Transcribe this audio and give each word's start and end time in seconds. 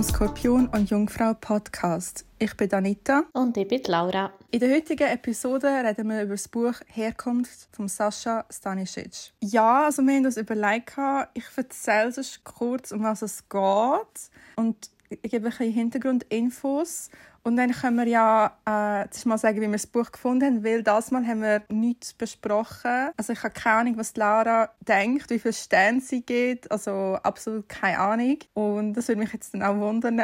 Zum 0.00 0.14
Skorpion 0.14 0.66
und 0.68 0.88
Jungfrau 0.88 1.34
Podcast. 1.34 2.24
Ich 2.38 2.56
bin 2.56 2.72
Anita. 2.72 3.24
Und 3.34 3.54
ich 3.58 3.68
bin 3.68 3.82
Laura. 3.86 4.32
In 4.50 4.60
der 4.60 4.74
heutigen 4.74 5.06
Episode 5.06 5.66
reden 5.66 6.08
wir 6.08 6.22
über 6.22 6.32
das 6.32 6.48
Buch 6.48 6.72
Herkunft 6.86 7.68
von 7.70 7.86
Sascha 7.86 8.46
Stanisic. 8.48 9.34
Ja, 9.42 9.84
also 9.84 10.00
wir 10.00 10.14
haben 10.14 10.24
uns 10.24 10.38
überlegt, 10.38 10.96
ich 11.34 11.44
erzähle 11.54 12.08
es 12.16 12.40
kurz, 12.42 12.92
um 12.92 13.02
was 13.02 13.20
es 13.20 13.46
geht. 13.46 14.30
Und 14.56 14.90
ich 15.10 15.30
gebe 15.30 15.48
ein 15.48 15.50
bisschen 15.50 15.70
Hintergrundinfos 15.70 17.10
und 17.42 17.56
dann 17.56 17.72
können 17.72 17.96
wir 17.96 18.06
ja 18.06 18.58
äh, 18.66 19.26
mal 19.26 19.38
sagen, 19.38 19.56
wie 19.56 19.66
wir 19.66 19.72
das 19.72 19.86
Buch 19.86 20.12
gefunden 20.12 20.44
haben, 20.44 20.64
weil 20.64 20.82
das 20.82 21.10
Mal 21.10 21.26
haben 21.26 21.40
wir 21.40 21.62
nichts 21.70 22.12
besprochen. 22.12 23.10
Also 23.16 23.32
ich 23.32 23.42
habe 23.42 23.54
keine 23.54 23.76
Ahnung, 23.76 23.96
was 23.96 24.14
Laura 24.14 24.70
denkt, 24.80 25.30
wie 25.30 25.38
viele 25.38 25.54
Sterne 25.54 26.02
sie 26.02 26.20
gibt. 26.20 26.70
Also 26.70 27.18
absolut 27.22 27.66
keine 27.68 27.98
Ahnung. 27.98 28.38
Und 28.52 28.92
das 28.92 29.08
würde 29.08 29.20
mich 29.20 29.32
jetzt 29.32 29.54
dann 29.54 29.62
auch 29.62 29.76
wundern. 29.76 30.20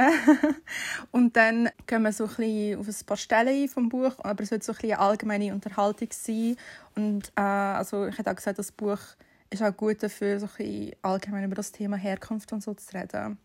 und 1.11 1.37
dann 1.37 1.71
gehen 1.87 2.03
wir 2.03 2.13
so 2.13 2.25
ein 2.25 2.29
bisschen 2.37 2.81
auf 2.81 2.87
ein 2.87 3.07
paar 3.07 3.17
Stellen 3.17 3.63
ein 3.63 3.69
vom 3.69 3.89
Buch, 3.89 4.15
aber 4.19 4.43
es 4.43 4.51
wird 4.51 4.63
so 4.63 4.73
ein 4.73 4.77
bisschen 4.77 4.93
eine 4.93 5.01
allgemeine 5.01 5.55
Unterhaltung 5.55 6.09
sein. 6.13 6.57
Und 6.97 7.33
äh, 7.37 7.41
also 7.41 8.07
ich 8.07 8.19
hätte 8.19 8.31
auch 8.31 8.37
gesagt, 8.37 8.59
das 8.59 8.73
Buch 8.73 9.01
ist 9.49 9.63
auch 9.63 9.75
gut 9.75 10.03
dafür, 10.03 10.39
so 10.39 10.47
ein 10.47 10.53
bisschen 10.57 10.97
allgemein 11.01 11.45
über 11.45 11.55
das 11.55 11.73
Thema 11.73 11.97
Herkunft 11.97 12.53
und 12.53 12.63
so 12.63 12.75
zu 12.75 12.95
reden. 12.95 13.39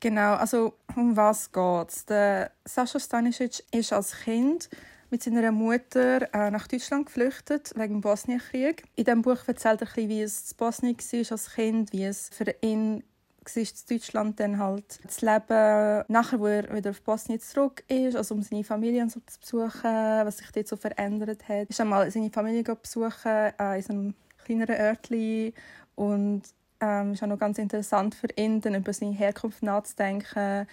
Genau, 0.00 0.34
also 0.34 0.74
um 0.96 1.16
was 1.16 1.50
geht 1.50 2.10
Der 2.10 2.50
Sascha 2.64 3.00
Stanisic 3.00 3.64
ist 3.70 3.92
als 3.92 4.14
Kind 4.22 4.68
mit 5.10 5.22
seiner 5.22 5.52
Mutter 5.52 6.22
äh, 6.34 6.50
nach 6.50 6.66
Deutschland 6.66 7.06
geflüchtet 7.06 7.72
wegen 7.76 7.94
dem 7.94 8.00
Bosnienkrieg. 8.00 8.84
In 8.96 9.04
diesem 9.04 9.22
Buch 9.22 9.38
erzählt 9.46 9.80
er, 9.80 9.86
ein 9.86 9.94
bisschen, 9.94 10.08
wie 10.08 10.22
es 10.22 10.50
in 10.50 10.56
Bosnien 10.56 10.96
war 10.96 11.32
als 11.32 11.54
Kind, 11.54 11.92
wie 11.92 12.04
es 12.04 12.30
für 12.30 12.54
ihn 12.62 13.04
war 13.44 13.62
in 13.62 13.68
Deutschland 13.88 14.40
dann 14.40 14.58
halt 14.58 15.00
das 15.04 15.20
Leben, 15.20 16.04
nachher, 16.08 16.40
wo 16.40 16.46
er 16.46 16.74
wieder 16.74 16.90
auf 16.90 17.02
Bosnien 17.02 17.40
zurück 17.40 17.84
ist, 17.88 18.16
also 18.16 18.34
um 18.34 18.42
seine 18.42 18.64
Familie 18.64 19.08
so 19.08 19.20
zu 19.26 19.38
besuchen, 19.38 19.82
was 19.84 20.38
sich 20.38 20.50
dort 20.50 20.68
so 20.68 20.76
verändert 20.76 21.48
hat. 21.48 21.68
Ist 21.68 21.80
einmal 21.80 22.10
seine 22.10 22.30
Familie 22.30 22.62
besuchen 22.74 23.52
äh, 23.58 23.78
in 23.78 23.90
einem 23.90 24.14
kleineren 24.44 24.76
Örtchen 24.76 25.52
und 25.94 26.42
ähm, 26.84 27.12
ist 27.12 27.22
auch 27.22 27.28
noch 27.28 27.38
ganz 27.38 27.58
interessant 27.58 28.14
für 28.14 28.28
ihn, 28.36 28.60
dann 28.60 28.74
über 28.74 28.92
seine 28.92 29.12
Herkunft 29.12 29.62
nachzudenken. 29.62 30.66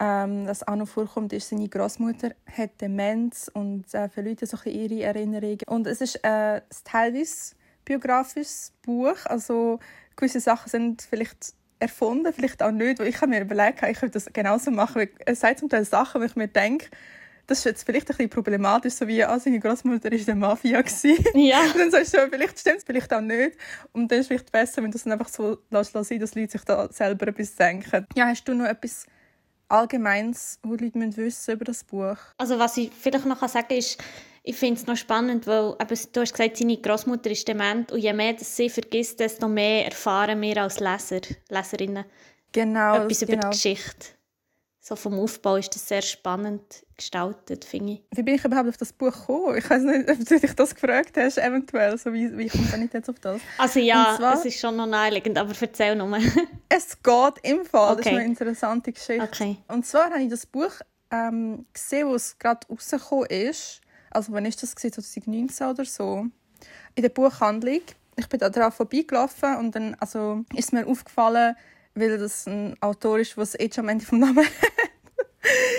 Ähm, 0.00 0.46
was 0.46 0.66
auch 0.66 0.76
noch 0.76 0.88
vorkommt, 0.88 1.32
ist, 1.32 1.48
seine 1.48 1.68
Großmutter 1.68 2.30
hat 2.56 2.80
Demenz 2.80 3.50
und 3.52 3.92
äh, 3.92 4.08
für 4.08 4.22
Leute 4.22 4.46
so 4.46 4.56
ihre 4.64 5.02
Erinnerungen. 5.02 5.58
Und 5.66 5.86
es 5.86 6.00
ist 6.00 6.24
äh, 6.24 6.62
teilweise 6.84 7.54
biografisches 7.84 8.72
Buch, 8.82 9.16
also 9.24 9.80
gewisse 10.14 10.40
Sachen 10.40 10.68
sind 10.68 11.02
vielleicht 11.02 11.54
erfunden, 11.80 12.32
vielleicht 12.32 12.62
auch 12.62 12.70
nicht, 12.70 13.00
weil 13.00 13.08
ich 13.08 13.20
habe 13.20 13.28
mir 13.28 13.40
überlegt, 13.40 13.82
ich 13.82 13.98
könnte 13.98 14.14
das 14.14 14.32
genauso 14.32 14.70
machen, 14.70 15.08
es 15.26 15.40
sagt 15.40 15.60
zum 15.60 15.68
Teil 15.68 15.84
Sachen, 15.84 16.20
wo 16.20 16.24
ich 16.24 16.36
mir 16.36 16.48
denke, 16.48 16.86
das 17.48 17.60
ist 17.60 17.64
jetzt 17.64 17.84
vielleicht 17.84 18.10
ein 18.10 18.16
bisschen 18.16 18.30
problematisch, 18.30 18.92
so 18.92 19.08
wie 19.08 19.24
ah, 19.24 19.38
seine 19.40 19.58
Großmutter 19.58 20.10
war 20.10 20.18
der 20.18 20.34
Mafia. 20.34 20.84
Ja. 21.34 21.62
und 21.62 21.76
dann 21.78 21.90
sagst 21.90 22.14
du, 22.14 22.28
vielleicht 22.30 22.58
stimmt 22.58 22.78
es, 22.78 22.84
vielleicht 22.84 23.12
auch 23.12 23.22
nicht. 23.22 23.56
Und 23.92 24.12
dann 24.12 24.18
ist 24.18 24.24
es 24.24 24.28
vielleicht 24.28 24.52
besser, 24.52 24.82
wenn 24.82 24.90
du 24.90 24.98
es 24.98 25.06
einfach 25.06 25.28
so 25.28 25.56
lässt, 25.70 25.94
lässt 25.94 26.10
dass 26.22 26.34
Leute 26.34 26.52
sich 26.52 26.62
da 26.62 26.92
selber 26.92 27.28
etwas 27.28 27.56
denken. 27.56 28.06
Ja, 28.14 28.26
hast 28.26 28.44
du 28.44 28.54
noch 28.54 28.66
etwas 28.66 29.06
Allgemeines, 29.66 30.58
was 30.62 30.80
Leute 30.80 30.94
wissen 30.94 31.24
müssen 31.24 31.54
über 31.54 31.64
das 31.64 31.84
Buch? 31.84 32.18
Also 32.36 32.58
was 32.58 32.76
ich 32.76 32.90
vielleicht 32.92 33.24
noch 33.24 33.40
sagen 33.48 33.66
kann, 33.68 33.78
ist, 33.78 33.98
ich 34.42 34.56
finde 34.56 34.80
es 34.80 34.86
noch 34.86 34.96
spannend, 34.96 35.46
weil 35.46 35.74
eben, 35.80 35.98
du 36.12 36.20
hast 36.20 36.32
gesagt, 36.32 36.58
seine 36.58 36.76
Großmutter 36.76 37.30
ist 37.30 37.48
dement 37.48 37.92
und 37.92 37.98
je 37.98 38.12
mehr 38.12 38.34
das 38.34 38.54
sie 38.56 38.68
vergisst, 38.68 39.20
desto 39.20 39.48
mehr 39.48 39.86
erfahren 39.86 40.40
wir 40.42 40.62
als 40.62 40.80
Leser, 40.80 41.20
Leserinnen 41.48 42.04
genau, 42.52 43.04
etwas 43.04 43.22
über 43.22 43.32
genau. 43.32 43.50
die 43.50 43.56
Geschichte 43.56 44.17
so 44.88 44.96
vom 44.96 45.18
Aufbau 45.18 45.56
ist 45.56 45.74
das 45.74 45.86
sehr 45.86 46.00
spannend 46.00 46.62
gestaltet, 46.96 47.66
finde 47.66 47.92
ich. 47.92 48.02
Wie 48.10 48.22
bin 48.22 48.36
ich 48.36 48.44
überhaupt 48.44 48.70
auf 48.70 48.78
das 48.78 48.92
Buch 48.94 49.12
gekommen? 49.12 49.58
Ich 49.58 49.68
weiß 49.68 49.82
nicht, 49.82 50.10
ob 50.10 50.18
du 50.18 50.40
dich 50.40 50.54
das 50.54 50.74
gefragt 50.74 51.14
hast, 51.18 51.36
eventuell. 51.36 51.98
So 51.98 52.10
wie, 52.14 52.36
wie 52.38 52.48
kommt 52.48 52.74
ich 52.74 52.92
jetzt 52.94 53.10
auf 53.10 53.20
das? 53.20 53.40
Also 53.58 53.80
ja, 53.80 54.14
zwar, 54.16 54.34
es 54.34 54.46
ist 54.46 54.58
schon 54.58 54.76
noch 54.76 54.86
naheliegend, 54.86 55.36
aber 55.36 55.52
erzähl 55.60 55.94
nur. 55.94 56.16
es 56.70 57.02
geht 57.02 57.34
im 57.42 57.66
Fall. 57.66 57.92
Okay. 57.92 57.96
Das 57.96 58.06
ist 58.06 58.18
eine 58.18 58.24
interessante 58.24 58.92
Geschichte. 58.92 59.22
Okay. 59.22 59.58
Und 59.68 59.84
zwar 59.84 60.06
habe 60.10 60.22
ich 60.22 60.30
das 60.30 60.46
Buch 60.46 60.72
ähm, 61.10 61.66
gesehen, 61.74 62.08
wo 62.08 62.14
es 62.14 62.38
gerade 62.38 62.66
rausgekommen 62.68 63.26
ist. 63.26 63.82
Also 64.10 64.32
wann 64.32 64.46
ist 64.46 64.62
das? 64.62 64.74
2019 64.74 65.66
oder 65.66 65.84
so. 65.84 66.24
In 66.94 67.02
der 67.02 67.10
Buchhandlung. 67.10 67.82
Ich 68.16 68.28
bin 68.28 68.40
da 68.40 68.48
drauf 68.48 68.74
vorbeigelaufen 68.74 69.56
und 69.56 69.74
dann 69.74 69.94
also, 70.00 70.44
ist 70.54 70.72
mir 70.72 70.86
aufgefallen, 70.86 71.54
weil 71.98 72.18
das 72.18 72.46
ein 72.46 72.76
Autor 72.80 73.18
ist, 73.18 73.36
der 73.36 73.44
das 73.44 73.54
H 73.54 73.80
am 73.80 73.88
Ende 73.88 74.04
vom 74.04 74.18
Namen 74.20 74.38
hat. 74.44 74.77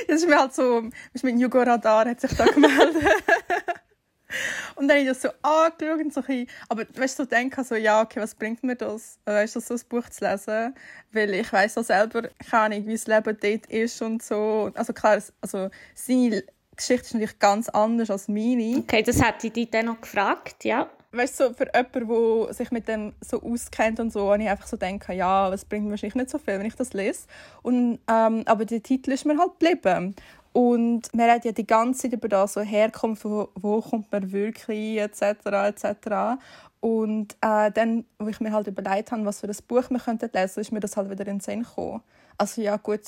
Das 0.08 0.22
ist 0.22 0.28
mir 0.28 0.40
halt 0.40 0.54
so, 0.54 0.90
ist 1.14 1.24
mit 1.24 1.36
Hugo 1.36 1.60
Radar 1.60 2.08
hat 2.08 2.22
sich 2.22 2.34
da 2.36 2.46
gemeldet. 2.46 2.96
und 4.76 4.88
dann 4.88 4.98
habe 4.98 5.00
ich 5.02 5.08
das 5.08 5.22
so 5.22 5.30
angeschaut 5.42 6.00
und 6.00 6.14
so 6.14 6.24
ein 6.28 6.48
aber 6.70 6.86
weißt 6.94 7.20
du, 7.20 7.24
so 7.24 7.30
denke 7.30 7.64
so, 7.64 7.76
ja, 7.76 8.02
okay, 8.02 8.22
was 8.22 8.36
bringt 8.36 8.64
mir 8.64 8.76
das, 8.76 9.20
weißt 9.26 9.56
du, 9.58 9.60
so 9.60 9.74
ein 9.74 9.82
Buch 9.90 10.10
zu 10.10 10.26
lesen, 10.26 10.76
weil 11.12 11.34
ich 11.34 11.52
weiß 11.52 11.78
auch 11.78 11.84
selber, 11.84 12.30
keine 12.50 12.76
Ahnung, 12.76 12.88
wie 12.88 12.94
das 12.94 13.08
Leben 13.08 13.38
dort 13.40 13.66
ist 13.68 14.02
und 14.02 14.24
so. 14.24 14.72
Also 14.76 14.94
klar, 14.94 15.22
also 15.42 15.70
seine 15.94 16.44
Geschichte 16.76 17.06
ist 17.06 17.14
natürlich 17.14 17.40
ganz 17.40 17.70
anders 17.70 18.10
als 18.10 18.28
meine. 18.28 18.80
Okay, 18.80 19.04
das 19.04 19.22
hätte 19.22 19.48
ich 19.48 19.54
dich 19.54 19.70
dann 19.70 19.88
noch 19.88 20.02
gefragt, 20.02 20.64
ja 20.64 20.90
weißt 21.12 21.40
du, 21.40 21.48
so 21.48 21.54
für 21.54 21.68
jemanden, 21.74 22.46
der 22.46 22.54
sich 22.54 22.72
mit 22.72 22.88
dem 22.88 23.14
so 23.22 23.42
auskennt 23.42 24.00
und 24.00 24.12
so, 24.12 24.32
und 24.32 24.42
ich 24.42 24.50
einfach 24.50 24.68
so 24.68 24.78
denke, 24.78 25.14
ja, 25.14 25.52
es 25.52 25.66
bringt 25.66 25.86
mir 25.86 25.92
wahrscheinlich 25.92 26.16
nicht 26.16 26.30
so 26.30 26.38
viel, 26.38 26.60
wenn 26.60 26.66
ich 26.66 26.76
das 26.76 26.94
lese. 26.94 27.28
Und, 27.62 28.00
ähm, 28.08 28.44
aber 28.46 28.66
der 28.66 28.84
Titel 28.84 29.12
ist 29.12 29.26
mir 29.26 29.38
halt 29.38 29.60
geblieben. 29.60 30.16
Und 30.52 31.14
man 31.14 31.30
redet 31.30 31.46
ja 31.46 31.52
die 31.52 31.68
ganze 31.68 32.02
Zeit 32.04 32.14
über 32.14 32.28
das, 32.28 32.54
so 32.54 32.62
Herkunft, 32.62 33.24
wo, 33.26 33.50
wo 33.56 33.82
kommt 33.82 34.12
man 34.12 34.32
wirklich, 34.32 34.98
etc., 34.98 35.22
etc. 35.46 36.42
Und 36.80 37.36
äh, 37.42 37.72
dann, 37.72 38.06
wo 38.18 38.28
ich 38.28 38.40
mir 38.40 38.52
halt 38.52 38.68
überlegt 38.68 39.12
habe, 39.12 39.26
was 39.26 39.42
für 39.42 39.48
ein 39.48 39.56
Buch 39.68 39.90
wir 39.90 40.00
könnten 40.00 40.30
lesen, 40.34 40.60
ist 40.60 40.72
mir 40.72 40.80
das 40.80 40.98
halt 40.98 41.10
wieder 41.10 41.28
in 41.28 41.38
den 41.38 41.40
Sinn 41.40 41.64
gekommen. 41.64 42.02
Also 42.38 42.62
ja, 42.62 42.78
gut, 42.78 43.02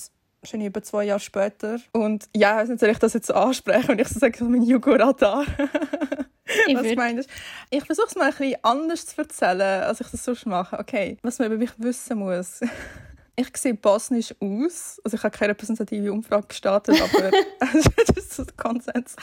schon 0.43 0.61
über 0.61 0.81
zwei 0.81 1.05
Jahre 1.05 1.19
später. 1.19 1.79
Und 1.91 2.25
ja, 2.35 2.53
ich 2.53 2.61
weiß 2.61 2.69
nicht, 2.69 2.79
soll 2.79 2.89
ich 2.89 2.99
das 2.99 3.13
jetzt 3.13 3.27
so 3.27 3.33
ansprechen, 3.33 3.89
wenn 3.89 3.99
ich 3.99 4.07
so 4.07 4.19
sage, 4.19 4.43
mein 4.43 4.63
Jugoradar. 4.63 5.45
Ich 6.67 6.75
was 6.75 6.95
meinst 6.95 7.29
du? 7.29 7.33
Ich 7.69 7.85
versuche 7.85 8.07
es 8.07 8.15
mal 8.15 8.25
ein 8.25 8.31
bisschen 8.31 8.55
anders 8.63 9.05
zu 9.05 9.21
erzählen, 9.21 9.83
als 9.83 10.01
ich 10.01 10.07
das 10.07 10.25
sonst 10.25 10.45
mache. 10.45 10.77
Okay, 10.77 11.17
was 11.21 11.39
man 11.39 11.47
über 11.47 11.57
mich 11.57 11.71
wissen 11.77 12.19
muss. 12.19 12.59
Ich 13.37 13.55
sehe 13.55 13.73
bosnisch 13.73 14.35
aus. 14.41 15.01
Also 15.05 15.15
ich 15.15 15.23
habe 15.23 15.35
keine 15.35 15.51
repräsentative 15.51 16.11
Umfrage 16.11 16.47
gestartet, 16.47 17.01
aber 17.01 17.31
das 17.59 18.17
ist 18.17 18.33
so 18.33 18.43
der 18.43 18.53
Konsens. 18.55 19.15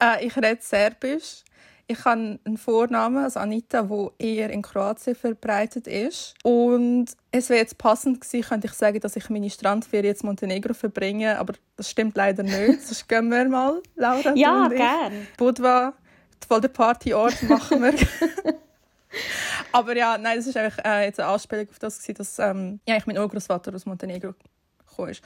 Äh, 0.00 0.26
ich 0.26 0.36
rede 0.36 0.58
Serbisch. 0.60 1.42
Ich 1.88 2.04
habe 2.04 2.38
einen 2.44 2.58
Vornamen, 2.58 3.24
also 3.24 3.38
Anita, 3.38 3.82
der 3.82 4.10
eher 4.18 4.50
in 4.50 4.62
Kroatien 4.62 5.14
verbreitet 5.14 5.86
ist. 5.86 6.34
Und 6.42 7.06
es 7.30 7.48
wäre 7.48 7.60
jetzt 7.60 7.78
passend 7.78 8.20
gewesen, 8.20 8.48
könnte 8.48 8.66
ich 8.66 8.72
sagen, 8.72 8.98
dass 8.98 9.14
ich 9.14 9.30
meine 9.30 9.48
Strandferien 9.48 10.06
jetzt 10.06 10.24
Montenegro 10.24 10.74
verbringe, 10.74 11.38
aber 11.38 11.54
das 11.76 11.90
stimmt 11.90 12.16
leider 12.16 12.42
nicht. 12.42 12.82
Sonst 12.86 13.08
gehen 13.08 13.28
wir 13.28 13.48
mal, 13.48 13.80
Laura. 13.94 14.34
Ja, 14.34 14.68
gerne. 14.68 15.26
Budva 15.36 15.94
voll 16.46 16.60
der 16.60 16.68
Partyort 16.68 17.42
machen 17.44 17.82
wir. 17.82 17.94
Aber 19.72 19.96
ja, 19.96 20.18
nein, 20.18 20.36
das 20.36 20.46
ist 20.46 20.56
einfach 20.56 20.84
äh, 20.84 21.06
jetzt 21.06 21.20
eine 21.20 21.30
Anspielung 21.30 21.68
auf 21.68 21.78
das, 21.78 22.02
dass 22.02 22.38
ähm, 22.38 22.80
ja, 22.86 22.96
ich 22.96 23.06
mein 23.06 23.18
Urgroßvater 23.18 23.74
aus 23.74 23.86
Montenegro 23.86 24.34
gekommen 24.86 25.10
ist. 25.10 25.22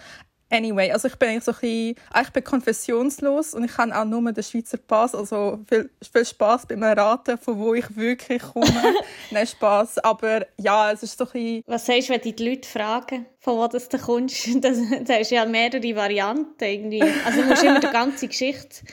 Anyway, 0.51 0.91
also 0.91 1.07
ich 1.07 1.17
bin 1.17 1.29
eigentlich 1.29 1.45
so 1.45 1.53
ein 1.53 1.59
bisschen, 1.61 1.95
ah, 2.13 2.23
ich 2.23 2.31
bin 2.31 2.43
konfessionslos 2.43 3.55
und 3.55 3.65
ich 3.65 3.79
habe 3.79 3.97
auch 3.97 4.05
nur 4.05 4.33
den 4.33 4.43
Schweizer 4.43 4.79
Pass, 4.79 5.15
also 5.15 5.61
viel, 5.69 5.91
viel 6.13 6.25
Spaß 6.27 6.67
beim 6.67 6.83
Erraten, 6.83 7.39
von 7.39 7.57
wo 7.57 7.73
ich 7.75 7.97
wirklich 7.97 8.43
komme. 8.43 8.67
Nein, 9.31 9.47
Spaß, 9.47 9.99
aber 9.99 10.47
ja, 10.59 10.91
es 10.91 11.05
ist 11.05 11.17
so 11.17 11.25
ein 11.27 11.31
bisschen... 11.31 11.63
Was 11.67 11.87
sagst 11.87 12.09
du, 12.09 12.13
wenn 12.15 12.21
die 12.21 12.45
Leute 12.45 12.69
fragen, 12.69 13.27
von 13.39 13.59
wo 13.59 13.69
das 13.69 13.89
du 13.89 13.99
kommst? 13.99 14.49
Das, 14.65 14.77
das 15.05 15.19
hast 15.19 15.31
ja 15.31 15.47
mehrere 15.47 15.95
Varianten 15.95 16.65
irgendwie. 16.65 17.03
Also 17.25 17.43
du 17.43 17.49
musst 17.49 17.63
immer 17.63 17.81
die 17.81 17.87
ganze 17.87 18.27
Geschichte 18.27 18.85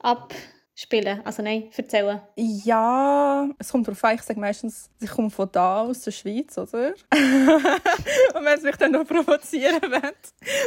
ab 0.00 0.34
spielen? 0.76 1.22
Also 1.24 1.42
nein, 1.42 1.70
erzählen. 1.76 2.20
Ja, 2.36 3.48
es 3.58 3.70
kommt 3.70 3.88
darauf 3.88 4.04
an. 4.04 4.14
Ich 4.14 4.22
sage 4.22 4.38
meistens, 4.38 4.90
ich 5.00 5.10
komme 5.10 5.30
von 5.30 5.48
da, 5.50 5.82
aus 5.82 6.02
der 6.02 6.12
Schweiz, 6.12 6.56
oder? 6.58 6.88
und 7.10 8.44
wenn 8.44 8.58
es 8.58 8.62
mich 8.62 8.76
dann 8.76 8.92
noch 8.92 9.06
provozieren 9.06 9.82
will. 9.82 10.12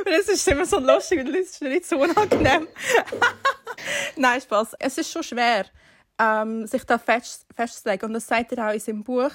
Weil 0.06 0.14
es 0.20 0.28
ist 0.28 0.48
immer 0.48 0.66
so 0.66 0.80
lustig 0.80 1.20
und 1.20 1.30
es 1.30 1.52
ist 1.52 1.62
nicht 1.62 1.86
so 1.86 2.02
unangenehm. 2.02 2.68
nein, 4.18 4.42
Spaß. 4.42 4.76
Es 4.80 4.98
ist 4.98 5.12
schon 5.12 5.24
schwer, 5.24 5.66
ähm, 6.20 6.68
sich 6.68 6.84
da 6.84 6.98
fest, 6.98 7.46
festzulegen. 7.56 8.08
Und 8.08 8.14
das 8.14 8.28
sagt 8.28 8.52
er 8.52 8.68
auch 8.68 8.74
in 8.74 8.80
seinem 8.80 9.04
Buch, 9.04 9.32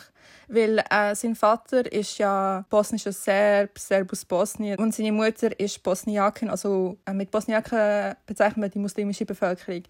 weil 0.48 0.78
äh, 0.90 1.14
sein 1.14 1.34
Vater 1.34 1.90
ist 1.90 2.18
ja 2.18 2.64
bosnischer 2.68 3.12
Serb, 3.12 3.78
Serbus 3.78 4.24
Bosnien 4.24 4.78
und 4.78 4.94
seine 4.94 5.12
Mutter 5.12 5.58
ist 5.58 5.82
Bosniakin, 5.82 6.50
also 6.50 6.98
äh, 7.06 7.12
mit 7.12 7.30
Bosniaken 7.30 8.14
bezeichnet 8.26 8.58
man 8.58 8.70
die 8.70 8.78
muslimische 8.78 9.24
Bevölkerung. 9.24 9.82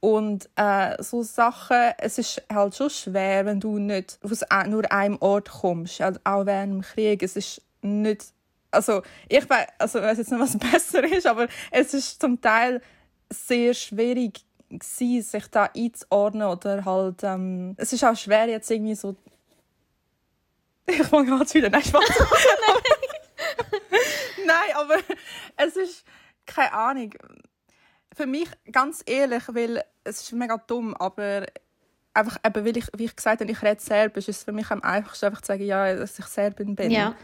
Und 0.00 0.48
äh, 0.56 1.00
so 1.02 1.22
Sachen, 1.22 1.92
es 1.98 2.18
ist 2.18 2.42
halt 2.52 2.74
schon 2.74 2.90
schwer, 2.90 3.44
wenn 3.46 3.60
du 3.60 3.78
nicht 3.78 4.18
aus 4.22 4.42
nur 4.66 4.90
einem 4.90 5.18
Ort 5.20 5.50
kommst, 5.50 6.00
also 6.00 6.18
auch 6.24 6.46
während 6.46 6.72
dem 6.72 6.82
Krieg. 6.82 7.22
Es 7.22 7.36
ist 7.36 7.62
nicht 7.82 8.32
also 8.72 9.02
ich 9.28 9.44
also 9.78 10.00
weiß 10.00 10.18
jetzt 10.18 10.30
nicht, 10.30 10.40
was 10.40 10.56
besser 10.72 11.04
ist, 11.04 11.26
aber 11.26 11.48
es 11.70 11.92
ist 11.92 12.20
zum 12.20 12.40
Teil 12.40 12.80
sehr 13.32 13.74
schwierig 13.74 14.44
gewesen, 14.70 15.22
sich 15.22 15.46
da 15.48 15.70
einzuordnen 15.76 16.48
oder 16.48 16.84
halt 16.84 17.22
ähm, 17.22 17.74
es 17.76 17.92
ist 17.92 18.04
auch 18.04 18.16
schwer 18.16 18.48
jetzt 18.48 18.70
irgendwie 18.70 18.94
so 18.94 19.16
ich 20.86 21.02
fange 21.02 21.26
gerade 21.26 21.54
wieder 21.54 21.70
nein, 21.70 21.82
Spaß. 21.82 22.02
nein, 24.46 24.70
aber 24.74 24.96
es 25.56 25.76
ist 25.76 26.04
keine 26.46 26.72
Ahnung. 26.72 27.14
Für 28.14 28.26
mich 28.26 28.48
ganz 28.72 29.02
ehrlich, 29.06 29.44
weil 29.48 29.82
es 30.04 30.22
ist 30.22 30.32
mega 30.32 30.56
dumm, 30.56 30.94
aber 30.96 31.46
einfach 32.12 32.38
eben, 32.44 32.64
weil 32.64 32.76
ich, 32.76 32.86
wie 32.96 33.04
ich 33.04 33.16
gesagt 33.16 33.40
habe, 33.40 33.50
ich 33.50 33.62
rede 33.62 33.80
Serbisch, 33.80 34.28
ist 34.28 34.38
es 34.38 34.44
für 34.44 34.52
mich 34.52 34.70
am 34.70 34.82
einfachsten 34.82 35.26
einfach 35.26 35.42
zu 35.42 35.48
sagen, 35.48 35.64
ja, 35.64 35.94
dass 35.94 36.18
ich 36.18 36.26
Serbin 36.26 36.74
bin. 36.74 36.90
Ja. 36.90 37.14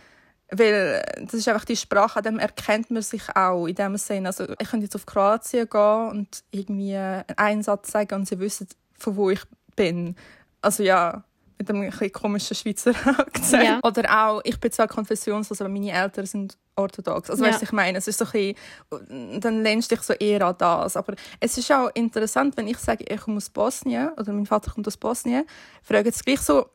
Weil 0.50 1.02
das 1.22 1.34
ist 1.34 1.48
einfach 1.48 1.64
die 1.64 1.76
Sprache, 1.76 2.18
an 2.18 2.22
dem 2.24 2.38
erkennt 2.38 2.90
man 2.90 3.02
sich 3.02 3.22
auch 3.34 3.66
in 3.66 3.74
dem 3.74 3.96
Sinne. 3.96 4.28
Also 4.28 4.44
ich 4.44 4.70
könnte 4.70 4.84
jetzt 4.84 4.94
auf 4.94 5.04
Kroatien 5.04 5.68
gehen 5.68 6.08
und 6.10 6.44
irgendwie 6.52 6.96
einen 7.36 7.62
Satz 7.62 7.90
sagen 7.90 8.14
und 8.14 8.28
sie 8.28 8.38
wissen, 8.38 8.68
von 8.98 9.16
wo 9.16 9.30
ich 9.30 9.40
bin. 9.74 10.14
Also 10.62 10.82
ja, 10.84 11.24
mit 11.58 11.68
einem 11.70 11.90
ein 11.98 12.12
komischen 12.12 12.54
Schweizer 12.54 12.90
Akzent. 13.18 13.64
Ja. 13.64 13.80
Oder 13.82 14.26
auch, 14.26 14.40
ich 14.44 14.60
bin 14.60 14.70
zwar 14.70 14.86
konfessionslos, 14.86 15.60
aber 15.60 15.70
meine 15.70 15.90
Eltern 15.90 16.26
sind 16.26 16.56
orthodox. 16.76 17.30
Also 17.30 17.42
Ja. 17.44 17.50
weißt 17.50 17.62
du, 17.62 17.64
ich 17.64 17.72
meine, 17.72 17.98
es 17.98 18.06
ist 18.06 18.18
so 18.18 18.26
ein 18.26 18.54
bisschen, 19.00 19.40
dann 19.40 19.62
lehnst 19.62 19.90
du 19.90 19.96
dich 19.96 20.04
so 20.04 20.12
eher 20.12 20.46
an 20.46 20.54
das. 20.58 20.96
Aber 20.96 21.14
es 21.40 21.56
ist 21.58 21.72
auch 21.72 21.90
interessant, 21.94 22.56
wenn 22.56 22.68
ich 22.68 22.78
sage, 22.78 23.04
ich 23.08 23.20
komme 23.20 23.38
aus 23.38 23.48
Bosnien 23.50 24.10
oder 24.18 24.32
mein 24.32 24.46
Vater 24.46 24.70
kommt 24.70 24.86
aus 24.86 24.96
Bosnien, 24.96 25.44
fragen 25.82 26.12
sie 26.12 26.22
gleich 26.22 26.40
so, 26.40 26.66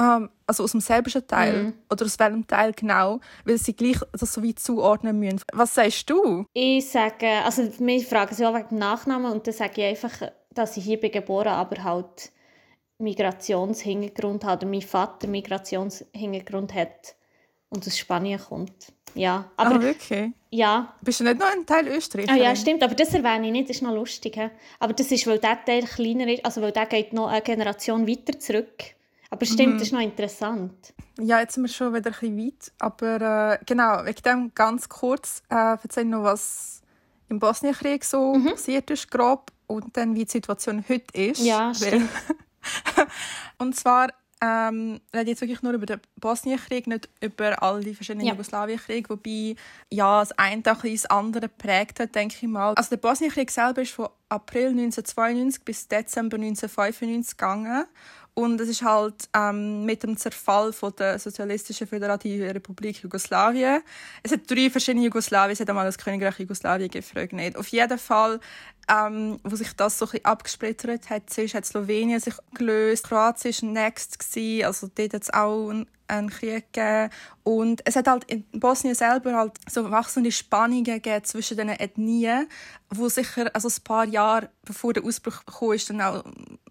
ähm, 0.00 0.30
also 0.46 0.64
aus 0.64 0.72
dem 0.72 0.80
serbischen 0.80 1.26
Teil 1.26 1.62
Mhm. 1.64 1.72
oder 1.90 2.06
aus 2.06 2.18
welchem 2.18 2.46
Teil 2.46 2.72
genau, 2.72 3.20
weil 3.44 3.58
sie 3.58 3.74
gleich 3.74 3.98
das 4.12 4.32
so 4.32 4.42
weit 4.42 4.58
zuordnen 4.58 5.18
müssen. 5.20 5.42
Was 5.52 5.74
sagst 5.74 6.08
du? 6.10 6.46
Ich 6.54 6.88
sage, 6.88 7.28
also 7.44 7.62
wir 7.78 8.00
fragen 8.00 8.34
sich 8.34 8.46
auch 8.46 8.54
wegen 8.54 8.68
dem 8.70 8.78
Nachnamen 8.78 9.30
und 9.30 9.46
dann 9.46 9.54
sage 9.54 9.82
ich 9.82 9.84
einfach, 9.84 10.30
dass 10.54 10.76
ich 10.76 10.84
hier 10.84 10.98
bin 10.98 11.12
geboren, 11.12 11.48
aber 11.48 11.84
halt 11.84 12.32
Migrationshintergrund 12.98 14.44
habe, 14.44 14.58
oder 14.64 14.70
mein 14.70 14.82
Vater 14.82 15.26
Migrationshintergrund 15.28 16.74
hat 16.74 17.14
und 17.70 17.86
aus 17.86 17.96
Spanien 17.98 18.40
kommt. 18.40 18.92
Ja, 19.14 19.50
aber 19.56 19.76
ah, 19.76 19.80
wirklich? 19.82 20.30
ja, 20.50 20.94
Bist 21.00 21.18
du 21.20 21.24
nicht 21.24 21.38
noch 21.38 21.50
ein 21.50 21.66
Teil 21.66 21.88
Österreich? 21.88 22.28
Ah, 22.30 22.36
ja, 22.36 22.54
stimmt, 22.54 22.82
aber 22.82 22.94
das 22.94 23.12
erwähne 23.12 23.46
ich 23.46 23.52
nicht, 23.52 23.68
das 23.68 23.76
ist 23.76 23.82
noch 23.82 23.94
lustig. 23.94 24.36
he? 24.36 24.50
Aber 24.78 24.92
das 24.92 25.10
ist, 25.10 25.26
weil 25.26 25.38
der 25.38 25.64
Teil 25.64 25.82
kleiner 25.84 26.28
ist, 26.32 26.44
also 26.44 26.62
weil 26.62 26.70
der 26.72 26.86
geht 26.86 27.12
noch 27.12 27.26
eine 27.28 27.42
Generation 27.42 28.06
weiter 28.06 28.38
zurück. 28.38 28.84
Aber 29.30 29.46
stimmt, 29.46 29.76
das 29.76 29.82
ist 29.88 29.92
noch 29.92 30.00
interessant. 30.00 30.92
Ja, 31.20 31.38
jetzt 31.40 31.54
sind 31.54 31.62
wir 31.64 31.68
schon 31.68 31.94
wieder 31.94 32.10
ein 32.10 32.12
bisschen 32.12 32.38
weit. 32.38 32.72
Aber 32.80 33.52
äh, 33.60 33.64
genau, 33.64 34.04
wegen 34.04 34.22
dem 34.22 34.52
ganz 34.54 34.88
kurz 34.88 35.42
äh, 35.48 35.76
erzähl 35.82 36.04
noch, 36.04 36.24
was 36.24 36.82
im 37.28 37.38
Bosnienkrieg 37.38 38.04
so 38.04 38.34
Mhm. 38.34 38.50
passiert 38.50 38.90
ist, 38.90 39.10
grob. 39.10 39.52
Und 39.68 39.96
dann, 39.96 40.16
wie 40.16 40.24
die 40.24 40.30
Situation 40.30 40.84
heute 40.88 41.16
ist. 41.16 41.40
Ja, 41.44 41.70
Weil- 41.80 42.08
und 43.58 43.76
zwar 43.76 44.08
ähm, 44.42 45.00
rede 45.14 45.30
jetzt 45.30 45.42
wirklich 45.42 45.62
nur 45.62 45.74
über 45.74 45.84
den 45.86 46.00
Bosnienkrieg, 46.16 46.86
nicht 46.86 47.08
über 47.20 47.62
all 47.62 47.84
die 47.84 47.94
verschiedenen 47.94 48.26
Ja. 48.26 48.32
Jugoslawienkriege, 48.32 49.10
wobei 49.10 49.54
ja, 49.90 50.20
das 50.20 50.32
eine 50.32 50.62
auch 50.66 50.82
das 50.82 51.06
andere 51.06 51.48
prägt 51.48 52.00
hat, 52.00 52.14
denke 52.14 52.36
ich 52.40 52.48
mal. 52.48 52.72
Also 52.74 52.88
der 52.90 52.96
Bosnienkrieg 52.96 53.50
selber 53.50 53.82
ist 53.82 53.92
von 53.92 54.08
April 54.30 54.68
1992 54.70 55.62
bis 55.62 55.86
Dezember 55.88 56.36
1995 56.36 57.36
gegangen 57.36 57.84
und 58.34 58.60
es 58.60 58.68
ist 58.68 58.82
halt 58.82 59.28
ähm, 59.34 59.84
mit 59.84 60.02
dem 60.02 60.16
Zerfall 60.16 60.72
von 60.72 60.92
der 60.96 61.18
Sozialistischen 61.18 61.86
Föderativen 61.86 62.50
Republik 62.50 63.02
Jugoslawien. 63.02 63.82
Es 64.22 64.32
hat 64.32 64.48
drei 64.48 64.70
verschiedene 64.70 65.04
Jugoslawien, 65.04 65.52
es 65.52 65.60
hat 65.60 65.68
einmal 65.68 65.86
das 65.86 65.98
Königreich 65.98 66.38
Jugoslawien 66.38 66.90
gefragt. 66.90 67.34
Auf 67.56 67.68
jeden 67.68 67.98
Fall, 67.98 68.40
ähm, 68.88 69.40
wo 69.42 69.56
sich 69.56 69.72
das 69.74 69.98
so 69.98 70.06
ein 70.06 70.10
bisschen 70.12 70.24
abgesplittert 70.24 71.10
hat, 71.10 71.30
zuerst 71.30 71.54
hat 71.54 71.66
Slowenien 71.66 72.20
sich 72.20 72.34
gelöst, 72.54 73.08
Kroatien 73.08 73.54
war 73.62 73.84
next, 73.84 74.18
gewesen, 74.18 74.64
also 74.64 74.88
dort 74.94 75.14
hat 75.14 75.22
es 75.22 75.32
auch 75.32 75.70
einen, 76.08 76.30
Krieg 76.30 76.72
gegeben. 76.72 77.10
Und 77.44 77.82
es 77.84 77.94
hat 77.94 78.08
halt 78.08 78.24
in 78.24 78.44
Bosnien 78.52 78.94
selber 78.94 79.34
halt 79.34 79.52
so 79.68 79.90
wachsende 79.90 80.32
Spannungen 80.32 80.84
gegeben 80.84 81.24
zwischen 81.24 81.56
den 81.56 81.68
Ethnien, 81.68 82.48
wo 82.88 83.08
sicher 83.08 83.50
also 83.54 83.68
ein 83.68 83.84
paar 83.84 84.06
Jahre 84.06 84.50
bevor 84.64 84.92
der 84.92 85.04
Ausbruch 85.04 85.44
kam, 85.46 85.72
ist 85.72 85.88
dann 85.90 86.00
auch 86.00 86.24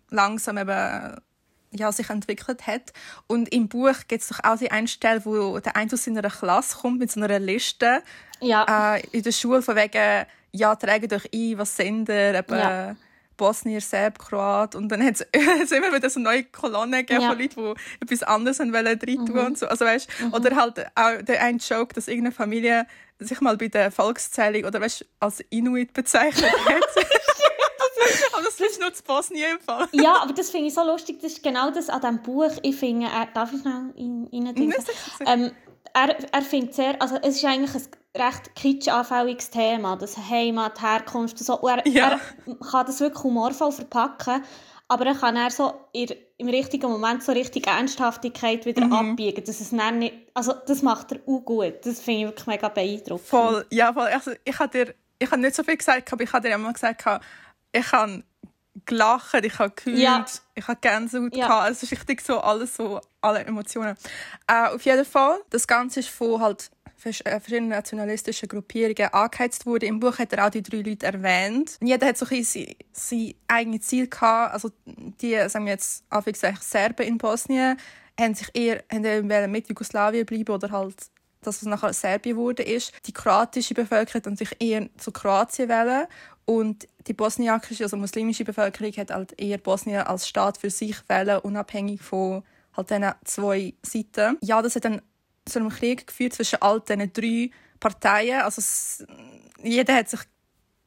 langsam 0.10 0.58
eben 0.58 1.22
ja, 1.72 1.92
sich 1.92 2.10
entwickelt 2.10 2.66
hat. 2.68 2.94
Und 3.28 3.50
im 3.54 3.68
Buch 3.68 3.94
gibt 4.08 4.22
es 4.24 4.30
doch 4.30 4.44
auch 4.44 4.58
die 4.58 4.72
eine 4.72 4.88
Stelle, 4.88 5.24
wo 5.26 5.60
der 5.60 5.76
eine 5.76 5.92
aus 5.94 6.04
seiner 6.04 6.22
Klasse 6.30 6.78
kommt 6.78 7.00
mit 7.00 7.12
so 7.12 7.22
einer 7.22 7.40
Liste 7.40 8.02
Ja, 8.42 8.96
äh, 8.96 9.04
in 9.12 9.24
der 9.24 9.32
Schule 9.32 9.62
von 9.62 9.76
wegen, 9.76 10.26
ja, 10.52 10.76
tragt 10.76 11.14
euch 11.14 11.30
ein, 11.34 11.58
was 11.58 11.76
sind 11.76 12.10
ihr, 12.10 12.36
eben 12.36 12.58
Ja. 12.58 12.96
Bosnier, 13.38 13.80
Serb, 13.80 14.20
Kroat. 14.20 14.76
Und 14.76 14.90
dann 14.90 15.02
hat 15.06 15.22
es 15.22 15.72
immer 15.72 15.94
wieder 15.94 16.10
so 16.10 16.20
neue 16.20 16.44
Kolonnen 16.46 17.06
gegeben 17.06 17.22
Ja. 17.22 17.30
von 17.30 17.40
Leuten, 17.40 17.74
die 18.00 18.04
etwas 18.04 18.24
anderes 18.24 18.60
haben 18.60 18.74
wollen 18.74 18.88
rein 19.00 19.26
tun 19.26 19.38
und 19.40 19.58
so. 19.58 19.68
Also, 19.68 19.86
weißt, 19.86 20.10
Oder 20.34 20.56
halt 20.58 20.86
auch 20.96 21.22
der 21.22 21.42
ein 21.42 21.58
Joke, 21.60 21.94
dass 21.94 22.08
irgendeine 22.10 22.36
Familie 22.36 22.86
sich 23.20 23.40
mal 23.42 23.56
bei 23.58 23.68
der 23.70 23.92
Volkszählung 23.92 24.66
oder 24.66 24.82
weißt, 24.82 25.06
als 25.22 25.40
Inuit 25.52 25.94
bezeichnet 25.94 26.52
hat. 26.52 26.84
Aber 28.34 28.44
das 28.44 28.60
ist 28.60 28.80
nur 28.80 28.94
zu 28.94 29.04
Bosnien 29.04 29.52
im 29.58 29.60
Fall. 29.60 29.88
ja, 29.92 30.16
aber 30.22 30.34
das 30.34 30.50
finde 30.50 30.68
ich 30.68 30.74
so 30.74 30.84
lustig. 30.84 31.20
Das 31.22 31.34
ist 31.34 31.44
genau 31.44 31.70
das 31.72 31.90
an 31.90 32.02
diesem 32.02 32.22
Buch. 32.24 32.52
Ich 32.64 32.76
finde, 32.76 33.08
er, 33.08 33.28
darf 33.34 33.52
ich 33.54 33.66
in, 33.66 34.28
rein 34.48 34.74
ähm, 35.26 35.52
er, 35.94 36.34
er 36.34 36.42
findet 36.42 36.76
sehr, 36.76 37.02
also 37.02 37.16
es 37.22 37.38
ist 37.38 37.46
eigentlich 37.46 37.74
ein 37.76 38.22
recht 38.22 38.56
kitschanfälliges 38.56 39.50
Thema, 39.50 39.96
das 39.96 40.18
Heimat, 40.18 40.82
Herkunft 40.82 41.40
und 41.40 41.46
so. 41.46 41.60
Und 41.60 41.70
er, 41.70 41.88
Ja. 41.88 42.20
er 42.46 42.56
kann 42.72 42.86
das 42.86 43.00
wirklich 43.00 43.24
humorvoll 43.24 43.72
verpacken, 43.72 44.44
aber 44.88 45.06
er 45.08 45.16
kann 45.16 45.36
er 45.36 45.50
so 45.52 45.74
in, 45.94 46.10
im 46.38 46.50
richtigen 46.50 46.90
Moment 46.92 47.24
so 47.24 47.32
richtig 47.32 47.68
Ernsthaftigkeit 47.68 48.66
wieder 48.66 48.86
Mhm. 48.86 48.94
abbiegen. 48.94 49.44
Dass 49.44 49.60
es 49.62 49.70
dann 49.72 50.00
nicht, 50.00 50.16
also 50.34 50.54
das 50.68 50.82
macht 50.82 51.12
er 51.12 51.20
auch 51.28 51.40
gut. 51.42 51.76
Das 51.84 52.00
finde 52.00 52.22
ich 52.22 52.26
wirklich 52.28 52.48
mega 52.48 52.70
beeindruckend. 52.70 53.28
Voll, 53.28 53.66
ja, 53.72 53.92
voll. 53.94 54.08
Also, 54.08 54.32
ich 54.44 54.58
habe 54.60 54.70
dir, 54.86 54.94
ich 55.20 55.30
habe 55.32 55.42
nicht 55.42 55.56
so 55.56 55.64
viel 55.64 55.78
gesagt, 55.78 56.12
aber 56.14 56.24
ich 56.24 56.32
habe 56.34 56.48
dir 56.48 56.56
immer 56.56 56.72
gesagt, 56.74 57.04
ich 57.72 57.92
habe 57.92 58.24
gelacht, 58.86 59.34
ich 59.44 59.60
habe 59.60 59.72
geheult, 59.76 59.98
Ja. 60.00 60.26
ich 60.56 60.68
habe 60.68 60.80
Gänsehaut 60.82 61.36
Ja. 61.36 61.48
gehabt. 61.48 61.72
Es 61.72 61.84
ist 61.84 61.92
richtig 61.92 62.22
so 62.22 62.40
alles 62.40 62.76
so, 62.76 63.02
alle 63.22 63.40
Emotionen. 63.46 63.96
Äh, 64.48 64.68
auf 64.70 64.82
jeden 64.84 65.06
Fall, 65.06 65.40
das 65.50 65.68
Ganze 65.68 66.00
ist 66.02 66.10
von 66.10 66.40
halt 66.42 66.72
äh, 67.04 67.40
verschiedenen 67.40 67.70
nationalistischen 67.70 68.50
Gruppierungen 68.50 69.14
angeheizt 69.14 69.66
wurde. 69.66 69.86
Im 69.86 70.00
Buch 70.00 70.18
hat 70.20 70.34
er 70.34 70.46
auch 70.46 70.50
die 70.50 70.62
drei 70.64 70.78
Leute 70.82 71.06
erwähnt. 71.06 71.78
Jeder 71.82 72.08
hat 72.08 72.18
so 72.18 72.26
ein 72.26 72.30
bisschen 72.30 72.76
sein, 72.92 73.34
eigenes 73.48 73.88
Ziel 73.88 74.08
gehabt. 74.10 74.54
Also 74.54 74.72
die, 74.86 75.36
sagen 75.50 75.66
wir 75.66 75.74
jetzt, 75.74 76.04
anführungszeichen 76.10 76.62
Serben 76.62 77.06
in 77.06 77.18
Bosnien, 77.18 77.78
haben 78.20 78.36
sich 78.36 78.50
eher 78.54 78.84
haben 78.92 79.52
mit 79.52 79.70
Jugoslawien 79.70 80.26
bleiben 80.26 80.50
oder 80.54 80.72
halt 80.72 80.96
dass 81.42 81.62
es 81.62 81.68
nachher 81.70 81.94
Serbien 81.94 82.36
wurde 82.36 82.64
ist. 82.64 82.92
Die 83.06 83.14
kroatische 83.14 83.74
Bevölkerung 83.74 84.32
hat 84.34 84.38
sich 84.38 84.54
eher 84.60 84.90
zu 84.98 85.14
Kroatien 85.14 85.70
wählen 85.70 86.06
und 86.50 86.88
die 87.06 87.14
bosniakische, 87.14 87.84
also 87.84 87.96
muslimische 87.96 88.44
Bevölkerung 88.44 88.92
hat 88.94 89.12
halt 89.12 89.40
eher 89.40 89.60
Bosnien 89.60 90.02
als 90.02 90.28
Staat 90.28 90.58
für 90.58 90.72
sich 90.72 90.98
wählen, 91.08 91.38
unabhängig 91.38 92.02
von 92.02 92.42
halt 92.76 92.90
diesen 92.90 93.06
zwei 93.24 93.76
Seiten. 93.84 94.36
Ja, 94.42 94.60
das 94.64 94.76
hat 94.76 94.86
dann 94.86 95.04
zu 95.46 95.60
einem 95.60 95.70
Krieg 95.70 96.08
geführt 96.08 96.34
zwischen 96.34 96.60
all 96.64 96.82
diesen 96.82 97.14
drei 97.14 97.52
Parteien. 97.80 98.42
Also 98.42 98.62
es, 98.62 99.06
jeder 99.62 99.94
hat 99.94 100.10
sich 100.10 100.22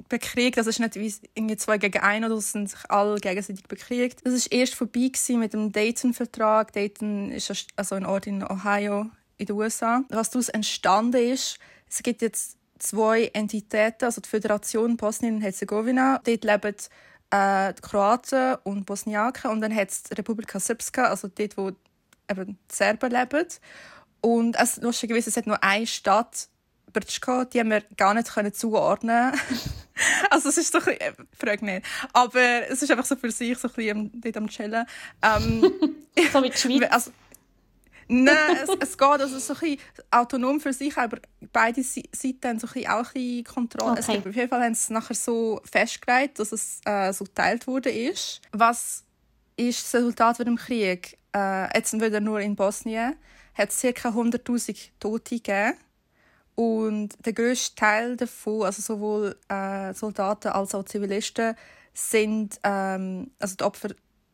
bekriegt. 0.08 0.56
Das 0.56 0.66
ist 0.66 0.80
nicht 0.80 0.96
wie 0.96 1.14
irgendwie 1.34 1.56
zwei 1.56 1.78
gegen 1.78 2.02
einen 2.02 2.24
oder 2.24 2.40
sind 2.40 2.68
sich 2.68 2.90
alle 2.90 3.20
gegenseitig 3.20 3.68
bekriegt. 3.68 4.26
Das 4.26 4.34
ist 4.34 4.48
erst 4.48 4.74
vorbei 4.74 5.12
mit 5.28 5.52
dem 5.52 5.70
Dayton-Vertrag. 5.70 6.72
Dayton 6.72 7.30
ist 7.30 7.68
also 7.76 7.94
ein 7.94 8.04
Ort 8.04 8.26
in 8.26 8.42
Ohio 8.42 9.10
in 9.36 9.46
den 9.46 9.54
USA. 9.54 10.02
Was 10.08 10.30
daraus 10.30 10.48
entstanden 10.48 11.22
ist, 11.22 11.60
es 11.88 12.02
gibt 12.02 12.20
jetzt 12.20 12.58
zwei 12.82 13.30
Entitäten, 13.32 14.04
also 14.04 14.20
die 14.20 14.28
Föderation 14.28 14.96
Bosnien 14.96 15.36
und 15.36 15.42
Herzegowina. 15.42 16.20
Dort 16.24 16.44
leben 16.44 16.76
äh, 17.30 17.72
die 17.74 17.80
Kroaten 17.80 18.56
und 18.64 18.84
Bosniaken 18.84 19.50
und 19.50 19.60
dann 19.60 19.74
hat 19.74 19.90
es 19.90 20.02
die 20.02 20.14
Republika 20.14 20.58
Srpska, 20.58 21.04
also 21.04 21.28
dort, 21.28 21.56
wo 21.56 21.72
eben 22.30 22.58
die 22.70 22.74
Serben 22.74 23.10
leben. 23.10 23.46
Und 24.20 24.56
es, 24.58 24.76
lustigerweise, 24.78 25.30
es 25.30 25.36
hat 25.36 25.46
nur 25.46 25.62
eine 25.62 25.86
Stadt, 25.86 26.48
Brčko, 26.92 27.44
die 27.44 27.60
haben 27.60 27.70
wir 27.70 27.82
gar 27.96 28.14
nicht 28.14 28.32
können 28.32 28.52
zuordnen 28.52 29.32
Also 30.30 30.48
es 30.48 30.58
ist 30.58 30.72
so 30.72 30.78
ein 30.78 30.84
bisschen, 30.84 31.00
äh, 31.00 31.12
frag 31.38 31.62
nicht. 31.62 31.86
Aber 32.12 32.68
es 32.68 32.82
ist 32.82 32.90
einfach 32.90 33.04
so 33.04 33.16
für 33.16 33.30
sich 33.30 33.56
so 33.58 33.68
ein 33.68 33.74
bisschen 33.74 34.20
dort 34.20 34.36
am 34.36 34.48
Chillen. 34.48 34.86
Ähm, 35.22 35.72
So 36.30 36.42
wie 36.42 36.50
die 36.50 36.58
Schweiz. 36.58 36.90
also, 36.90 37.10
Nein, 38.08 38.56
es, 38.62 38.76
es 38.80 38.98
geht 38.98 39.08
also 39.08 39.38
so 39.38 39.54
ein 39.64 39.76
autonom 40.10 40.60
für 40.60 40.72
sich, 40.72 40.96
aber 40.96 41.18
beide 41.52 41.82
Seiten 41.82 42.38
haben 42.44 42.58
so 42.58 42.68
ein 42.74 42.86
auch 42.88 43.14
ein 43.14 43.44
Kontrolle. 43.44 44.00
Es 44.00 44.08
Okay. 44.08 44.16
gibt, 44.16 44.26
auf 44.28 44.34
jeden 44.36 44.48
Fall 44.48 44.62
haben 44.62 44.74
sie 44.74 44.80
es 44.82 44.90
nachher 44.90 45.14
so 45.14 45.60
festgelegt, 45.64 46.38
dass 46.38 46.52
es 46.52 46.80
äh, 46.84 47.12
so 47.12 47.24
geteilt 47.24 47.66
wurde 47.66 47.90
ist. 47.90 48.40
Was 48.52 49.04
ist 49.56 49.84
das 49.84 49.94
Resultat 50.00 50.36
von 50.36 50.46
dem 50.46 50.56
Krieg? 50.56 51.18
Äh, 51.34 51.76
jetzt 51.76 51.92
wieder 51.94 52.20
nur 52.20 52.40
in 52.40 52.56
Bosnien 52.56 53.16
hat 53.54 53.70
es 53.70 53.80
ca. 53.82 54.08
100'000 54.08 54.90
Tote 54.98 55.36
gegeben 55.36 55.74
Und 56.54 57.10
der 57.24 57.32
grösste 57.32 57.74
Teil 57.76 58.16
davon, 58.16 58.64
also 58.64 58.82
sowohl 58.82 59.36
äh, 59.48 59.94
Soldaten 59.94 60.48
als 60.48 60.74
auch 60.74 60.84
Zivilisten, 60.84 61.54
sind, 61.94 62.58
ähm, 62.64 63.30
also 63.38 63.56
die 63.56 63.64
Opfer 63.64 63.90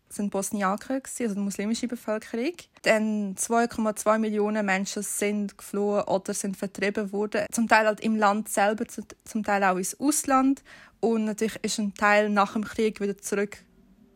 sind 0.09 0.31
Bosniaker, 0.31 1.01
also 1.21 1.35
die 1.35 1.41
muslimische 1.41 1.89
Bevölkerung. 1.89 2.55
Dann 2.83 3.35
2,2 3.35 4.19
Millionen 4.19 4.65
Menschen 4.65 5.03
sind 5.03 5.59
geflohen 5.59 6.03
oder 6.05 6.35
sind 6.35 6.57
vertrieben 6.57 7.13
worden. 7.13 7.47
Zum 7.53 7.69
Teil 7.69 7.87
halt 7.87 8.01
im 8.01 8.17
Land 8.17 8.49
selber, 8.49 8.85
zum 8.87 9.45
Teil 9.45 9.65
auch 9.65 9.77
ins 9.77 9.99
Ausland. 10.01 10.63
Und 11.01 11.25
natürlich 11.25 11.59
ist 11.63 11.79
ein 11.79 11.95
Teil 11.95 12.29
nach 12.29 12.55
dem 12.55 12.65
Krieg 12.65 13.01
wieder 13.01 13.19
zurück 13.19 13.59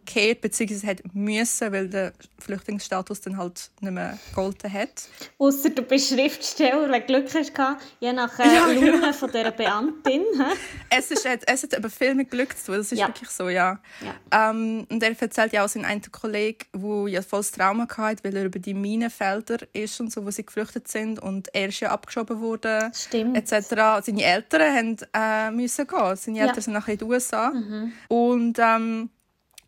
gekehrt, 0.05 0.41
beziehungsweise 0.41 0.87
hat 0.87 1.03
müssen, 1.15 1.73
weil 1.73 1.89
der 1.89 2.13
Flüchtlingsstatus 2.39 3.21
dann 3.21 3.37
halt 3.37 3.71
nicht 3.81 3.93
mehr 3.93 4.19
gegolten 4.31 4.73
hat. 4.73 5.09
Ausser 5.39 5.71
du 5.71 5.83
bist 5.83 6.09
Schriftsteller, 6.09 6.91
wenn 6.91 7.01
du 7.01 7.07
Glück 7.07 7.35
hast, 7.35 7.53
je 8.01 8.13
nach 8.13 8.39
äh, 8.39 8.47
ja, 8.47 8.67
Laune 8.67 8.81
genau. 8.81 9.13
von 9.13 9.31
dieser 9.31 9.51
Beamtin. 9.53 10.23
es, 10.91 11.11
ist, 11.11 11.27
es 11.27 11.63
hat 11.63 11.75
aber 11.75 11.91
viel 11.91 12.15
mit 12.15 12.31
Glück 12.31 12.57
zu 12.57 12.67
tun, 12.67 12.77
das 12.77 12.93
ist 12.93 12.99
ja. 12.99 13.09
wirklich 13.09 13.31
so, 13.31 13.49
ja. 13.49 13.79
ja. 14.01 14.51
Ähm, 14.51 14.87
und 14.91 15.03
er 15.03 15.21
erzählt 15.21 15.53
ja 15.53 15.65
auch 15.65 15.69
seinen 15.69 15.85
einen 15.85 16.03
Kollegen, 16.11 16.67
der 16.75 17.09
ja 17.09 17.23
volles 17.23 17.53
Trauma 17.53 17.87
hatte, 17.97 18.25
weil 18.25 18.37
er 18.37 18.45
über 18.45 18.59
die 18.59 18.75
Minenfelder 18.75 19.59
ist 19.73 20.01
und 20.01 20.13
so, 20.13 20.25
wo 20.25 20.31
sie 20.31 20.45
geflüchtet 20.45 20.89
sind 20.89 21.21
und 21.21 21.55
er 21.55 21.69
ist 21.69 21.81
ja 21.81 21.91
abgeschoben 21.91 22.41
worden, 22.41 22.93
Stimmt. 22.95 23.37
etc. 23.37 24.05
Seine 24.05 24.23
Eltern 24.23 24.77
haben, 24.77 24.97
äh, 25.15 25.51
müssen 25.51 25.87
gehen, 25.87 26.17
seine 26.17 26.41
Eltern 26.41 26.61
sind 26.61 26.73
nachher 26.73 26.93
in 26.93 26.99
den 26.99 27.09
USA 27.09 27.51
mhm. 27.51 27.93
und 28.09 28.59
ähm, 28.59 29.11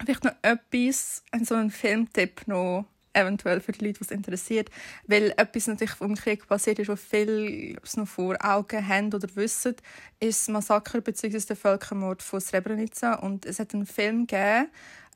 Vielleicht 0.04 0.24
noch 0.24 0.34
etwas, 0.42 1.22
so 1.42 1.54
ein 1.54 1.70
Filmtipp 1.70 2.46
noch, 2.46 2.86
eventuell 3.14 3.60
für 3.60 3.72
die 3.72 3.86
Leute, 3.86 3.98
die 4.00 4.04
es 4.04 4.10
interessiert. 4.10 4.70
Weil 5.06 5.32
etwas 5.36 5.66
natürlich 5.66 5.94
vom 5.94 6.14
Krieg 6.14 6.46
passiert 6.46 6.78
ist, 6.78 6.88
was 6.88 7.00
viele 7.00 7.76
noch 7.96 8.08
vor 8.08 8.36
Augen 8.40 8.86
haben 8.86 9.14
oder 9.14 9.28
wissen, 9.34 9.76
ist 10.20 10.42
das 10.42 10.48
Massaker 10.48 11.00
bzw. 11.00 11.38
der 11.38 11.56
Völkermord 11.56 12.22
von 12.22 12.40
Srebrenica. 12.40 13.14
Und 13.14 13.46
es 13.46 13.58
hat 13.58 13.72
einen 13.72 13.86
Film 13.86 14.26
gegeben, 14.26 14.68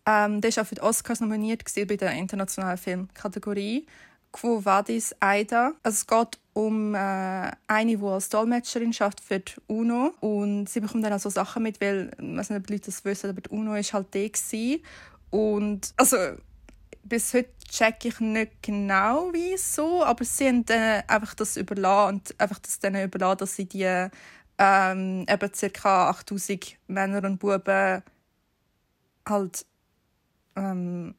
ähm, 0.07 0.41
der 0.41 0.49
ist 0.49 0.59
auch 0.59 0.67
für 0.67 0.77
die 0.77 0.81
Oscars 0.81 1.21
nominiert 1.21 1.65
bei 1.75 1.97
der 1.97 2.13
internationalen 2.13 2.79
Filmkategorie. 2.79 3.87
Quo 4.33 4.65
Vadis 4.65 5.15
Aida. 5.21 5.73
Es 5.83 6.07
geht 6.07 6.39
um 6.53 6.95
äh, 6.95 7.51
eine, 7.67 7.97
die 7.97 8.05
als 8.05 8.29
Dolmetscherin 8.29 8.93
schafft 8.93 9.21
für 9.21 9.41
die 9.41 9.53
UNO 9.69 10.15
und 10.21 10.69
sie 10.69 10.81
bekommt 10.81 11.05
dann 11.05 11.13
auch 11.13 11.21
so 11.21 11.31
Sachen 11.31 11.63
mit, 11.63 11.81
weil, 11.81 12.11
weiß 12.19 12.51
nicht, 12.51 12.59
ob 12.59 12.67
die 12.67 12.75
Leute 12.75 12.87
das 12.87 13.05
wissen, 13.05 13.31
aber 13.31 13.41
die 13.41 13.51
UNO 13.51 13.75
ist 13.75 13.93
halt 13.93 14.13
die 14.15 14.31
gewesen. 14.31 14.83
und 15.31 15.93
also 15.97 16.17
bis 17.05 17.33
heute 17.33 17.51
check 17.71 18.05
ich 18.05 18.21
nicht 18.21 18.63
genau 18.63 19.31
wieso, 19.33 20.05
aber 20.05 20.25
sie 20.25 20.49
haben 20.49 20.65
dann 20.67 21.05
einfach 21.07 21.35
das 21.35 21.57
überlassen 21.57 22.17
und 22.17 22.41
einfach 22.41 22.59
das 22.59 22.79
denen 22.81 23.05
überlassen, 23.05 23.39
dass 23.39 23.57
sie 23.57 23.67
die 23.67 24.09
ähm, 24.59 25.27
eben 25.29 25.73
ca. 25.73 26.09
8000 26.11 26.77
Männer 26.89 27.25
und 27.25 27.39
Buben 27.39 28.03
halt 29.27 29.67
ähm, 30.57 31.15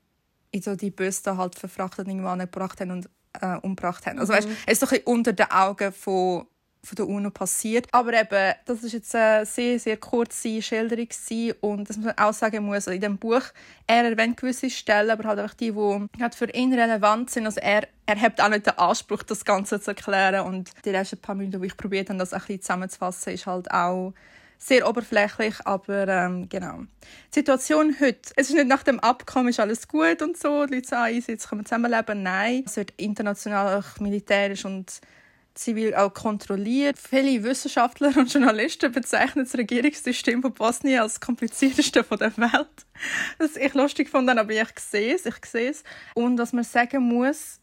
in 0.52 0.62
so 0.62 0.76
die 0.76 0.92
Bösten 0.92 1.38
halt 1.38 1.58
verfrachtet 1.58 2.08
irgendwann 2.08 2.40
gebracht 2.40 2.82
haben 2.82 2.92
und 2.92 3.10
äh, 3.42 3.58
umgebracht 3.58 4.06
haben. 4.06 4.20
Also, 4.20 4.34
mhm. 4.34 4.38
weißt, 4.38 4.48
es 4.66 4.82
ist 4.82 4.90
so 4.90 4.96
ein 4.96 5.02
unter 5.06 5.34
den 5.34 5.52
Augen 5.52 5.92
von, 5.92 6.48
von 6.84 6.96
der 6.96 7.08
UNO 7.08 7.30
passiert. 7.30 7.88
Aber 7.92 8.14
eben, 8.14 8.56
das 8.66 8.84
ist 8.84 8.94
jetzt 8.94 9.16
eine 9.16 9.46
sehr, 9.46 9.80
sehr 9.80 9.98
kurze 9.98 10.62
Schilderung 10.62 11.08
und 11.62 11.90
dass 11.90 11.98
man 11.98 12.18
auch 12.18 12.34
sagen 12.34 12.66
muss, 12.66 12.76
also 12.76 12.92
in 12.92 13.02
dem 13.02 13.18
Buch, 13.18 13.44
er 13.86 14.06
erwähnt 14.06 14.38
gewisse 14.38 14.70
Stellen, 14.70 15.12
aber 15.12 15.28
halt 15.28 15.40
einfach 15.40 15.56
die, 15.56 15.72
die 15.72 16.22
halt 16.22 16.36
für 16.36 16.50
ihn 16.52 16.74
relevant 16.74 17.30
sind. 17.30 17.46
Also 17.46 17.60
er, 17.60 17.88
er 18.06 18.20
hat 18.20 18.42
auch 18.42 18.50
nicht 18.50 18.66
den 18.66 18.78
Anspruch, 18.78 19.24
das 19.24 19.46
Ganze 19.46 19.80
zu 19.80 19.92
erklären 19.92 20.46
und 20.46 20.72
die 20.86 20.92
letzten 20.92 21.18
paar 21.18 21.36
Minuten, 21.36 21.60
wo 21.60 21.66
ich 21.66 21.78
probiert 21.78 22.10
habe, 22.10 22.20
das 22.20 22.34
ein 22.34 22.40
bisschen 22.40 22.62
zusammenzufassen, 22.62 23.34
ist 23.34 23.46
halt 23.46 23.70
auch 23.72 24.14
sehr 24.60 24.88
oberflächlich, 24.88 25.56
aber 25.66 26.08
ähm, 26.08 26.50
genau. 26.50 26.82
Die 27.34 27.40
Situation 27.40 27.96
heute, 28.00 28.20
es 28.36 28.50
ist 28.50 28.56
nicht 28.56 28.68
nach 28.68 28.84
dem 28.84 29.00
Abkommen 29.00 29.48
ist 29.48 29.60
alles 29.60 29.88
gut 29.88 30.22
und 30.22 30.38
so, 30.38 30.66
die 30.66 30.76
Leute 30.76 30.88
sagen, 30.88 31.24
jetzt 31.26 31.50
können 31.50 31.62
wir 31.62 31.66
zusammenleben. 31.66 32.22
Nein, 32.22 32.64
es 32.66 32.76
wird 32.76 32.94
international, 32.98 33.80
auch 33.80 34.00
militärisch 34.02 34.66
und 34.66 35.00
zivil 35.56 35.96
auch 35.96 36.14
kontrolliert. 36.14 36.98
Viele 36.98 37.44
Wissenschaftler 37.44 38.16
und 38.18 38.32
Journalisten 38.34 38.92
bezeichnen 38.92 39.46
das 39.46 39.58
Regierungssystem 39.58 40.42
von 40.42 40.54
Bosnien 40.54 41.02
als 41.02 41.20
komplizierteste 41.20 42.04
von 42.04 42.18
der 42.18 42.36
Welt. 42.38 42.86
Das 43.40 43.56
ich 43.56 43.74
lustig 43.74 44.10
fand, 44.10 44.30
aber 44.30 44.52
ich 44.52 44.80
sehe 44.80 45.16
es, 45.16 45.26
ich 45.26 45.46
sehe 45.46 45.72
es. 45.72 45.84
Und 46.14 46.38
was 46.38 46.54
man 46.54 46.66
sagen 46.66 47.04
muss, 47.04 47.60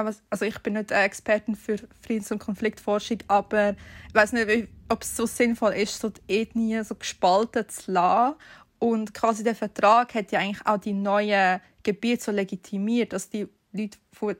also 0.00 0.44
ich 0.44 0.58
bin 0.60 0.74
nicht 0.74 0.90
Expertin 0.90 1.56
für 1.56 1.76
Friedens- 2.00 2.32
und 2.32 2.38
Konfliktforschung, 2.38 3.18
aber 3.28 3.76
ich 4.08 4.14
weiß 4.14 4.32
nicht, 4.32 4.68
ob 4.88 5.02
es 5.02 5.16
so 5.16 5.26
sinnvoll 5.26 5.72
ist, 5.74 5.98
so 5.98 6.10
die 6.10 6.20
Ethnie 6.28 6.82
so 6.84 6.94
gespalten 6.94 7.68
zu 7.68 7.92
lassen. 7.92 8.36
Und 8.78 9.14
quasi 9.14 9.44
der 9.44 9.54
Vertrag 9.54 10.14
hat 10.14 10.32
ja 10.32 10.40
eigentlich 10.40 10.66
auch 10.66 10.78
die 10.78 10.92
neuen 10.92 11.60
Gebiete 11.82 12.24
so 12.24 12.32
legitimiert, 12.32 13.12
dass 13.12 13.30
die 13.30 13.46
Leute 13.72 13.98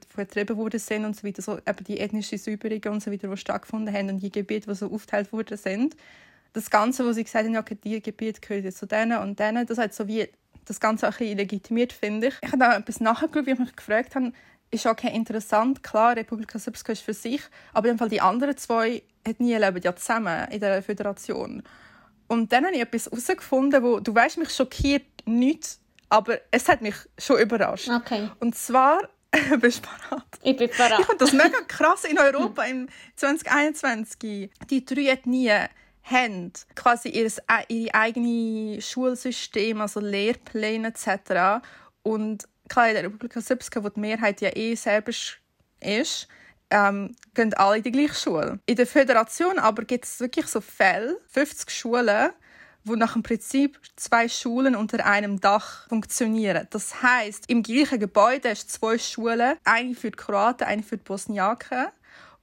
vertrieben 0.09 0.57
worden 0.57 0.79
sind 0.79 1.05
und 1.05 1.15
so 1.15 1.25
weiter, 1.25 1.41
so 1.41 1.57
eben 1.57 1.83
die 1.87 1.99
ethnischen 1.99 2.37
Säuberungen 2.37 2.89
und 2.89 3.03
so 3.03 3.11
weiter, 3.11 3.27
die 3.27 3.37
stattgefunden 3.37 3.93
haben 3.93 4.09
und 4.09 4.19
die 4.19 4.31
Gebiete, 4.31 4.69
die 4.69 4.75
so 4.75 4.91
aufgeteilt 4.91 5.31
worden 5.31 5.57
sind. 5.57 5.95
Das 6.53 6.69
Ganze, 6.69 7.05
was 7.05 7.15
sie 7.15 7.23
gesagt 7.23 7.45
haben, 7.45 7.53
ja, 7.53 7.61
die 7.61 8.01
Gebiete 8.01 8.41
gehören 8.41 8.63
jetzt 8.63 8.77
zu 8.77 8.85
denen 8.85 9.17
und 9.19 9.39
denen, 9.39 9.65
das 9.65 9.77
hat 9.77 9.93
so 9.93 10.07
wie 10.07 10.27
das 10.65 10.79
Ganze 10.79 11.07
auch 11.07 11.13
ein 11.13 11.17
bisschen 11.17 11.37
legitimiert, 11.37 11.91
finde 11.91 12.27
ich. 12.27 12.35
Ich 12.41 12.49
habe 12.49 12.59
da 12.59 12.77
etwas 12.77 12.99
nachgeschaut, 12.99 13.45
wie 13.45 13.51
ich 13.51 13.59
mich 13.59 13.75
gefragt 13.75 14.15
habe, 14.15 14.31
ist 14.73 14.85
okay 14.85 15.13
interessant. 15.13 15.83
Klar, 15.83 16.15
Republika 16.15 16.59
Srpska 16.59 16.91
ist 16.93 17.01
für 17.01 17.13
sich, 17.13 17.41
aber 17.73 17.89
in 17.89 17.97
Fall 17.97 18.09
die 18.09 18.21
anderen 18.21 18.57
zwei 18.57 19.03
hat 19.27 19.39
nie 19.39 19.55
leben 19.55 19.81
ja 19.81 19.95
zusammen 19.95 20.47
in 20.49 20.59
der 20.59 20.81
Föderation. 20.81 21.63
Und 22.27 22.51
dann 22.51 22.65
habe 22.65 22.75
ich 22.75 22.81
etwas 22.81 23.05
herausgefunden, 23.05 23.83
wo 23.83 23.99
du 23.99 24.13
weißt, 24.13 24.37
mich 24.37 24.49
schockiert 24.49 25.05
nichts, 25.25 25.79
aber 26.09 26.39
es 26.51 26.67
hat 26.67 26.81
mich 26.81 26.95
schon 27.17 27.39
überrascht. 27.39 27.89
Okay. 27.89 28.29
Und 28.39 28.55
zwar 28.55 29.09
bist 29.59 29.85
du 29.85 29.89
parat? 29.89 30.25
Ich 30.41 30.57
bin 30.57 30.69
parat. 30.69 30.99
Ich 30.99 31.05
finde 31.05 31.25
das 31.25 31.33
mega 31.33 31.61
krass 31.67 32.03
in 32.05 32.19
Europa 32.19 32.63
im 32.63 32.87
2021. 33.15 34.49
Die 34.69 34.85
drei 34.85 35.07
Ethnien 35.09 35.67
haben 36.03 36.51
quasi 36.75 37.09
ihr, 37.09 37.31
ihr 37.69 37.95
eigenes 37.95 38.89
Schulsystem, 38.89 39.81
also 39.81 39.99
Lehrpläne 39.99 40.89
etc. 40.89 41.65
Und 42.03 42.47
klar, 42.69 42.89
in 42.89 42.95
der 42.95 43.03
Republika 43.03 43.41
Srpska, 43.41 43.83
wo 43.83 43.89
die 43.89 43.99
Mehrheit 43.99 44.41
ja 44.41 44.55
eh 44.55 44.75
selber 44.75 45.11
ist, 45.81 46.27
ähm, 46.69 47.15
gehen 47.33 47.53
alle 47.53 47.77
in 47.77 47.83
die 47.83 47.91
gleiche 47.91 48.15
Schule. 48.15 48.59
In 48.65 48.75
der 48.75 48.87
Föderation 48.87 49.59
aber 49.59 49.83
gibt 49.85 50.05
es 50.05 50.19
wirklich 50.19 50.47
so 50.47 50.61
Fälle, 50.61 51.19
50 51.27 51.69
Schulen, 51.69 52.31
wo 52.83 52.95
nach 52.95 53.13
dem 53.13 53.23
Prinzip 53.23 53.79
zwei 53.95 54.27
Schulen 54.27 54.75
unter 54.75 55.05
einem 55.05 55.39
Dach 55.39 55.87
funktionieren. 55.87 56.67
Das 56.71 57.01
heißt, 57.01 57.49
im 57.49 57.63
gleichen 57.63 57.99
Gebäude 57.99 58.49
ist 58.49 58.71
zwei 58.71 58.97
Schulen, 58.97 59.57
eine 59.63 59.95
für 59.95 60.11
die 60.11 60.17
Kroaten, 60.17 60.67
eine 60.67 60.83
für 60.83 60.97
die 60.97 61.03
Bosniaken. 61.03 61.87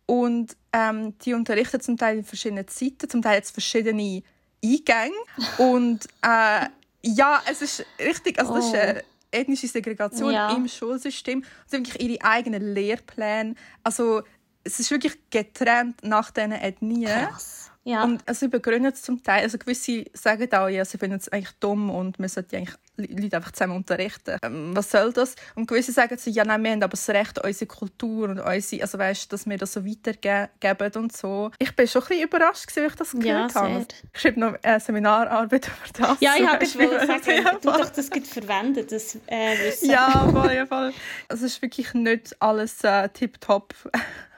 Und 0.06 0.56
ähm, 0.72 1.16
die 1.18 1.34
unterrichten 1.34 1.80
zum 1.80 1.96
Teil 1.96 2.18
in 2.18 2.24
verschiedenen 2.24 2.66
Zeiten, 2.66 3.08
zum 3.08 3.22
Teil 3.22 3.36
jetzt 3.36 3.52
verschiedene 3.52 4.22
Eingänge. 4.64 5.14
Und 5.58 6.06
äh, 6.22 6.66
ja, 7.02 7.42
es 7.48 7.62
ist 7.62 7.86
richtig, 7.98 8.38
also 8.38 8.54
das 8.54 8.66
ist, 8.66 8.74
äh, 8.74 9.02
ethnische 9.30 9.68
Segregation 9.68 10.32
ja. 10.32 10.54
im 10.54 10.68
Schulsystem. 10.68 11.44
Sie 11.66 11.76
haben 11.76 11.86
wirklich 11.86 12.02
ihre 12.02 12.24
eigenen 12.24 12.74
Lehrpläne. 12.74 13.54
Also 13.82 14.22
es 14.64 14.80
ist 14.80 14.90
wirklich 14.90 15.18
getrennt 15.30 16.02
nach 16.02 16.30
diesen 16.30 16.52
Ethnien. 16.52 17.28
Krass. 17.28 17.69
Ja. 17.84 18.04
Und 18.04 18.22
also 18.28 18.48
begründet 18.48 18.96
es 18.96 19.02
zum 19.02 19.22
Teil, 19.22 19.42
also 19.42 19.56
gewisse 19.56 20.04
sagen 20.12 20.52
auch, 20.52 20.68
ja, 20.68 20.84
sie 20.84 20.98
finden 20.98 21.16
es 21.16 21.28
eigentlich 21.28 21.54
dumm 21.60 21.90
und 21.90 22.18
man 22.18 22.28
sollte 22.28 22.56
eigentlich 22.56 22.76
Leute 22.96 23.36
einfach 23.36 23.52
zusammen 23.52 23.76
unterrichten. 23.76 24.36
Ähm, 24.42 24.76
was 24.76 24.90
soll 24.90 25.12
das? 25.12 25.34
Und 25.54 25.66
gewisse 25.66 25.92
sagen 25.92 26.18
so, 26.18 26.30
ja, 26.30 26.44
nein, 26.44 26.62
wir 26.62 26.72
haben 26.72 26.82
aber 26.82 26.90
das 26.90 27.08
Recht, 27.08 27.42
unsere 27.42 27.66
Kultur 27.66 28.28
und 28.28 28.40
unsere, 28.40 28.82
also 28.82 28.98
weißt, 28.98 29.32
dass 29.32 29.46
wir 29.48 29.56
das 29.56 29.72
so 29.72 29.86
weitergeben 29.86 30.92
und 30.96 31.16
so. 31.16 31.50
Ich 31.58 31.74
bin 31.74 31.88
schon 31.88 32.02
ein 32.02 32.08
bisschen 32.08 32.24
überrascht, 32.24 32.66
als 32.66 32.76
ich 32.76 32.94
das 32.94 33.12
gehört 33.12 33.54
ja, 33.54 33.60
habe. 33.60 33.86
Ich 34.12 34.20
schreibe 34.20 34.40
noch 34.40 34.54
eine 34.62 34.80
Seminararbeit 34.80 35.68
über 35.68 36.06
das. 36.06 36.20
Ja, 36.20 36.34
ich 36.36 36.46
habe 36.46 36.58
gesagt, 36.58 37.64
du 37.64 37.70
doch 37.70 37.90
das 37.90 38.08
verwenden, 38.08 38.86
das 38.88 39.16
äh, 39.26 39.58
Wissen. 39.58 39.90
Ja, 39.90 40.28
voll, 40.30 40.66
voll. 40.66 40.92
Also 41.28 41.46
es 41.46 41.54
ist 41.54 41.62
wirklich 41.62 41.94
nicht 41.94 42.36
alles 42.40 42.84
äh, 42.84 43.08
tipptopp, 43.08 43.74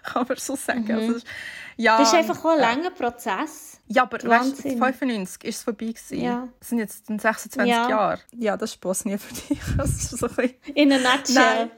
kann 0.13 0.27
man 0.29 0.37
so 0.37 0.57
sagen. 0.57 0.85
Mhm. 0.85 1.15
Also, 1.15 1.27
ja, 1.77 1.99
das 1.99 2.09
ist 2.09 2.15
einfach 2.15 2.45
ein 2.45 2.59
langer 2.59 2.91
Prozess. 2.91 3.81
Ja, 3.87 4.03
aber 4.03 4.23
weißt, 4.23 4.63
95 4.63 5.45
ist 5.45 5.57
es 5.57 5.63
vorbei. 5.63 5.87
Gewesen. 5.87 6.21
Ja. 6.21 6.49
Das 6.59 6.69
sind 6.69 6.79
jetzt 6.79 7.07
26 7.07 7.67
ja. 7.67 7.89
Jahre. 7.89 8.21
Ja, 8.33 8.57
das 8.57 8.75
ist 8.75 9.07
nie 9.07 9.19
für 9.19 9.35
dich. 9.35 9.61
So 9.85 10.29
ein 10.37 10.55
In 10.75 10.93
a 10.93 10.99
nutshell. 10.99 11.71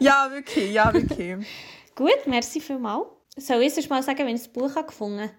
ja, 0.00 0.28
wirklich, 0.30 0.72
ja, 0.72 0.92
wirklich. 0.92 1.46
Gut, 1.94 2.26
merci 2.26 2.60
vielmals. 2.60 3.06
Soll 3.36 3.62
ich 3.62 3.76
erst 3.76 3.88
mal 3.88 4.02
sagen, 4.02 4.18
wenn 4.20 4.34
ich 4.34 4.42
das 4.42 4.52
Buch 4.52 4.74
gefunden 4.86 5.20
habe? 5.20 5.32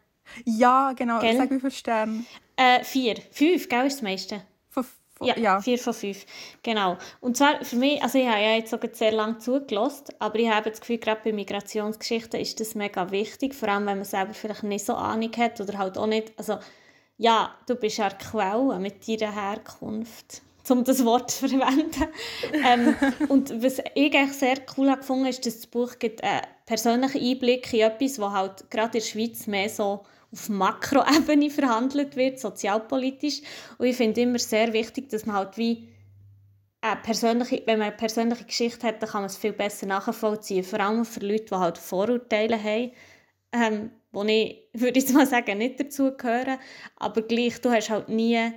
Ja, 0.46 0.94
genau. 0.94 1.20
Gell? 1.20 1.38
Sag 1.38 1.52
wie 1.52 1.60
viele 1.60 1.72
Sterne? 1.72 2.26
Äh, 2.56 2.84
vier. 2.84 3.16
Fünf, 3.32 3.70
gell, 3.70 3.86
ist 3.86 3.98
das 3.98 4.02
meiste. 4.02 4.42
Von 4.70 4.86
Ja, 5.22 5.38
ja, 5.38 5.62
vier 5.62 5.78
von 5.78 5.94
fünf. 5.94 6.26
Genau. 6.64 6.98
Und 7.22 7.38
zwar 7.38 7.64
für 7.64 7.76
mich, 7.76 8.02
also 8.02 8.18
ich 8.18 8.28
habe 8.28 8.42
ja 8.42 8.56
jetzt 8.56 8.72
sogar 8.72 8.90
sehr 8.94 9.12
lange 9.12 9.38
zugelassen, 9.38 10.06
aber 10.20 10.40
ich 10.40 10.50
habe 10.50 10.70
das 10.70 10.82
Gefühl, 10.82 10.98
gerade 10.98 11.22
bei 11.24 11.32
Migrationsgeschichten 11.32 12.40
ist 12.40 12.60
das 12.60 12.76
mega 12.76 13.12
wichtig, 13.12 13.54
vor 13.54 13.70
allem 13.70 13.86
wenn 13.86 14.00
man 14.00 14.06
selber 14.06 14.34
vielleicht 14.34 14.64
nicht 14.64 14.86
so 14.86 14.96
Ahnung 14.96 15.32
hat 15.38 15.62
oder 15.62 15.78
halt 15.78 15.98
auch 15.98 16.08
nicht, 16.08 16.34
also 16.38 16.58
ja, 17.18 17.56
du 17.68 17.76
bist 17.76 17.98
ja 17.98 18.10
Quelle 18.10 18.80
mit 18.80 19.08
deiner 19.08 19.34
Herkunft, 19.34 20.42
um 20.70 20.84
das 20.84 21.06
Wort 21.06 21.32
zu 21.32 21.48
verwenden. 21.48 22.08
ähm, 22.68 22.96
und 23.30 23.64
was 23.64 23.80
ich 23.80 24.16
eigentlich 24.16 24.34
sehr 24.34 24.58
cool 24.78 24.96
gefunden, 24.96 25.28
ist, 25.28 25.46
dass 25.46 25.58
das 25.58 25.68
Buch 25.68 26.00
gibt 26.00 26.24
einen 26.24 26.42
persönlichen 26.66 27.22
Einblick 27.22 27.72
in 27.74 27.82
etwas, 27.82 28.20
was 28.20 28.34
halt 28.34 28.72
gerade 28.72 28.98
in 28.98 29.04
der 29.04 29.08
Schweiz 29.10 29.48
mehr 29.48 29.70
so 29.70 30.04
auf 30.34 30.50
Makroebene 30.50 31.50
verhandelt 31.50 32.16
wird, 32.16 32.40
sozialpolitisch. 32.40 33.42
Und 33.78 33.86
ich 33.86 33.96
finde 33.96 34.22
immer 34.22 34.40
sehr 34.40 34.74
wichtig, 34.74 35.10
dass 35.10 35.26
man 35.26 35.36
halt 35.38 35.58
wie 35.58 35.88
eine 36.82 37.00
persönliche, 37.02 37.64
wenn 37.66 37.80
man 37.80 37.90
eine 37.90 37.98
persönliche 37.98 38.44
Geschichte 38.44 38.88
hat, 38.88 39.02
dann 39.02 39.10
kann 39.10 39.22
man 39.22 39.30
es 39.30 39.38
viel 39.38 39.54
besser 39.54 39.86
nachvollziehen. 39.86 40.64
Vor 40.64 40.80
allem 40.80 41.06
für 41.06 41.22
Leute, 41.22 41.46
die 41.46 41.56
halt 41.56 41.78
Vorurteile 41.78 42.62
haben, 42.62 42.92
ähm, 43.54 43.92
ich, 44.28 44.68
würde 44.74 45.00
ich 45.00 45.14
mal 45.14 45.28
sagen, 45.28 45.60
nicht 45.60 45.80
dazu 45.80 46.12
gehören. 46.18 46.58
Aber 46.98 47.22
gleich, 47.22 47.62
du 47.62 47.72
hast 47.72 47.90
halt 47.90 48.10
nie 48.10 48.52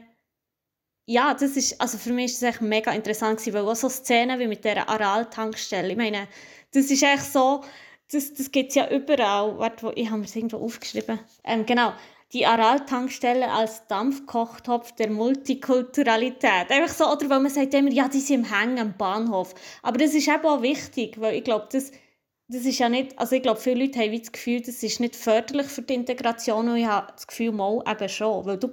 ja, 1.08 1.34
das 1.34 1.56
ist, 1.56 1.80
also 1.80 1.98
für 1.98 2.12
mich 2.12 2.32
ist 2.32 2.42
das 2.42 2.54
echt 2.54 2.62
mega 2.62 2.92
interessant 2.92 3.38
gewesen, 3.38 3.54
weil 3.54 3.64
auch 3.64 3.76
so 3.76 3.88
Szenen 3.88 4.40
wie 4.40 4.48
mit 4.48 4.64
dieser 4.64 4.88
Aral-Tankstelle, 4.88 5.90
ich 5.90 5.96
meine, 5.96 6.26
das 6.72 6.90
ist 6.90 7.02
echt 7.02 7.32
so, 7.32 7.62
das, 8.12 8.34
das 8.34 8.50
gibt 8.50 8.70
es 8.70 8.76
ja 8.76 8.90
überall. 8.90 9.58
Warte, 9.58 9.92
ich 9.94 10.10
habe 10.10 10.22
es 10.22 10.36
irgendwo 10.36 10.58
aufgeschrieben. 10.58 11.18
Ähm, 11.44 11.66
genau. 11.66 11.92
Die 12.32 12.44
Aral-Tankstelle 12.44 13.48
als 13.50 13.86
Dampfkochtopf 13.86 14.92
der 14.92 15.10
Multikulturalität. 15.10 16.70
Einfach 16.70 16.92
so, 16.92 17.04
oder 17.10 17.30
weil 17.30 17.40
man 17.40 17.50
sagt 17.50 17.72
immer, 17.74 17.90
ja, 17.90 18.08
die 18.08 18.20
sind 18.20 18.44
im 18.44 18.52
Hängen 18.52 18.78
am 18.78 18.96
Bahnhof. 18.96 19.54
Aber 19.82 19.98
das 19.98 20.12
ist 20.12 20.26
eben 20.28 20.44
auch 20.44 20.60
wichtig, 20.60 21.20
weil 21.20 21.36
ich 21.36 21.44
glaube, 21.44 21.68
das, 21.70 21.92
das 22.48 22.64
ist 22.64 22.78
ja 22.78 22.88
nicht, 22.88 23.16
also 23.18 23.36
ich 23.36 23.42
glaube, 23.42 23.60
viele 23.60 23.84
Leute 23.84 24.00
haben 24.00 24.18
das 24.18 24.32
Gefühl, 24.32 24.60
das 24.60 24.82
ist 24.82 24.98
nicht 24.98 25.14
förderlich 25.14 25.68
für 25.68 25.82
die 25.82 25.94
Integration 25.94 26.68
und 26.68 26.76
ich 26.76 26.86
habe 26.86 27.12
das 27.12 27.26
Gefühl, 27.26 27.52
mal 27.52 27.82
eben 27.88 28.08
schon. 28.08 28.44
Weil 28.44 28.58
du, 28.58 28.72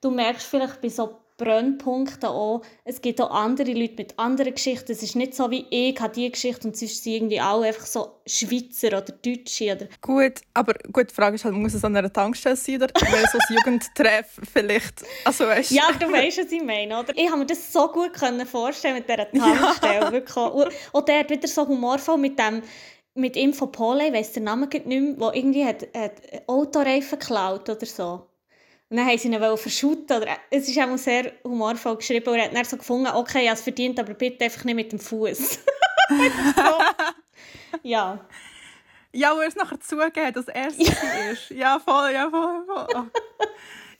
du 0.00 0.10
merkst 0.10 0.46
vielleicht 0.46 0.80
bei 0.80 0.88
so 0.88 1.18
Brennpunkte 1.38 2.28
auch. 2.28 2.62
Es 2.84 3.00
gibt 3.00 3.20
auch 3.20 3.30
andere 3.30 3.72
Leute 3.72 3.94
mit 3.96 4.18
anderen 4.18 4.52
Geschichten. 4.52 4.92
Es 4.92 5.02
ist 5.02 5.16
nicht 5.16 5.34
so 5.34 5.50
wie 5.50 5.64
ich 5.70 5.98
habe 6.00 6.12
diese 6.12 6.30
Geschichte 6.30 6.68
und 6.68 6.76
sonst 6.76 7.02
sind 7.02 7.14
irgendwie 7.14 7.40
alle 7.40 7.68
einfach 7.68 7.86
so 7.86 8.20
Schweizer 8.26 8.88
oder 8.88 9.12
Deutsche. 9.12 9.72
Oder 9.72 9.86
gut, 10.02 10.40
aber 10.52 10.74
gut, 10.92 11.10
die 11.10 11.14
Frage 11.14 11.36
ist 11.36 11.44
halt, 11.44 11.54
muss 11.54 11.74
es 11.74 11.84
an 11.84 11.96
einer 11.96 12.12
Tankstelle 12.12 12.56
sein 12.56 12.82
oder 12.82 12.92
so 12.98 13.38
ein 13.38 13.56
Jugendtreff 13.56 14.40
vielleicht? 14.52 15.04
Also, 15.24 15.46
weißt, 15.46 15.70
ja, 15.70 15.84
du 15.98 16.12
weißt, 16.12 16.38
was 16.38 16.52
ich 16.52 16.62
meine, 16.62 16.98
oder? 16.98 17.12
Ich 17.16 17.28
habe 17.28 17.38
mir 17.38 17.46
das 17.46 17.72
so 17.72 17.88
gut 17.88 18.12
vorstellen 18.50 18.96
mit 18.96 19.08
dieser 19.08 19.30
Tankstelle. 19.32 20.00
Ja. 20.00 20.12
Wirklich. 20.12 20.36
Und, 20.36 20.68
und 20.92 21.08
der 21.08 21.20
hat 21.20 21.30
wieder 21.30 21.48
so 21.48 21.66
humorvoll 21.66 22.18
mit 22.18 22.38
dem 22.38 22.62
mit 23.14 23.36
Infopole, 23.36 24.06
ich 24.06 24.12
weiss 24.12 24.32
den 24.32 24.44
Namen 24.44 24.68
nicht 24.68 24.86
mehr, 24.86 25.12
der 25.14 25.34
irgendwie 25.34 25.64
hat, 25.64 25.88
hat 25.94 26.12
Autoreifen 26.46 27.18
geklaut 27.18 27.68
oder 27.68 27.86
so. 27.86 28.28
Und 28.90 28.96
dann 28.96 29.06
wollten 29.06 29.18
sie 29.18 29.28
ihn 29.28 29.56
verschütten. 29.56 30.16
Oder, 30.16 30.36
es 30.50 30.68
ist 30.68 30.78
auch 30.78 30.96
sehr 30.96 31.32
humorvoll 31.44 31.96
geschrieben. 31.96 32.28
Und 32.28 32.36
er 32.36 32.44
hat 32.46 32.54
dann 32.54 32.64
so 32.64 32.76
gefunden, 32.76 33.08
okay, 33.14 33.46
er 33.46 33.52
es 33.52 33.62
verdient, 33.62 33.98
aber 34.00 34.14
bitte 34.14 34.44
einfach 34.44 34.64
nicht 34.64 34.74
mit 34.76 34.92
dem 34.92 34.98
Fuß. 34.98 35.58
ja. 37.82 38.18
Ja, 39.12 39.34
wo 39.34 39.40
er 39.40 39.48
es 39.48 39.56
nachher 39.56 39.80
zugegeben 39.80 40.32
dass 40.32 40.48
er 40.48 40.68
es 40.68 40.78
ja. 40.78 41.30
ist. 41.30 41.50
Ja, 41.50 41.78
voll, 41.78 42.12
ja, 42.12 42.30
voll, 42.30 42.64
voll. 42.66 43.10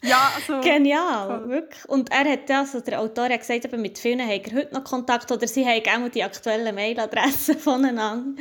Ja, 0.02 0.32
also, 0.36 0.60
Genial, 0.60 1.26
voll. 1.26 1.48
wirklich. 1.48 1.84
Und 1.86 2.12
er 2.12 2.30
hat 2.30 2.50
also, 2.50 2.80
der 2.80 3.00
Autor 3.00 3.28
hat 3.28 3.40
gesagt, 3.40 3.64
eben 3.64 3.82
mit 3.82 3.98
vielen 3.98 4.20
hat 4.20 4.46
er 4.46 4.54
heute 4.54 4.74
noch 4.74 4.84
Kontakt 4.84 5.30
oder 5.32 5.48
sie 5.48 5.66
haben 5.66 6.04
auch 6.04 6.08
die 6.08 6.22
aktuellen 6.22 6.74
Mailadressen 6.74 7.58
voneinander. 7.58 8.40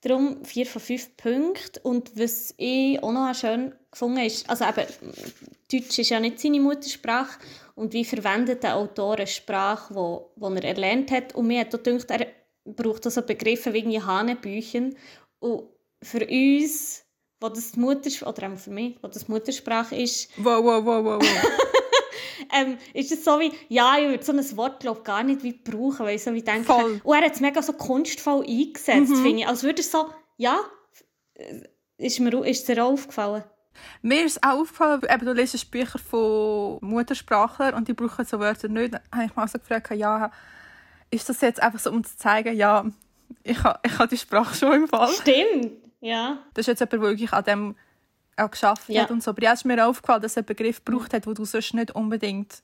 Darum 0.00 0.44
vier 0.44 0.66
von 0.66 0.80
fünf 0.80 1.16
Punkten. 1.16 1.80
Und 1.82 2.18
was 2.18 2.54
ich 2.56 3.02
auch 3.02 3.12
noch 3.12 3.34
schön 3.34 3.74
gefunden 3.90 4.20
ist, 4.20 4.48
also 4.48 4.64
eben, 4.64 4.86
Deutsch 5.72 5.98
ist 5.98 6.10
ja 6.10 6.20
nicht 6.20 6.38
seine 6.40 6.60
Muttersprache 6.60 7.38
und 7.74 7.92
wie 7.92 8.04
verwendet 8.04 8.62
der 8.62 8.76
Autor 8.76 9.16
eine 9.16 9.26
Sprache, 9.26 9.94
wo, 9.94 10.32
wo 10.36 10.48
er 10.48 10.64
erlernt 10.64 11.10
hat. 11.10 11.34
Und 11.34 11.48
mir 11.48 11.60
hat 11.60 11.74
auch 11.74 11.82
gedacht, 11.82 12.10
er 12.10 12.26
braucht 12.64 13.06
auch 13.06 13.10
so 13.10 13.22
Begriffe 13.22 13.72
wie 13.72 14.00
Hanebüchen. 14.00 14.96
Und 15.40 15.64
für 16.02 16.26
uns, 16.26 17.04
wo 17.40 17.48
das 17.48 17.72
die 17.72 17.80
Muttersprache, 17.80 18.32
oder 18.32 18.52
auch 18.52 18.58
für 18.58 18.70
mich, 18.70 18.96
wo 19.02 19.08
das 19.08 19.28
Muttersprache 19.28 19.96
ist... 19.96 20.30
Wow, 20.36 20.64
wow, 20.64 20.84
wow, 20.84 21.04
wow, 21.04 21.22
wow. 21.22 21.68
ähm, 22.52 22.78
ist 22.94 23.12
es 23.12 23.24
so 23.24 23.38
wie, 23.40 23.52
ja, 23.68 23.96
ich 23.98 24.08
würde 24.08 24.24
so 24.24 24.32
ein 24.32 24.56
Wort 24.56 24.80
glaub, 24.80 25.04
gar 25.04 25.22
nicht 25.22 25.42
wie 25.42 25.52
brauchen, 25.52 26.06
weil 26.06 26.16
ich 26.16 26.22
so 26.22 26.32
wie 26.34 26.42
denke, 26.42 26.64
Voll. 26.64 27.00
und 27.02 27.14
er 27.14 27.24
hat 27.24 27.34
es 27.34 27.40
mega 27.40 27.62
so 27.62 27.72
kunstvoll 27.72 28.44
eingesetzt, 28.46 29.10
mhm. 29.10 29.22
finde 29.22 29.38
ich. 29.40 29.46
Als 29.48 29.62
würde 29.62 29.82
er 29.82 29.84
so, 29.84 30.06
ja, 30.36 30.58
ist 31.96 32.20
mir 32.20 32.44
ist 32.44 32.68
dir 32.68 32.84
auch 32.84 32.92
aufgefallen? 32.92 33.44
Mir 34.02 34.24
ist 34.24 34.42
auch 34.42 34.60
aufgefallen, 34.60 35.02
eben, 35.08 35.26
du 35.26 35.32
liest 35.32 35.70
Bücher 35.70 35.98
von 35.98 36.78
Muttersprachlern 36.80 37.74
und 37.74 37.88
die 37.88 37.94
brauchen 37.94 38.24
so 38.24 38.38
Wörter 38.38 38.68
nicht. 38.68 38.94
Dann 38.94 39.00
habe 39.12 39.24
ich 39.24 39.36
mich 39.36 39.50
so 39.50 39.58
gefragt, 39.58 39.90
ja, 39.92 40.30
ist 41.10 41.28
das 41.28 41.40
jetzt 41.40 41.62
einfach 41.62 41.78
so, 41.78 41.90
um 41.90 42.04
zu 42.04 42.16
zeigen, 42.16 42.56
ja, 42.56 42.84
ich 43.42 43.62
habe 43.62 43.80
ich 43.84 43.98
ha 43.98 44.06
die 44.06 44.16
Sprache 44.16 44.54
schon 44.54 44.72
im 44.72 44.88
Fall. 44.88 45.08
Stimmt, 45.08 45.72
ja. 46.00 46.38
Das 46.54 46.62
ist 46.62 46.66
jetzt 46.68 46.80
jemand, 46.80 46.92
der 46.92 47.00
wirklich 47.00 47.32
an 47.32 47.44
dem 47.44 47.76
auch 48.38 48.50
geschafft 48.50 48.88
ja. 48.88 49.02
hat 49.02 49.10
und 49.10 49.22
so. 49.22 49.30
Aber 49.30 49.42
jetzt 49.42 49.60
ist 49.60 49.64
mir 49.64 49.86
aufgefallen, 49.86 50.22
dass 50.22 50.36
er 50.36 50.40
einen 50.40 50.46
Begriff 50.46 50.84
gebraucht 50.84 51.12
hat, 51.12 51.26
den 51.26 51.34
du 51.34 51.44
sonst 51.44 51.74
nicht 51.74 51.90
unbedingt 51.92 52.62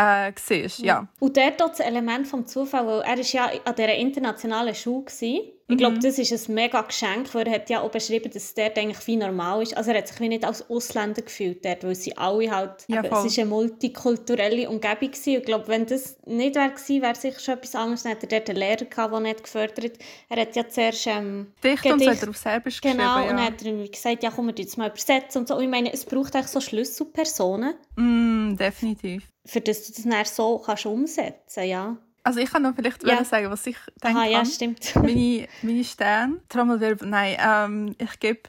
äh, 0.00 0.32
siehst. 0.36 0.78
Ja. 0.78 1.08
Und 1.18 1.36
dort 1.36 1.60
das 1.60 1.80
Element 1.80 2.26
vom 2.26 2.46
Zufall, 2.46 2.86
weil 2.86 3.00
er 3.02 3.18
ist 3.18 3.32
ja 3.32 3.50
an 3.64 3.74
dieser 3.74 3.94
internationalen 3.94 4.74
Schule 4.74 5.04
war 5.04 5.60
ich 5.70 5.76
glaube, 5.76 5.96
mhm. 5.96 6.00
das 6.00 6.18
ist 6.18 6.32
ein 6.48 6.54
mega 6.54 6.82
Geschenk, 6.82 7.32
weil 7.32 7.46
er 7.46 7.54
hat 7.54 7.70
ja 7.70 7.80
auch 7.80 7.92
beschrieben, 7.92 8.28
dass 8.32 8.42
es 8.42 8.54
dort 8.54 8.76
eigentlich 8.76 9.06
wie 9.06 9.16
normal 9.16 9.62
ist. 9.62 9.76
Also 9.76 9.92
er 9.92 9.98
hat 9.98 10.08
sich 10.08 10.18
wie 10.18 10.28
nicht 10.28 10.44
als 10.44 10.68
Ausländer 10.68 11.22
gefühlt 11.22 11.64
dort, 11.64 11.84
weil 11.84 11.94
sie 11.94 12.16
alle 12.18 12.50
halt, 12.50 12.84
ja, 12.88 13.04
eben, 13.04 13.06
es 13.06 13.12
war 13.12 13.42
eine 13.42 13.44
multikulturelle 13.44 14.68
Umgebung 14.68 15.12
gewesen. 15.12 15.34
Ich 15.36 15.44
glaube, 15.44 15.68
wenn 15.68 15.86
das 15.86 16.16
nicht 16.26 16.56
wäre 16.56 16.70
gewesen, 16.70 17.02
wäre 17.02 17.14
sicher 17.14 17.38
schon 17.38 17.54
etwas 17.54 17.76
anderes. 17.76 18.02
Dann 18.02 18.12
hat 18.12 18.22
er 18.24 18.28
dort 18.28 18.50
einen 18.50 18.58
Lehrer 18.58 18.84
gehabt, 18.84 19.12
der 19.12 19.20
nicht 19.20 19.44
gefördert 19.44 19.98
Er 20.28 20.40
hat 20.40 20.56
ja 20.56 20.68
zuerst 20.68 21.06
ähm, 21.06 21.52
Dicht 21.62 21.86
und 21.86 22.02
so 22.02 22.10
hat 22.10 22.22
er 22.22 22.28
auf 22.30 22.36
Serbisch 22.36 22.80
genau, 22.80 22.94
geschrieben, 22.96 23.14
Genau, 23.14 23.30
und 23.30 23.36
dann 23.36 23.46
hat 23.46 23.64
er 23.64 23.88
gesagt, 23.88 24.22
ja 24.24 24.30
komm, 24.34 24.46
wir 24.48 24.54
jetzt 24.56 24.76
mal 24.76 24.88
übersetzen 24.88 25.42
und 25.42 25.48
so. 25.48 25.54
Und 25.54 25.62
ich 25.62 25.70
meine, 25.70 25.92
es 25.92 26.04
braucht 26.04 26.34
eigentlich 26.34 26.48
so 26.48 26.60
Schlüsselpersonen. 26.60 27.74
Mm, 27.94 28.56
definitiv. 28.56 29.22
Für 29.44 29.60
das 29.60 29.86
du 29.86 29.92
das 29.92 30.02
dann 30.02 30.24
so 30.24 30.58
kannst 30.58 30.86
umsetzen, 30.86 31.64
ja. 31.64 31.96
Also 32.22 32.40
ich 32.40 32.50
kann 32.50 32.62
noch 32.62 32.74
vielleicht 32.74 33.02
ja. 33.04 33.24
sagen, 33.24 33.50
was 33.50 33.66
ich 33.66 33.76
denke. 34.02 34.20
Ah, 34.20 34.26
ja, 34.26 34.44
stimmt. 34.44 34.94
meine, 34.96 35.48
meine 35.62 35.84
Sterne, 35.84 36.40
Trommelwirbel, 36.48 37.08
nein, 37.08 37.36
ähm, 37.40 37.96
ich 37.98 38.20
gebe 38.20 38.40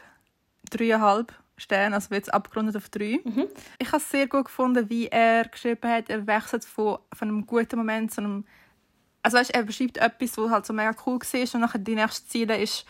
dreieinhalb 0.70 1.34
Sterne, 1.58 1.96
also 1.96 2.14
jetzt 2.14 2.34
abgerundet 2.34 2.76
auf 2.76 2.90
drei. 2.90 3.20
Mhm. 3.24 3.48
Ich 3.80 3.88
habe 3.88 3.98
es 3.98 4.10
sehr 4.10 4.28
gut 4.28 4.46
gefunden, 4.46 4.90
wie 4.90 5.08
er 5.08 5.48
geschrieben 5.48 5.90
hat. 5.90 6.10
Er 6.10 6.28
wechselt 6.28 6.66
von, 6.66 6.98
von 7.14 7.28
einem 7.28 7.46
guten 7.46 7.78
Moment 7.78 8.12
zu 8.12 8.22
einem... 8.22 8.46
Also 9.24 9.38
weißt, 9.38 9.54
er 9.54 9.64
beschreibt 9.64 9.98
etwas, 9.98 10.38
was 10.38 10.50
halt 10.50 10.66
so 10.66 10.74
mega 10.74 10.96
cool 11.06 11.20
war 11.20 11.54
und 11.54 11.62
nachher 11.62 11.78
die 11.78 11.96
nächste 11.96 12.28
Ziele 12.28 12.58
ist 12.58 12.86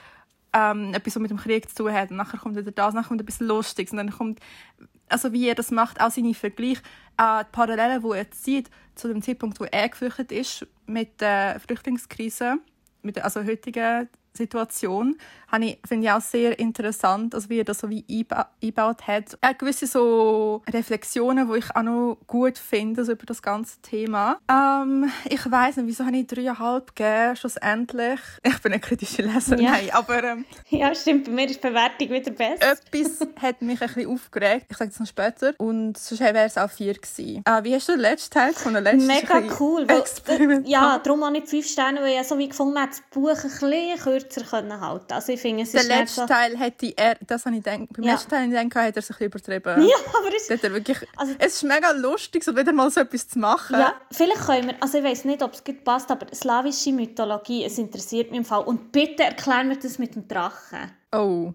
ähm, 0.53 0.93
etwas, 0.93 1.15
was 1.15 1.21
mit 1.21 1.31
dem 1.31 1.37
Krieg 1.37 1.69
zu 1.69 1.83
tun 1.83 1.93
hat. 1.93 2.11
Und 2.11 2.17
nachher 2.17 2.39
kommt 2.39 2.55
wieder 2.55 2.71
das, 2.71 2.93
nachher 2.93 3.07
kommt 3.09 3.21
etwas 3.21 3.39
Lustiges 3.39 3.91
und 3.91 3.97
dann 3.97 4.11
kommt 4.11 4.39
also 5.11 5.33
wie 5.33 5.47
er 5.47 5.55
das 5.55 5.71
macht, 5.71 5.99
auch 5.99 6.09
seine 6.09 6.33
Vergleiche, 6.33 6.81
äh, 7.17 7.43
die 7.43 7.51
Parallelen, 7.51 8.01
die 8.01 8.17
er 8.17 8.31
zieht 8.31 8.69
zu 8.95 9.07
dem 9.07 9.21
Zeitpunkt, 9.21 9.59
wo 9.59 9.65
er 9.65 9.89
geflüchtet 9.89 10.31
ist 10.31 10.65
mit 10.85 11.21
der 11.21 11.59
Flüchtlingskrise, 11.59 12.57
mit 13.01 13.17
der 13.17 13.25
also 13.25 13.43
heutigen 13.43 14.07
Situation, 14.33 15.17
ich, 15.59 15.79
finde 15.85 16.07
ich 16.07 16.11
auch 16.11 16.21
sehr 16.21 16.57
interessant, 16.59 17.35
also 17.35 17.49
wie 17.49 17.59
er 17.59 17.65
das 17.65 17.79
so 17.79 17.89
wie 17.89 18.05
eingebaut 18.09 19.07
hat. 19.07 19.37
Er 19.41 19.49
hat 19.49 19.59
gewisse 19.59 19.85
so 19.85 20.61
Reflexionen, 20.69 21.51
die 21.51 21.59
ich 21.59 21.75
auch 21.75 21.83
noch 21.83 22.17
gut 22.27 22.57
finde 22.57 23.01
also 23.01 23.13
über 23.13 23.25
das 23.25 23.41
ganze 23.41 23.81
Thema. 23.81 24.37
Ähm, 24.49 25.11
ich 25.27 25.49
weiß 25.49 25.77
nicht, 25.77 25.87
wieso 25.87 26.05
habe 26.05 26.15
ich 26.17 26.27
dreieinhalb 26.27 26.95
gegeben, 26.95 27.35
schlussendlich. 27.35 28.19
Ich 28.43 28.61
bin 28.61 28.71
eine 28.71 28.79
kritische 28.79 29.23
Leserin, 29.23 29.63
ja. 29.63 29.71
nein, 29.71 29.89
aber... 29.91 30.23
Ähm, 30.23 30.45
ja, 30.69 30.93
stimmt, 30.93 31.25
bei 31.25 31.31
mir 31.31 31.45
ist 31.45 31.63
die 31.63 31.67
Bewertung 31.67 32.09
wieder 32.09 32.31
besser. 32.31 32.73
Etwas 32.73 33.27
hat 33.41 33.61
mich 33.61 33.81
ein 33.81 33.87
bisschen 33.87 34.09
aufgeregt, 34.09 34.67
ich 34.69 34.77
sage 34.77 34.91
das 34.91 34.99
noch 34.99 35.07
später, 35.07 35.53
und 35.57 35.97
sonst 35.97 36.21
wäre 36.21 36.45
es 36.45 36.57
auch 36.57 36.69
vier 36.69 36.93
gewesen. 36.93 37.43
Äh, 37.45 37.63
wie 37.63 37.73
hast 37.73 37.89
du 37.89 37.93
den 37.93 38.01
letzten 38.01 38.33
Teil 38.33 38.53
von 38.53 38.73
der 38.73 38.81
letzten 38.81 39.07
Mega 39.07 39.41
cool, 39.59 39.87
weil, 39.87 40.63
ja, 40.65 40.99
darum 40.99 41.25
habe 41.25 41.37
ich 41.37 41.45
fünf 41.45 41.67
Sterne, 41.67 42.01
weil 42.01 42.21
ich 42.21 42.27
so 42.27 42.37
wie 42.37 42.47
gefunden 42.47 42.77
habe, 42.77 42.89
das 42.89 43.01
Buch 43.11 43.29
ein 43.29 43.41
bisschen 43.41 44.20
kürzer 44.21 44.43
können 44.43 44.79
halten. 44.79 45.13
Also 45.13 45.33
ich 45.33 45.41
finde, 45.41 45.63
es 45.63 45.71
der 45.71 45.83
letzte 45.83 46.21
so... 46.21 46.27
Teil 46.27 46.57
hätte 46.57 46.93
er, 46.95 47.15
das 47.25 47.45
habe 47.45 47.55
ich 47.55 47.63
gedacht, 47.63 47.87
beim 47.93 48.03
ja. 48.03 48.13
letzten 48.13 48.29
Teil 48.29 48.45
ich 48.45 48.49
gedacht, 48.51 48.75
hat 48.75 48.95
er 48.95 49.01
sich 49.01 49.21
übertrieben. 49.21 49.81
Ja, 49.91 49.97
aber 50.17 50.35
es, 50.35 50.49
er 50.49 50.73
wirklich, 50.73 50.97
also, 51.17 51.33
es 51.39 51.55
ist 51.55 51.63
mega 51.63 51.91
lustig, 51.91 52.43
so 52.43 52.55
wieder 52.55 52.71
mal 52.71 52.89
so 52.91 53.01
etwas 53.01 53.27
zu 53.27 53.39
machen. 53.39 53.79
Ja, 53.79 53.93
vielleicht 54.11 54.45
können 54.45 54.67
wir, 54.69 54.75
also 54.79 54.97
ich 54.97 55.03
weiß 55.03 55.25
nicht, 55.25 55.41
ob 55.41 55.53
es 55.53 55.63
gut 55.63 55.83
passt, 55.83 56.11
aber 56.11 56.27
slawische 56.33 56.91
Mythologie, 56.91 57.65
es 57.65 57.77
interessiert 57.77 58.31
mich 58.31 58.39
im 58.39 58.45
Fall. 58.45 58.63
Und 58.63 58.91
bitte 58.91 59.23
erklär 59.23 59.63
mir 59.63 59.77
das 59.77 59.97
mit 59.99 60.15
dem 60.15 60.27
Drachen. 60.27 60.91
Oh. 61.11 61.53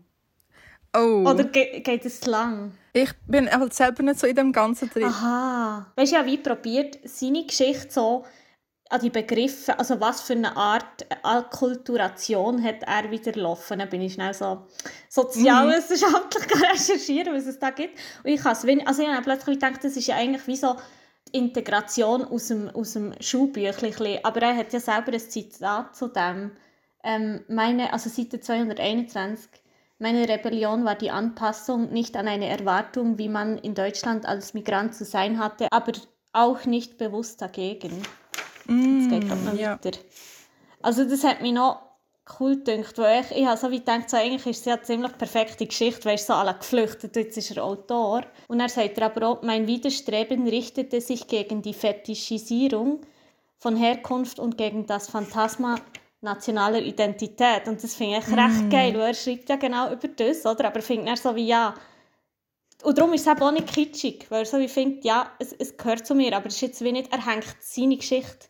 Oh. 0.97 1.25
Oder 1.29 1.45
ge 1.45 1.81
geht 1.81 2.07
es 2.07 2.25
lang? 2.27 2.73
Ich 2.93 3.11
bin 3.27 3.51
halt 3.51 3.75
selber 3.75 4.03
nicht 4.03 4.19
so 4.19 4.27
in 4.27 4.37
dem 4.37 4.53
Ganzen 4.53 4.89
drin. 4.89 5.05
Aha. 5.05 5.93
Weißt 5.95 6.13
du, 6.13 6.17
ja, 6.17 6.25
wie 6.25 6.39
probiert 6.39 6.99
seine 7.05 7.45
Geschichte 7.45 7.89
so 7.91 8.25
an 8.89 9.01
die 9.01 9.11
Begriffe, 9.11 9.79
also 9.79 10.01
was 10.01 10.21
für 10.23 10.35
eine 10.35 10.57
Art 10.57 11.07
Akkulturation 11.23 12.63
hat 12.63 12.83
er 12.83 13.11
wieder 13.11 13.33
laufen? 13.33 13.79
Dann 13.79 13.89
bin 13.89 14.01
ich 14.01 14.15
schnell 14.15 14.33
so 14.33 14.67
sozialwissenschaftlich 15.09 16.47
mhm. 16.55 16.63
recherchieren, 16.71 17.35
was 17.35 17.47
es 17.47 17.59
da 17.59 17.71
gibt. 17.71 17.99
Und 18.23 18.31
ich 18.31 18.45
also 18.45 18.67
ich 18.69 19.09
habe 19.09 19.23
plötzlich 19.23 19.59
gedacht, 19.59 19.83
das 19.83 19.97
ist 19.97 20.07
ja 20.07 20.17
eigentlich 20.17 20.47
wie 20.47 20.57
so 20.57 20.77
Integration 21.33 22.25
aus 22.25 22.49
dem, 22.49 22.71
aus 22.71 22.93
dem 22.93 23.13
Schulbüchlein. 23.21 24.21
Aber 24.23 24.43
er 24.43 24.57
hat 24.57 24.73
ja 24.73 24.81
selber 24.81 25.13
ein 25.13 25.21
Zitat 25.21 25.97
zu 25.97 26.09
dem. 26.09 26.53
Ähm, 27.03 27.45
meine, 27.49 27.93
also 27.93 28.09
Seite 28.09 28.41
221. 28.41 29.49
Meine 29.99 30.29
Rebellion 30.29 30.85
war 30.85 30.95
die 30.95 31.11
Anpassung 31.11 31.91
nicht 31.93 32.17
an 32.17 32.29
eine 32.29 32.49
Erwartung, 32.49 33.19
wie 33.19 33.29
man 33.29 33.59
in 33.59 33.75
Deutschland 33.75 34.27
als 34.27 34.55
Migrant 34.55 34.95
zu 34.95 35.05
sein 35.05 35.39
hatte, 35.39 35.69
aber 35.71 35.93
auch 36.33 36.67
nicht 36.67 36.99
bewusst 36.99 37.41
dagegen. 37.41 38.03
Mm, 38.67 39.01
Jetzt 39.01 39.11
geht 39.11 39.45
noch 39.45 39.55
ja. 39.55 39.73
weiter. 39.73 39.99
Also 40.83 41.05
das 41.05 41.25
hat 41.25 41.43
mich 41.43 41.53
noch 41.53 41.81
cool 42.41 42.57
gedacht, 42.57 42.99
weil 42.99 43.23
ich, 43.23 43.31
ich 43.37 43.47
habe 43.47 43.57
so 43.57 43.71
wie 43.71 43.79
gedacht, 43.79 44.11
so, 44.11 44.17
eigentlich 44.17 44.47
ist 44.47 44.61
es 44.61 44.65
ja 44.65 44.75
eine 44.75 44.83
ziemlich 44.83 45.17
perfekte 45.17 45.67
Geschichte, 45.67 46.05
weil 46.05 46.19
so 46.19 46.33
alle 46.33 46.55
geflüchtet, 46.55 47.17
jetzt 47.17 47.37
ist 47.37 47.57
er 47.57 47.65
Autor. 47.65 48.23
Und 48.49 48.61
er 48.61 48.69
sagt 48.69 49.01
aber 49.01 49.29
auch, 49.29 49.43
mein 49.43 49.67
Widerstreben 49.67 50.47
richtete 50.49 51.01
sich 51.01 51.29
gegen 51.29 51.63
die 51.63 51.75
Fetischisierung 51.75 53.01
von 53.59 53.77
Herkunft 53.77 54.39
und 54.39 54.59
gegen 54.59 54.87
das 54.87 55.09
Phantasma 55.09 55.77
nationaler 56.21 56.83
Identität. 56.83 57.69
Und 57.69 57.83
das 57.83 57.95
finde 57.95 58.19
ich 58.19 58.27
recht 58.27 58.65
mm. 58.65 58.71
geil, 58.71 58.95
weil 58.95 59.09
er 59.09 59.15
schreibt 59.15 59.49
ja 59.49 59.57
genau 59.57 59.93
über 59.93 60.09
das, 60.09 60.45
oder? 60.45 60.67
Aber 60.67 60.83
findet 60.83 61.09
er 61.09 61.17
so 61.17 61.35
wie, 61.37 61.47
ja, 61.47 61.75
und 62.83 62.99
darum 62.99 63.13
ist 63.15 63.27
es 63.27 63.33
eben 63.33 63.43
auch 63.43 63.53
nicht 63.53 63.73
kitschig, 63.73 64.27
weil 64.29 64.41
er 64.41 64.47
so 64.47 64.59
wie 64.59 64.69
findet, 64.69 65.05
ja, 65.05 65.31
es, 65.39 65.53
es 65.53 65.77
gehört 65.77 66.07
zu 66.07 66.15
mir, 66.15 66.37
aber 66.37 66.47
es 66.47 66.57
ist 66.57 66.61
jetzt 66.61 66.85
wie 66.85 66.93
nicht, 66.93 67.13
er 67.13 67.25
hängt 67.25 67.57
seine 67.61 67.97
Geschichte 67.97 68.49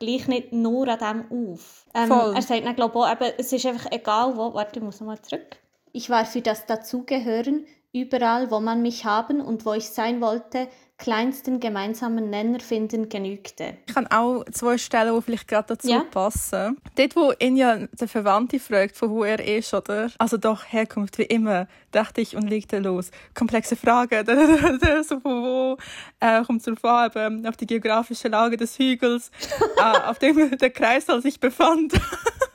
gleich 0.00 0.26
nicht 0.26 0.52
nur 0.52 0.88
an 0.88 0.98
dem 1.28 1.52
auf. 1.52 1.86
Ähm, 1.94 2.10
er 2.10 2.42
sagt 2.42 2.66
dann, 2.66 2.74
glaube 2.74 2.98
ich, 2.98 3.12
eben, 3.12 3.34
es 3.38 3.52
ist 3.52 3.66
einfach 3.66 3.92
egal 3.92 4.36
wo, 4.36 4.52
warte, 4.54 4.80
ich 4.80 4.84
muss 4.84 5.00
mal 5.00 5.20
zurück. 5.22 5.58
Ich 5.92 6.10
war 6.10 6.24
für 6.24 6.40
das 6.40 6.66
Dazugehören 6.66 7.66
überall, 7.92 8.50
wo 8.50 8.60
man 8.60 8.82
mich 8.82 9.04
haben 9.04 9.40
und 9.40 9.66
wo 9.66 9.72
ich 9.72 9.88
sein 9.88 10.20
wollte, 10.20 10.68
kleinsten 11.00 11.60
gemeinsamen 11.60 12.28
Nenner 12.28 12.60
finden 12.60 13.08
genügte. 13.08 13.78
Ich 13.88 13.96
habe 13.96 14.06
auch 14.10 14.44
zwei 14.52 14.76
Stellen, 14.76 15.16
die 15.16 15.22
vielleicht 15.22 15.48
gerade 15.48 15.68
dazu 15.68 15.88
ja. 15.88 16.04
passen. 16.10 16.76
Dort, 16.94 17.16
wo 17.16 17.32
ihn 17.38 17.56
ja 17.56 17.86
der 17.86 18.06
Verwandte 18.06 18.60
fragt, 18.60 18.96
von 18.96 19.10
wo 19.10 19.24
er 19.24 19.42
ist, 19.42 19.72
oder? 19.72 20.10
Also 20.18 20.36
doch, 20.36 20.62
Herkunft, 20.68 21.16
wie 21.16 21.22
immer, 21.22 21.66
dachte 21.90 22.20
ich 22.20 22.36
und 22.36 22.48
legte 22.48 22.78
los. 22.78 23.10
Komplexe 23.34 23.76
Frage, 23.76 24.24
so 25.08 25.18
von 25.20 25.42
wo 25.42 25.76
äh, 26.20 26.44
kommt 26.44 26.62
zur 26.62 26.76
Farbe, 26.76 27.42
auf 27.46 27.56
die 27.56 27.66
geografische 27.66 28.28
Lage 28.28 28.58
des 28.58 28.78
Hügels, 28.78 29.30
äh, 29.78 30.06
auf 30.06 30.18
dem 30.18 30.56
der 30.58 30.70
Kreissaal 30.70 31.22
sich 31.22 31.40
befand. 31.40 31.94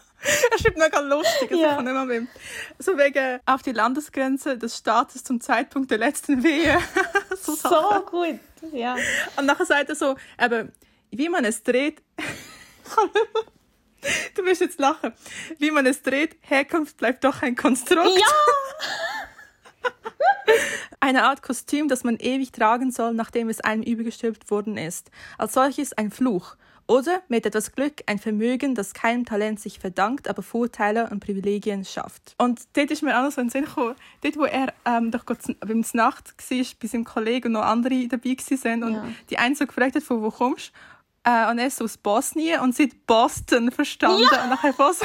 er 0.52 0.60
schreibt 0.60 0.78
noch 0.78 0.90
ganz 0.90 1.10
lustig. 1.10 1.52
Also 1.52 1.64
ja. 1.64 1.80
immer 1.80 2.06
mit, 2.06 2.28
so 2.80 2.98
wegen 2.98 3.40
auf 3.46 3.62
die 3.62 3.72
Landesgrenze 3.72 4.58
des 4.58 4.78
Staates 4.78 5.24
zum 5.24 5.42
Zeitpunkt 5.42 5.92
der 5.92 5.98
letzten 5.98 6.44
Wehe. 6.44 6.78
so, 7.42 7.56
so 7.56 8.06
gut, 8.10 8.40
ja. 8.72 8.96
Und 9.38 9.46
nachher 9.46 9.66
sagt 9.66 9.90
er 9.90 9.96
so, 9.96 10.16
eben, 10.40 10.72
wie 11.12 11.30
man 11.30 11.46
es 11.46 11.64
dreht, 11.64 12.02
du 14.36 14.46
wirst 14.46 14.62
jetzt 14.62 14.80
lachen, 14.80 15.14
wie 15.60 15.72
man 15.72 15.86
es 15.86 16.02
dreht, 16.02 16.38
Herkunft 16.42 16.98
bleibt 16.98 17.24
doch 17.24 17.42
ein 17.42 17.56
Konstrukt. 17.56 18.20
Ja! 18.20 19.90
Eine 21.00 21.24
Art 21.24 21.42
Kostüm, 21.42 21.88
das 21.88 22.04
man 22.04 22.18
ewig 22.18 22.52
tragen 22.52 22.92
soll, 22.92 23.14
nachdem 23.14 23.50
es 23.50 23.62
einem 23.62 23.84
übergestülpt 23.84 24.50
worden 24.50 24.78
ist. 24.78 25.12
Als 25.38 25.54
solches 25.54 25.94
ein 25.94 26.12
Fluch. 26.12 26.56
Oder 26.88 27.22
mit 27.30 27.46
etwas 27.46 27.72
Glück 27.72 28.04
ein 28.06 28.20
Vermögen, 28.20 28.76
das 28.76 28.94
keinem 28.94 29.26
Talent 29.26 29.60
sich 29.60 29.80
verdankt, 29.80 30.28
aber 30.28 30.44
Vorteile 30.44 31.10
und 31.10 31.20
Privilegien 31.20 31.84
schafft. 31.84 32.36
Und 32.38 32.62
dort 32.74 32.92
ist 32.92 33.02
mir 33.02 33.18
auch 33.18 33.24
noch 33.24 33.32
so 33.32 33.42
ein 33.42 33.50
Sinn 33.50 33.66
gekommen, 33.66 33.96
dort, 34.22 34.38
wo 34.38 34.46
er 34.46 34.72
ähm, 34.86 35.10
doch 35.10 35.24
beim 35.26 35.84
Nacht 35.94 36.34
war, 36.38 36.66
bei 36.82 36.88
seinem 36.88 37.04
Kollegen 37.04 37.48
und 37.48 37.54
noch 37.54 37.66
andere 37.66 38.08
dabei 38.08 38.30
waren 38.30 38.84
und 38.84 38.94
ja. 38.94 39.08
die 39.30 39.38
einen 39.40 39.56
so 39.56 39.66
gefragt 39.66 39.96
hat, 39.96 40.04
von 40.04 40.22
wo 40.22 40.30
kommst 40.30 40.72
äh, 41.26 41.50
und 41.50 41.58
er 41.58 41.68
ist 41.68 41.82
aus 41.82 41.98
Bosnien 41.98 42.62
und 42.62 42.76
sie 42.76 42.84
hat 42.84 43.08
Boston 43.08 43.72
verstanden. 43.72 44.28
Ja. 44.32 44.44
Und 44.44 44.50
nachher 44.52 44.74
was. 44.78 45.02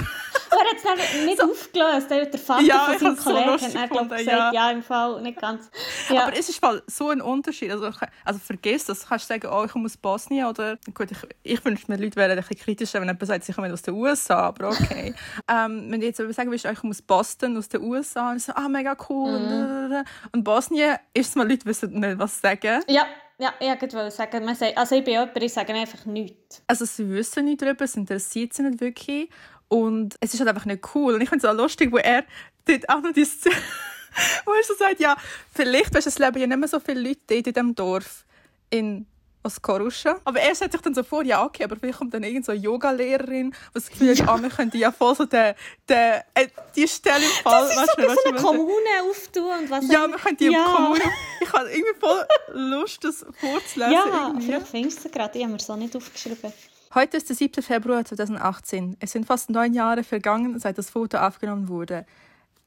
Er 0.50 0.90
hat 0.90 0.98
es 0.98 1.24
nicht 1.24 1.38
so. 1.38 1.50
aufgelöst. 1.50 2.10
Der 2.10 2.38
Vater 2.38 2.62
ja, 2.62 2.78
von 2.78 2.98
seinem 2.98 3.16
Kollegen 3.16 3.58
so 3.58 3.78
hat 3.78 3.90
glaub, 3.90 4.08
gesagt, 4.08 4.26
ja. 4.26 4.52
ja. 4.52 4.70
im 4.70 4.82
Fall 4.82 5.20
nicht 5.22 5.40
ganz. 5.40 5.70
Ja. 6.08 6.24
Aber 6.24 6.36
es 6.36 6.48
ist 6.48 6.58
voll 6.58 6.82
so 6.86 7.10
ein 7.10 7.20
Unterschied. 7.20 7.70
Also, 7.70 7.90
also 8.24 8.40
vergiss 8.40 8.84
das. 8.84 9.00
Du 9.00 9.08
kannst 9.08 9.28
sagen, 9.28 9.48
oh, 9.52 9.64
ich 9.64 9.72
komme 9.72 9.86
aus 9.86 9.96
Bosnien 9.96 10.46
oder 10.46 10.78
gut, 10.94 11.10
ich, 11.10 11.18
ich 11.42 11.64
wünsche 11.64 11.84
mir, 11.88 11.96
Leute 11.96 12.16
wären 12.16 12.32
ein 12.32 12.36
bisschen 12.38 12.58
kritischer, 12.58 13.00
wenn 13.00 13.08
jemand 13.08 13.26
sagt, 13.26 13.44
sie 13.44 13.52
kommen 13.52 13.72
aus 13.72 13.82
den 13.82 13.94
USA, 13.94 14.48
aber 14.48 14.68
okay. 14.68 15.14
ähm, 15.48 15.86
wenn 15.90 16.00
du 16.00 16.06
jetzt 16.06 16.18
sagen 16.18 16.50
willst, 16.50 16.66
oh, 16.66 16.70
ich 16.70 16.78
komme 16.78 16.90
aus 16.90 17.02
Boston, 17.02 17.56
aus 17.56 17.68
den 17.68 17.82
USA, 17.82 18.30
und 18.30 18.40
so, 18.40 18.52
ah, 18.54 18.68
mega 18.68 18.96
cool. 19.08 19.38
Mhm. 19.38 20.04
Und 20.32 20.44
Bosnien 20.44 20.96
ist 21.14 21.36
mal, 21.36 21.48
Leute 21.48 21.66
wissen 21.66 21.98
nicht, 21.98 22.18
was 22.18 22.40
sagen. 22.40 22.82
Ja. 22.88 23.06
Ja, 23.40 23.54
ich 23.58 23.80
wollte 23.80 24.10
sagen, 24.10 24.44
man 24.44 24.54
sagt, 24.54 24.76
also 24.76 24.96
ich 24.96 25.02
bin 25.02 25.14
jemand, 25.14 25.34
ich 25.42 25.50
sage 25.50 25.72
einfach 25.72 26.04
nichts. 26.04 26.62
Also 26.66 26.84
sie 26.84 27.08
wissen 27.08 27.46
nicht 27.46 27.62
darüber, 27.62 27.86
es 27.86 27.96
interessiert 27.96 28.52
sie 28.52 28.64
nicht 28.64 28.82
wirklich 28.82 29.30
und 29.70 30.16
es 30.20 30.34
ist 30.34 30.40
halt 30.40 30.48
einfach 30.48 30.66
nicht 30.66 30.94
cool. 30.94 31.14
Und 31.14 31.20
ich 31.20 31.28
finde 31.28 31.46
es 31.46 31.50
auch 31.50 31.56
lustig, 31.56 31.92
wo 31.92 31.98
er 31.98 32.24
dort 32.64 32.88
auch 32.88 33.00
noch 33.00 33.12
die 33.12 33.24
Szene, 33.24 33.54
wo 34.44 34.52
er 34.52 34.64
so 34.64 34.74
sagt, 34.74 34.98
ja, 34.98 35.16
vielleicht 35.54 35.94
weißt, 35.94 36.08
es 36.08 36.18
leben 36.18 36.40
ja 36.40 36.46
nicht 36.46 36.58
mehr 36.58 36.68
so 36.68 36.80
viele 36.80 37.00
Leute 37.00 37.34
in 37.34 37.42
diesem 37.44 37.74
Dorf 37.74 38.24
in 38.68 39.06
aus 39.42 39.62
Koruscha. 39.62 40.20
Aber 40.24 40.40
er 40.40 40.54
stellt 40.54 40.72
sich 40.72 40.80
dann 40.80 40.92
so 40.92 41.02
vor, 41.02 41.22
ja, 41.22 41.44
okay, 41.44 41.64
aber 41.64 41.76
vielleicht 41.76 41.98
kommt 41.98 42.12
dann 42.12 42.24
irgend 42.24 42.44
so 42.44 42.52
eine 42.52 42.60
Yoga-Lehrerin, 42.60 43.54
was 43.72 43.84
das 43.84 43.92
Gefühl 43.92 44.10
hat, 44.10 44.28
ah, 44.28 44.42
wir 44.42 44.50
könnten 44.50 44.76
ja 44.76 44.92
voll 44.92 45.14
so 45.14 45.24
den, 45.24 45.54
den, 45.88 46.20
äh, 46.34 46.48
die 46.76 46.88
Stelle 46.88 47.24
im 47.24 47.30
Fall... 47.42 47.68
Das 47.68 47.76
ist 47.76 47.96
so, 47.96 48.02
weißt, 48.02 48.18
so 48.24 48.28
eine 48.28 48.38
Kommune 48.38 48.90
auftun 49.08 49.50
und 49.60 49.70
was... 49.70 49.88
Ja, 49.88 50.08
wir 50.08 50.18
können 50.18 50.36
die 50.36 50.46
ja. 50.46 50.64
Kommune... 50.64 51.00
Ich 51.40 51.52
habe 51.52 51.70
irgendwie 51.70 51.98
voll 51.98 52.26
Lust, 52.48 53.02
das 53.04 53.24
vorzulesen. 53.40 53.92
Ja, 53.92 54.26
irgendwie. 54.26 54.46
vielleicht 54.46 54.68
findest 54.68 55.04
du 55.04 55.08
gerade, 55.08 55.38
ich 55.38 55.44
habe 55.44 55.52
mir 55.54 55.60
so 55.60 55.76
nicht 55.76 55.96
aufgeschrieben. 55.96 56.52
Heute 56.92 57.18
ist 57.18 57.28
der 57.28 57.36
7. 57.36 57.62
Februar 57.62 58.04
2018. 58.04 58.96
Es 58.98 59.12
sind 59.12 59.24
fast 59.24 59.48
neun 59.48 59.74
Jahre 59.74 60.02
vergangen, 60.02 60.58
seit 60.58 60.76
das 60.76 60.90
Foto 60.90 61.18
aufgenommen 61.18 61.68
wurde. 61.68 62.04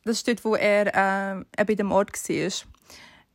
Das 0.06 0.22
steht, 0.22 0.46
wo 0.46 0.56
er 0.56 1.42
äh, 1.58 1.66
bei 1.66 1.76
dem 1.76 1.92
Ort 1.92 2.14
war. 2.14 2.52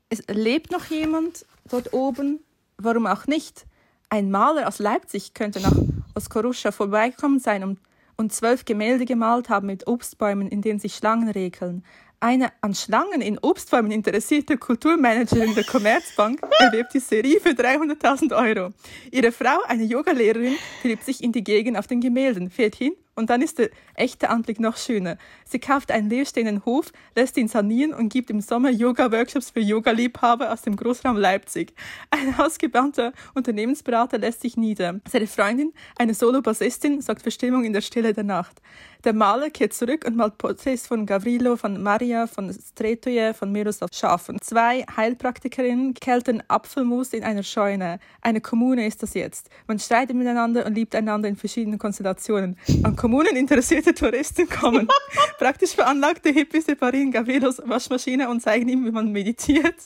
Es 0.09 0.23
lebt 0.29 0.73
noch 0.73 0.87
jemand 0.87 1.45
dort 1.69 1.93
oben, 1.93 2.41
warum 2.79 3.07
auch 3.07 3.27
nicht? 3.27 3.67
Ein 4.09 4.31
Maler 4.31 4.67
aus 4.67 4.79
Leipzig 4.79 5.35
könnte 5.35 5.61
nach 5.61 5.77
Oskoruscha 6.15 6.73
vorbeigekommen 6.73 7.39
sein 7.39 7.65
und, 7.65 7.79
und 8.17 8.33
zwölf 8.33 8.65
Gemälde 8.65 9.05
gemalt 9.05 9.51
haben 9.51 9.67
mit 9.67 9.87
Obstbäumen, 9.87 10.49
in 10.49 10.63
denen 10.63 10.79
sich 10.79 10.95
Schlangen 10.95 11.29
regeln. 11.29 11.85
Eine 12.21 12.51
an 12.63 12.75
Schlangen 12.75 13.21
in 13.21 13.39
Obstbäumen 13.39 13.93
interessierte 13.93 14.59
Kulturmanagerin 14.59 15.55
der 15.55 15.63
Commerzbank 15.63 16.41
erwirbt 16.59 16.93
die 16.93 16.99
Serie 16.99 17.39
für 17.39 17.51
300.000 17.51 18.35
Euro. 18.35 18.71
Ihre 19.13 19.31
Frau, 19.31 19.63
eine 19.69 19.85
Yogalehrerin, 19.85 20.57
verliebt 20.81 21.05
sich 21.05 21.23
in 21.23 21.31
die 21.31 21.45
Gegend 21.45 21.79
auf 21.79 21.87
den 21.87 22.01
Gemälden, 22.01 22.51
fährt 22.51 22.75
hin 22.75 22.95
und 23.19 23.31
dann 23.31 23.41
ist 23.41 23.59
der 23.59 23.71
echte 23.95 24.31
Anblick 24.31 24.59
noch 24.59 24.77
schöner. 24.77 25.17
Sie 25.45 25.61
kauft 25.61 25.93
einen 25.93 26.09
leerstehenden 26.09 26.65
Hof, 26.65 26.93
lässt 27.15 27.37
ihn 27.37 27.47
sanieren 27.49 27.95
und 27.95 28.13
gibt 28.13 28.31
im 28.31 28.41
Sommer 28.41 28.71
Yoga-Workshops 28.71 29.51
für 29.51 29.61
Yoga-Liebhaber 29.61 30.53
aus 30.53 30.63
dem 30.63 30.75
Großraum 30.75 31.17
Leipzig. 31.17 31.73
Ein 32.11 32.35
ausgebannter 32.39 33.13
Unternehmensberater 33.35 34.19
lässt 34.19 34.43
sich 34.43 34.57
nieder. 34.57 35.01
Seine 35.09 35.27
Freundin, 35.29 35.73
eine 35.99 36.15
Solo-Bassistin, 36.15 37.01
sorgt 37.01 37.23
für 37.23 37.31
Stimmung 37.31 37.65
in 37.65 37.73
der 37.73 37.81
Stille 37.81 38.13
der 38.13 38.25
Nacht. 38.25 38.61
Der 39.05 39.13
Maler 39.13 39.51
kehrt 39.51 39.75
zurück 39.75 40.05
und 40.05 40.17
malt 40.17 40.39
Porträts 40.39 40.89
von 40.89 41.07
Gavrilo, 41.07 41.57
von 41.57 41.81
Maria, 41.81 42.27
von 42.27 42.53
Stretoje, 42.53 43.33
von 43.33 43.53
Miroslav 43.53 43.91
Schafen. 43.93 44.39
Zwei 44.41 44.85
Heilpraktikerinnen 44.97 45.95
kälten 45.95 46.43
Apfelmus 46.49 47.13
in 47.13 47.23
einer 47.23 47.45
Scheune. 47.45 48.01
Eine 48.23 48.41
Kommune 48.41 48.87
ist 48.87 49.03
das 49.05 49.15
jetzt. 49.15 49.51
Man 49.69 49.79
streitet 49.79 50.17
miteinander 50.17 50.67
und 50.67 50.75
liebt 50.75 50.97
einander 50.97 51.29
in 51.29 51.37
verschiedenen 51.37 51.79
Konstellationen. 51.79 52.59
An 52.83 52.97
Kommunen 52.97 53.37
interessierte 53.37 53.95
Touristen 53.95 54.49
kommen. 54.49 54.89
Praktisch 55.39 55.77
veranlagte 55.77 56.31
Hippies 56.31 56.67
reparieren 56.67 57.13
Gavrilos 57.13 57.63
Waschmaschine 57.65 58.29
und 58.29 58.41
zeigen 58.41 58.69
ihm, 58.69 58.85
wie 58.85 58.91
man 58.91 59.13
meditiert. 59.13 59.77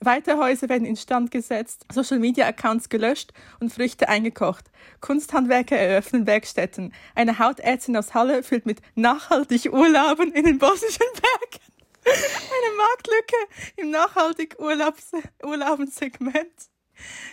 Weitere 0.00 0.36
Häuser 0.36 0.68
werden 0.68 0.86
instand 0.86 1.30
gesetzt, 1.30 1.86
Social 1.92 2.18
Media 2.18 2.46
Accounts 2.46 2.88
gelöscht 2.88 3.32
und 3.60 3.72
Früchte 3.72 4.08
eingekocht. 4.08 4.64
Kunsthandwerker 5.00 5.76
eröffnen 5.76 6.26
Werkstätten. 6.26 6.92
Eine 7.14 7.38
Hautärztin 7.38 7.96
aus 7.96 8.14
Halle 8.14 8.42
füllt 8.42 8.66
mit 8.66 8.80
nachhaltig 8.94 9.72
Urlauben 9.72 10.32
in 10.32 10.44
den 10.44 10.58
bosnischen 10.58 11.06
Bergen. 11.12 11.64
Eine 12.06 12.76
Marktlücke 12.76 13.36
im 13.76 13.90
nachhaltig 13.90 14.56
Urlaubs 14.58 15.12
Urlaubensegment. 15.42 16.73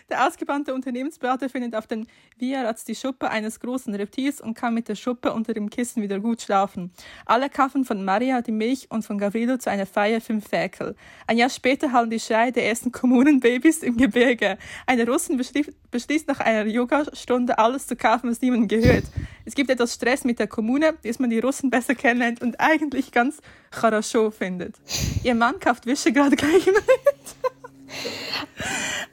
Der 0.09 0.27
ausgebannte 0.27 0.73
Unternehmensberater 0.73 1.49
findet 1.49 1.75
auf 1.75 1.87
den 1.87 2.07
Vierrad 2.37 2.87
die 2.87 2.95
Schuppe 2.95 3.29
eines 3.29 3.59
großen 3.59 3.93
Reptils 3.93 4.41
und 4.41 4.55
kann 4.55 4.73
mit 4.73 4.87
der 4.87 4.95
Schuppe 4.95 5.33
unter 5.33 5.53
dem 5.53 5.69
Kissen 5.69 6.01
wieder 6.01 6.19
gut 6.19 6.41
schlafen. 6.41 6.91
Alle 7.25 7.49
kaufen 7.49 7.85
von 7.85 8.03
Maria 8.03 8.41
die 8.41 8.51
Milch 8.51 8.87
und 8.89 9.05
von 9.05 9.17
Gavrilo 9.17 9.57
zu 9.57 9.69
einer 9.69 9.85
Feier 9.85 10.21
fünf 10.21 10.47
Ferkel. 10.47 10.95
Ein 11.27 11.37
Jahr 11.37 11.49
später 11.49 11.91
hallen 11.91 12.09
die 12.09 12.19
Schreie 12.19 12.51
der 12.51 12.67
ersten 12.67 12.91
Kommunenbabys 12.91 13.83
im 13.83 13.97
Gebirge. 13.97 14.57
Eine 14.85 15.07
Russin 15.07 15.37
beschließt 15.37 16.27
nach 16.27 16.39
einer 16.39 16.69
Yogastunde 16.69 17.57
alles 17.57 17.87
zu 17.87 17.95
kaufen, 17.95 18.29
was 18.29 18.41
niemandem 18.41 18.67
gehört. 18.67 19.05
Es 19.45 19.55
gibt 19.55 19.69
etwas 19.69 19.93
Stress 19.93 20.23
mit 20.23 20.39
der 20.39 20.47
Kommune, 20.47 20.93
bis 21.01 21.19
man 21.19 21.29
die 21.29 21.39
Russen 21.39 21.69
besser 21.69 21.95
kennenlernt 21.95 22.41
und 22.41 22.59
eigentlich 22.59 23.11
ganz 23.11 23.41
Charaschow 23.71 24.33
findet. 24.33 24.75
Ihr 25.23 25.35
Mann 25.35 25.59
kauft 25.59 25.85
Wische 25.85 26.11
gerade 26.11 26.35
gleich 26.35 26.65
mit. 26.65 26.75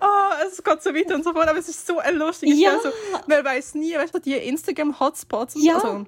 oh, 0.00 0.46
es 0.50 0.62
geht 0.62 0.82
so 0.82 0.94
weiter 0.94 1.14
und 1.14 1.24
so 1.24 1.32
fort, 1.32 1.48
aber 1.48 1.58
es 1.58 1.68
ist 1.68 1.86
so 1.86 1.98
ein 1.98 2.16
lustiges 2.16 2.58
Ja. 2.58 2.72
Also, 2.72 2.90
man 3.26 3.44
weiß 3.44 3.74
nie, 3.74 3.94
weißt 3.94 4.14
du, 4.14 4.18
die 4.18 4.34
Instagram-Hotspots, 4.34 5.54
Ja. 5.58 5.74
also, 5.76 6.06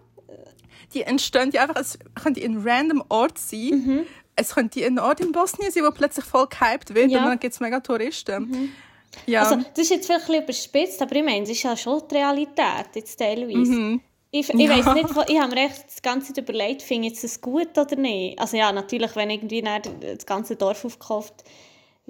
die 0.95 1.03
entstehen 1.03 1.51
ja 1.53 1.63
einfach, 1.63 1.77
es 1.81 1.99
könnte 2.21 2.41
ein 2.43 2.67
random 2.67 3.05
Ort 3.09 3.39
sein. 3.39 3.71
Mhm. 3.71 4.07
Es 4.37 4.55
könnte 4.55 4.85
ein 4.85 4.99
Ort 4.99 5.21
in 5.21 5.33
Bosnien 5.33 5.71
sein, 5.71 5.85
wo 5.85 5.91
plötzlich 5.91 6.25
voll 6.25 6.47
gehypt 6.49 6.95
wird 6.95 7.11
Ja. 7.11 7.19
und 7.21 7.27
dann 7.27 7.39
gibt 7.39 7.53
es 7.55 7.61
mega 7.61 7.81
Touristen. 7.81 8.73
Ja. 9.27 9.43
Also, 9.43 9.57
das 9.57 9.79
ist 9.85 9.91
jetzt 9.91 10.07
vielleicht 10.07 10.31
ein 10.31 10.47
bisschen 10.47 10.71
überspitzt, 10.71 11.03
aber 11.03 11.17
ich 11.17 11.25
meine, 11.25 11.41
das 11.41 11.51
ist 11.51 11.63
ja 11.63 11.77
schon 11.77 12.03
die 12.11 12.15
Realität, 12.17 12.87
jetzt 12.95 13.17
teilweise. 13.17 13.57
Mhm. 13.71 14.01
Ich, 14.33 14.49
ich 14.49 14.61
Ja. 14.61 14.71
weiss 14.71 14.95
nicht, 14.95 15.29
ich 15.29 15.41
habe 15.41 15.55
mir 15.55 15.67
echt 15.67 15.85
das 15.89 16.01
Ganze 16.03 16.33
überlegt, 16.41 16.83
finde 16.83 17.09
ich 17.09 17.21
das 17.21 17.41
gut 17.41 17.77
oder 17.77 17.97
nicht. 17.97 18.39
Also 18.39 18.57
ja, 18.57 18.71
natürlich, 18.71 19.15
wenn 19.17 19.29
irgendwie 19.31 19.61
das 19.63 20.25
ganze 20.25 20.55
Dorf 20.55 20.85
aufgekauft 20.85 21.35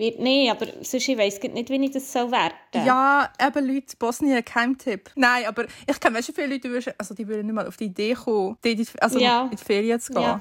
wird, 0.01 0.19
nee, 0.19 0.51
aber 0.51 0.67
sonst, 0.83 1.09
ich 1.09 1.17
weiss 1.17 1.41
nicht, 1.41 1.71
wie 1.71 1.85
ich 1.85 1.93
das 1.93 2.13
soll 2.13 2.31
werten 2.33 2.85
Ja, 2.87 3.31
eben 3.41 3.67
Leute, 3.73 3.97
Bosnien, 3.97 4.45
kein 4.45 4.77
Tipp. 4.77 5.11
Nein, 5.15 5.45
aber 5.47 5.67
ich 5.87 6.01
kenne 6.01 6.21
du, 6.21 6.33
viele 6.33 6.49
Leute, 6.49 6.61
die 6.63 6.71
würden- 6.71 6.95
also 6.99 7.15
die 7.15 7.29
würden 7.29 7.47
nicht 7.47 7.55
mal 7.55 7.69
auf 7.69 7.77
die 7.77 7.85
Idee 7.85 8.15
kommen, 8.15 8.57
die, 8.65 8.85
also 9.01 9.19
Ja. 9.21 9.45
in 9.45 9.51
die 9.51 9.57
Ferien 9.65 10.01
zu 10.01 10.13
gehen. 10.13 10.23
Ja. 10.23 10.41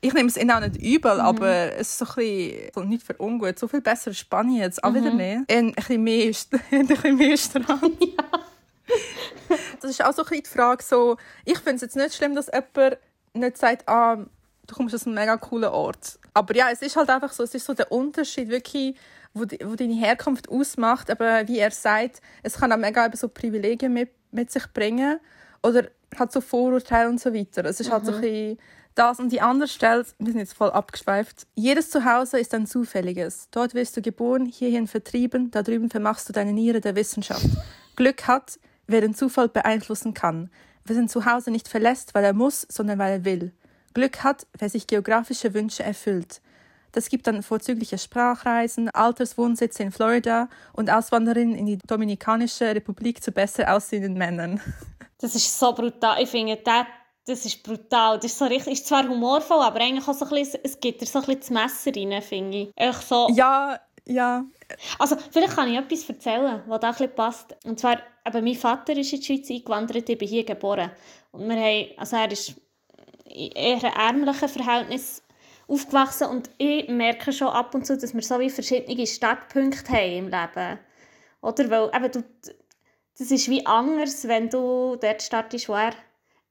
Ich 0.00 0.12
nehme 0.14 0.28
es 0.28 0.36
ihnen 0.36 0.50
auch 0.52 0.60
nicht 0.60 0.76
übel, 0.76 1.14
Mhm. 1.14 1.20
aber 1.20 1.72
es 1.76 1.88
ist 1.88 1.98
so 1.98 2.04
ein 2.04 2.14
bisschen, 2.14 2.70
so 2.74 2.80
nicht 2.84 3.02
für 3.02 3.14
ungut. 3.14 3.58
So 3.58 3.66
viel 3.66 3.80
besser 3.80 4.08
als 4.10 4.18
Spanien 4.18 4.60
jetzt 4.60 4.84
auch 4.84 4.90
Mhm. 4.90 4.94
wieder 4.96 5.14
nicht. 5.14 5.50
Ein 5.50 5.72
bisschen 5.72 6.04
mehr, 6.04 6.32
ein 6.72 6.86
bisschen 6.86 7.16
mehr 7.16 7.36
Strand. 7.36 7.96
Das 9.80 9.90
ist 9.90 10.04
auch 10.04 10.12
so 10.12 10.22
ein 10.22 10.28
bisschen 10.28 10.44
die 10.44 10.50
Frage, 10.50 10.82
so, 10.82 11.16
ich 11.44 11.58
finde 11.58 11.76
es 11.76 11.80
jetzt 11.82 11.96
nicht 11.96 12.14
schlimm, 12.14 12.34
dass 12.34 12.46
jemand 12.52 12.98
nicht 13.34 13.56
sagt, 13.58 13.88
ah, 13.88 14.18
du 14.68 14.74
kommst 14.74 14.94
aus 14.94 15.06
einem 15.06 15.16
mega 15.16 15.36
coolen 15.36 15.70
Ort. 15.70 16.20
Aber 16.34 16.54
ja, 16.54 16.70
es 16.70 16.82
ist 16.82 16.94
halt 16.94 17.10
einfach 17.10 17.32
so, 17.32 17.42
es 17.42 17.54
ist 17.54 17.66
so 17.66 17.74
der 17.74 17.90
Unterschied 17.90 18.48
wirklich, 18.48 18.94
wo, 19.34 19.44
die, 19.44 19.58
wo 19.64 19.74
deine 19.74 19.94
Herkunft 19.94 20.48
ausmacht. 20.48 21.10
Aber 21.10 21.48
wie 21.48 21.58
er 21.58 21.72
sagt, 21.72 22.20
es 22.42 22.54
kann 22.54 22.72
auch 22.72 22.76
mega 22.76 23.04
eben 23.04 23.16
so 23.16 23.28
Privilegien 23.28 23.92
mit, 23.92 24.10
mit 24.30 24.52
sich 24.52 24.72
bringen 24.72 25.18
oder 25.62 25.88
hat 26.16 26.32
so 26.32 26.40
Vorurteile 26.40 27.08
und 27.08 27.20
so 27.20 27.34
weiter. 27.34 27.64
Es 27.64 27.80
ist 27.80 27.90
halt 27.90 28.06
so 28.06 28.12
ein 28.12 28.20
bisschen 28.20 28.58
das. 28.94 29.18
Und 29.18 29.32
die 29.32 29.40
andere 29.40 29.68
Stelle, 29.68 30.04
wir 30.18 30.32
sind 30.32 30.40
jetzt 30.40 30.54
voll 30.54 30.70
abgeschweift. 30.70 31.46
Jedes 31.54 31.90
Zuhause 31.90 32.38
ist 32.38 32.54
ein 32.54 32.66
zufälliges. 32.66 33.48
Dort 33.50 33.74
wirst 33.74 33.96
du 33.96 34.02
geboren, 34.02 34.46
hierhin 34.46 34.86
vertrieben, 34.86 35.50
da 35.50 35.62
drüben 35.62 35.90
vermachst 35.90 36.28
du 36.28 36.32
deine 36.32 36.52
Niere 36.52 36.80
der 36.80 36.94
Wissenschaft. 36.94 37.46
Glück 37.96 38.26
hat, 38.26 38.58
wer 38.86 39.00
den 39.00 39.14
Zufall 39.14 39.48
beeinflussen 39.48 40.14
kann. 40.14 40.50
Wer 40.84 40.96
sein 40.96 41.08
Zuhause 41.08 41.50
nicht 41.50 41.68
verlässt, 41.68 42.14
weil 42.14 42.24
er 42.24 42.32
muss, 42.32 42.66
sondern 42.68 42.98
weil 42.98 43.12
er 43.12 43.24
will. 43.24 43.52
Glück 43.94 44.22
hat, 44.24 44.46
wer 44.58 44.68
sich 44.68 44.86
geografische 44.86 45.54
Wünsche 45.54 45.82
erfüllt. 45.82 46.40
Das 46.92 47.08
gibt 47.08 47.26
dann 47.26 47.42
vorzügliche 47.42 47.98
Sprachreisen, 47.98 48.88
Alterswohnsitze 48.90 49.82
in 49.82 49.92
Florida 49.92 50.48
und 50.72 50.90
Auswanderungen 50.90 51.54
in 51.54 51.66
die 51.66 51.78
Dominikanische 51.78 52.74
Republik 52.74 53.22
zu 53.22 53.32
besser 53.32 53.74
aussehenden 53.74 54.14
Männern. 54.14 54.60
Das 55.20 55.34
ist 55.34 55.58
so 55.58 55.72
brutal. 55.72 56.22
Ich 56.22 56.28
finde, 56.28 56.56
das, 56.58 56.86
das 57.26 57.44
ist 57.44 57.64
brutal. 57.64 58.20
Das 58.20 58.26
ist 58.26 58.38
so 58.38 58.44
richtig, 58.44 58.74
ist 58.74 58.86
zwar 58.86 59.02
humorvoll, 59.02 59.60
aber 59.62 59.80
eigentlich 59.80 60.06
auch 60.06 60.14
so 60.14 60.24
ein 60.24 60.30
bisschen, 60.30 60.60
es 60.62 60.78
gibt 60.78 61.04
so 61.04 61.18
ein 61.18 61.24
bisschen 61.24 61.40
das 61.40 61.50
Messer 61.50 61.90
rein, 61.96 62.22
finde 62.22 62.58
ich. 62.58 62.68
Echt 62.76 63.02
so, 63.02 63.26
Ja, 63.32 63.80
ja. 64.06 64.44
Also, 64.96 65.16
vielleicht 65.32 65.56
kann 65.56 65.68
ich 65.68 65.76
etwas 65.76 66.08
erzählen, 66.08 66.62
was 66.68 66.78
da 66.80 66.90
ein 66.90 66.92
bisschen 66.92 67.14
passt. 67.16 67.56
Und 67.64 67.80
zwar, 67.80 67.98
eben, 68.24 68.44
mein 68.44 68.54
Vater 68.54 68.96
ist 68.96 69.12
in 69.12 69.18
die 69.18 69.26
Schweiz 69.26 69.50
eingewandert, 69.50 70.08
ich 70.08 70.18
bin 70.18 70.28
hier 70.28 70.44
geboren. 70.44 70.92
Und 71.32 71.48
wir 71.48 71.56
haben, 71.56 71.86
also 71.96 72.14
er 72.14 72.30
ist 72.30 72.54
eher 73.28 73.82
ärmlichen 73.84 74.48
Verhältnissen 74.48 75.22
aufgewachsen 75.66 76.28
und 76.28 76.50
ich 76.58 76.88
merke 76.88 77.32
schon 77.32 77.48
ab 77.48 77.74
und 77.74 77.86
zu, 77.86 77.96
dass 77.96 78.14
wir 78.14 78.22
so 78.22 78.40
wie 78.40 78.50
verschiedene 78.50 79.06
Startpunkte 79.06 79.92
haben 79.92 80.12
im 80.12 80.24
Leben. 80.28 80.78
Oder? 81.42 81.70
Weil 81.70 81.90
eben, 81.94 82.12
du, 82.12 82.24
das 83.18 83.30
ist 83.30 83.48
wie 83.48 83.66
anders, 83.66 84.26
wenn 84.26 84.48
du 84.48 84.96
dort 84.96 85.22
startest, 85.22 85.68
wo 85.68 85.74
er 85.74 85.92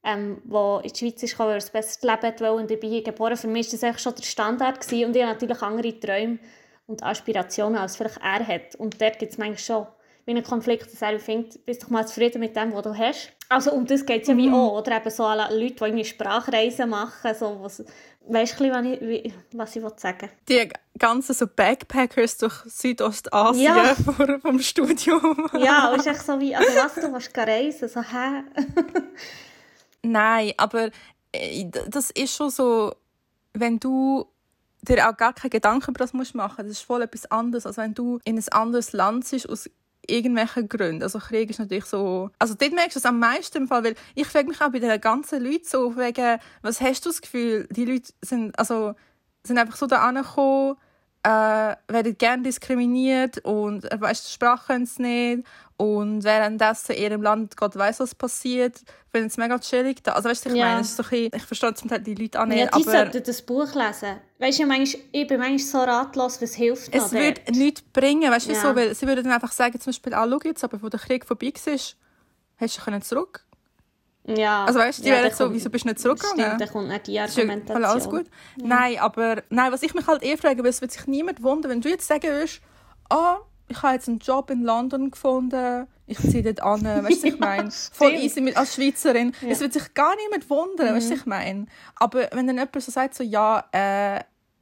ähm, 0.04 0.40
wo 0.44 0.80
in 0.82 0.92
die 0.92 0.98
Schweiz 0.98 1.20
gekommen, 1.20 1.50
weil 1.50 1.58
er 1.58 1.64
ein 1.64 1.72
besseres 1.72 2.02
Leben 2.02 2.40
wollte 2.40 2.52
und 2.52 2.70
ich 2.70 2.80
bin 2.80 3.04
geboren. 3.04 3.36
Für 3.36 3.48
mich 3.48 3.72
war 3.72 3.90
das 3.90 4.02
schon 4.02 4.14
der 4.14 4.22
Standard 4.22 4.80
gewesen. 4.80 5.06
und 5.06 5.16
ich 5.16 5.22
habe 5.22 5.32
natürlich 5.32 5.62
andere 5.62 6.00
Träume 6.00 6.38
und 6.86 7.02
Aspirationen, 7.02 7.78
als 7.78 7.96
vielleicht 7.96 8.18
er 8.18 8.46
hat. 8.46 8.74
Und 8.76 9.00
dort 9.00 9.18
gibt 9.18 9.32
es 9.32 9.38
manchmal 9.38 9.58
schon 9.58 9.86
wie 10.24 10.30
einen 10.32 10.44
Konflikt, 10.44 10.92
dass 10.92 11.02
er 11.02 11.18
findet, 11.18 11.64
bist 11.64 11.82
doch 11.82 11.90
mal 11.90 12.06
zufrieden 12.06 12.40
mit 12.40 12.56
dem, 12.56 12.72
was 12.72 12.82
du 12.82 12.96
hast. 12.96 13.32
Also 13.50 13.72
um 13.72 13.86
das 13.86 14.04
geht 14.04 14.22
es 14.22 14.28
ja 14.28 14.36
wie 14.36 14.50
auch. 14.50 14.78
Oder 14.78 14.96
eben 14.98 15.10
so 15.10 15.24
alle 15.24 15.44
Leute, 15.58 15.74
die 15.76 15.84
irgendwie 15.84 16.04
Sprachreisen 16.04 16.90
machen, 16.90 17.34
so 17.38 17.58
was, 17.62 17.82
weißt 18.26 18.60
du, 18.60 18.70
was 18.70 18.84
ich, 18.84 19.00
wie- 19.00 19.32
was 19.52 19.74
ich 19.74 19.82
will 19.82 19.92
sagen 19.96 20.28
Die 20.48 20.68
ganzen 20.98 21.34
so 21.34 21.46
Backpackers 21.46 22.36
durch 22.36 22.54
Südostasien 22.66 23.74
Ja. 23.74 23.94
vor, 23.94 24.38
vom 24.40 24.58
Studium. 24.58 25.48
Ja, 25.58 25.94
ist 25.94 26.06
echt 26.06 26.26
so 26.26 26.38
wie, 26.38 26.54
also 26.54 26.68
was, 26.76 26.94
du 26.96 27.10
willst 27.12 27.36
reisen, 27.38 27.88
so, 27.88 28.02
hä? 28.02 28.42
Nein, 30.02 30.52
aber 30.56 30.90
äh, 31.32 31.64
das 31.88 32.10
ist 32.10 32.34
schon 32.36 32.50
so, 32.50 32.94
wenn 33.54 33.78
du 33.80 34.26
dir 34.82 35.08
auch 35.08 35.16
gar 35.16 35.32
keine 35.32 35.50
Gedanken 35.50 35.90
über 35.90 35.98
das 35.98 36.12
musst 36.12 36.34
machen, 36.34 36.58
das 36.58 36.72
ist 36.78 36.82
voll 36.82 37.02
etwas 37.02 37.30
anderes, 37.30 37.66
als 37.66 37.78
wenn 37.78 37.94
du 37.94 38.20
in 38.24 38.36
ein 38.38 38.48
anderes 38.50 38.92
Land 38.92 39.28
bist 39.28 39.48
aus 39.48 39.68
irgendwelchen 40.08 40.68
Gründen. 40.68 41.02
Also 41.02 41.18
Krieg 41.18 41.50
ist 41.50 41.58
natürlich 41.58 41.84
so, 41.84 42.30
also 42.38 42.54
dort 42.54 42.72
merkst 42.72 42.96
du 42.96 42.98
es 42.98 43.06
am 43.06 43.18
meisten 43.18 43.58
im 43.58 43.68
Fall, 43.68 43.84
weil 43.84 43.94
ich 44.14 44.26
frage 44.26 44.48
mich 44.48 44.60
auch 44.60 44.70
bei 44.70 44.78
den 44.78 45.00
ganzen 45.00 45.42
Leuten 45.42 45.64
so, 45.64 45.96
wegen, 45.96 46.40
was 46.62 46.80
hast 46.80 47.04
du 47.04 47.10
das 47.10 47.20
Gefühl, 47.20 47.68
die 47.70 47.84
Leute 47.84 48.12
sind, 48.22 48.58
also, 48.58 48.94
sind 49.44 49.58
einfach 49.58 49.76
so 49.76 49.86
da 49.86 50.00
angekommen, 50.00 50.76
äh, 51.22 51.74
werden 51.88 52.16
gerne 52.18 52.42
diskriminiert 52.42 53.38
und 53.44 53.90
äh, 53.90 54.00
weißt, 54.00 54.26
die 54.28 54.32
Sprache 54.32 54.78
nicht 54.78 55.44
und 55.76 56.24
währenddessen 56.24 56.92
in 56.92 57.02
ihrem 57.02 57.22
Land 57.22 57.56
Gott 57.56 57.76
weiß 57.76 58.00
was 58.00 58.14
passiert, 58.14 58.80
finden 59.10 59.28
es 59.28 59.36
mega 59.36 59.58
chillig 59.58 60.02
da. 60.02 60.12
Also 60.12 60.28
weißt 60.28 60.44
du, 60.46 60.50
ich 60.50 60.56
Ja. 60.56 60.64
meine, 60.66 60.80
es 60.80 60.88
ist 60.90 60.96
so 60.96 61.02
ein 61.04 61.08
bisschen, 61.10 61.30
ich 61.36 61.42
verstehe 61.44 61.74
zum 61.74 61.88
Teil 61.90 62.00
die 62.00 62.14
Leute 62.14 62.40
auch 62.40 62.46
nicht, 62.46 62.58
Ja, 62.58 62.66
die 62.66 62.72
aber 62.72 62.90
sollten 62.90 63.22
das 63.22 63.42
Buch 63.42 63.74
lesen. 63.74 64.16
Weißt 64.38 64.58
du, 64.60 64.66
manchmal, 64.66 65.02
ich 65.12 65.26
bin 65.26 65.38
manchmal 65.38 65.58
so 65.58 65.78
ratlos, 65.78 66.40
was 66.40 66.54
hilft 66.54 66.94
es 66.94 67.12
würde 67.12 67.40
nichts 67.52 67.82
bringen, 67.82 68.30
weißt 68.30 68.48
du, 68.48 68.52
Ja. 68.52 68.60
so, 68.60 68.74
weil 68.76 68.94
sie 68.94 69.06
würden 69.06 69.24
dann 69.24 69.32
einfach 69.34 69.52
sagen, 69.52 69.78
zum 69.80 69.90
Beispiel, 69.90 70.14
ah, 70.14 70.26
schau 70.28 70.38
jetzt, 70.44 70.64
aber 70.64 70.82
wo 70.82 70.88
der 70.88 71.00
Krieg 71.00 71.24
vorbei 71.24 71.52
war, 71.64 71.74
hast 72.60 72.78
du 72.78 72.82
können 72.82 73.02
zurück. 73.02 73.44
Ja. 74.36 74.64
Also 74.66 74.78
weißt 74.78 74.98
du, 74.98 75.02
die 75.04 75.08
ja, 75.08 75.14
wären 75.16 75.32
so, 75.34 75.44
kommt- 75.44 75.56
wieso 75.56 75.70
bist 75.70 75.84
du 75.84 75.88
nicht 75.88 76.00
zurückgegangen? 76.00 76.44
Stimmt, 76.44 76.60
dann 76.60 76.68
kommt 76.70 76.88
nicht 76.88 77.06
die 77.06 77.12
ja 77.14 77.24
Argumentation. 77.24 77.76
voll 77.76 77.84
alles 77.84 78.08
gut. 78.08 78.26
Nein, 78.56 78.98
aber 78.98 79.42
nein, 79.50 79.72
was 79.72 79.82
ich 79.82 79.94
mich 79.94 80.06
halt 80.06 80.22
eher 80.22 80.36
frage, 80.38 80.62
weil 80.62 80.70
es 80.70 80.80
wird 80.80 80.92
sich 80.92 81.06
niemand 81.06 81.42
wundern, 81.42 81.70
wenn 81.72 81.80
du 81.80 81.88
jetzt 81.88 82.06
sagen 82.06 82.24
würdest, 82.28 82.60
ah, 83.08 83.38
ich 83.68 83.82
habe 83.82 83.94
jetzt 83.94 84.08
einen 84.08 84.18
Job 84.18 84.50
in 84.50 84.62
London 84.62 85.10
gefunden, 85.10 85.86
ich 86.06 86.18
ziehe 86.18 86.42
dort 86.42 86.62
an, 86.62 86.82
weißt 87.04 87.04
du, 87.04 87.04
was 87.04 87.24
ich 87.24 87.38
meine? 87.38 87.70
Voll 87.92 88.12
easy 88.14 88.40
mit, 88.40 88.56
als 88.56 88.74
Schweizerin. 88.74 89.34
Es 89.46 89.60
wird 89.60 89.72
sich 89.72 89.92
gar 89.94 90.14
niemand 90.16 90.48
wundern, 90.50 90.94
weißt 90.94 91.08
du, 91.08 91.12
was 91.14 91.20
ich 91.20 91.26
meine? 91.26 91.66
Aber 91.96 92.28
wenn 92.32 92.46
dann 92.46 92.56
jemand 92.56 92.82
so 92.82 92.90
sagt, 92.90 93.14
so, 93.14 93.22
ja, 93.24 93.64
äh, 93.72 94.20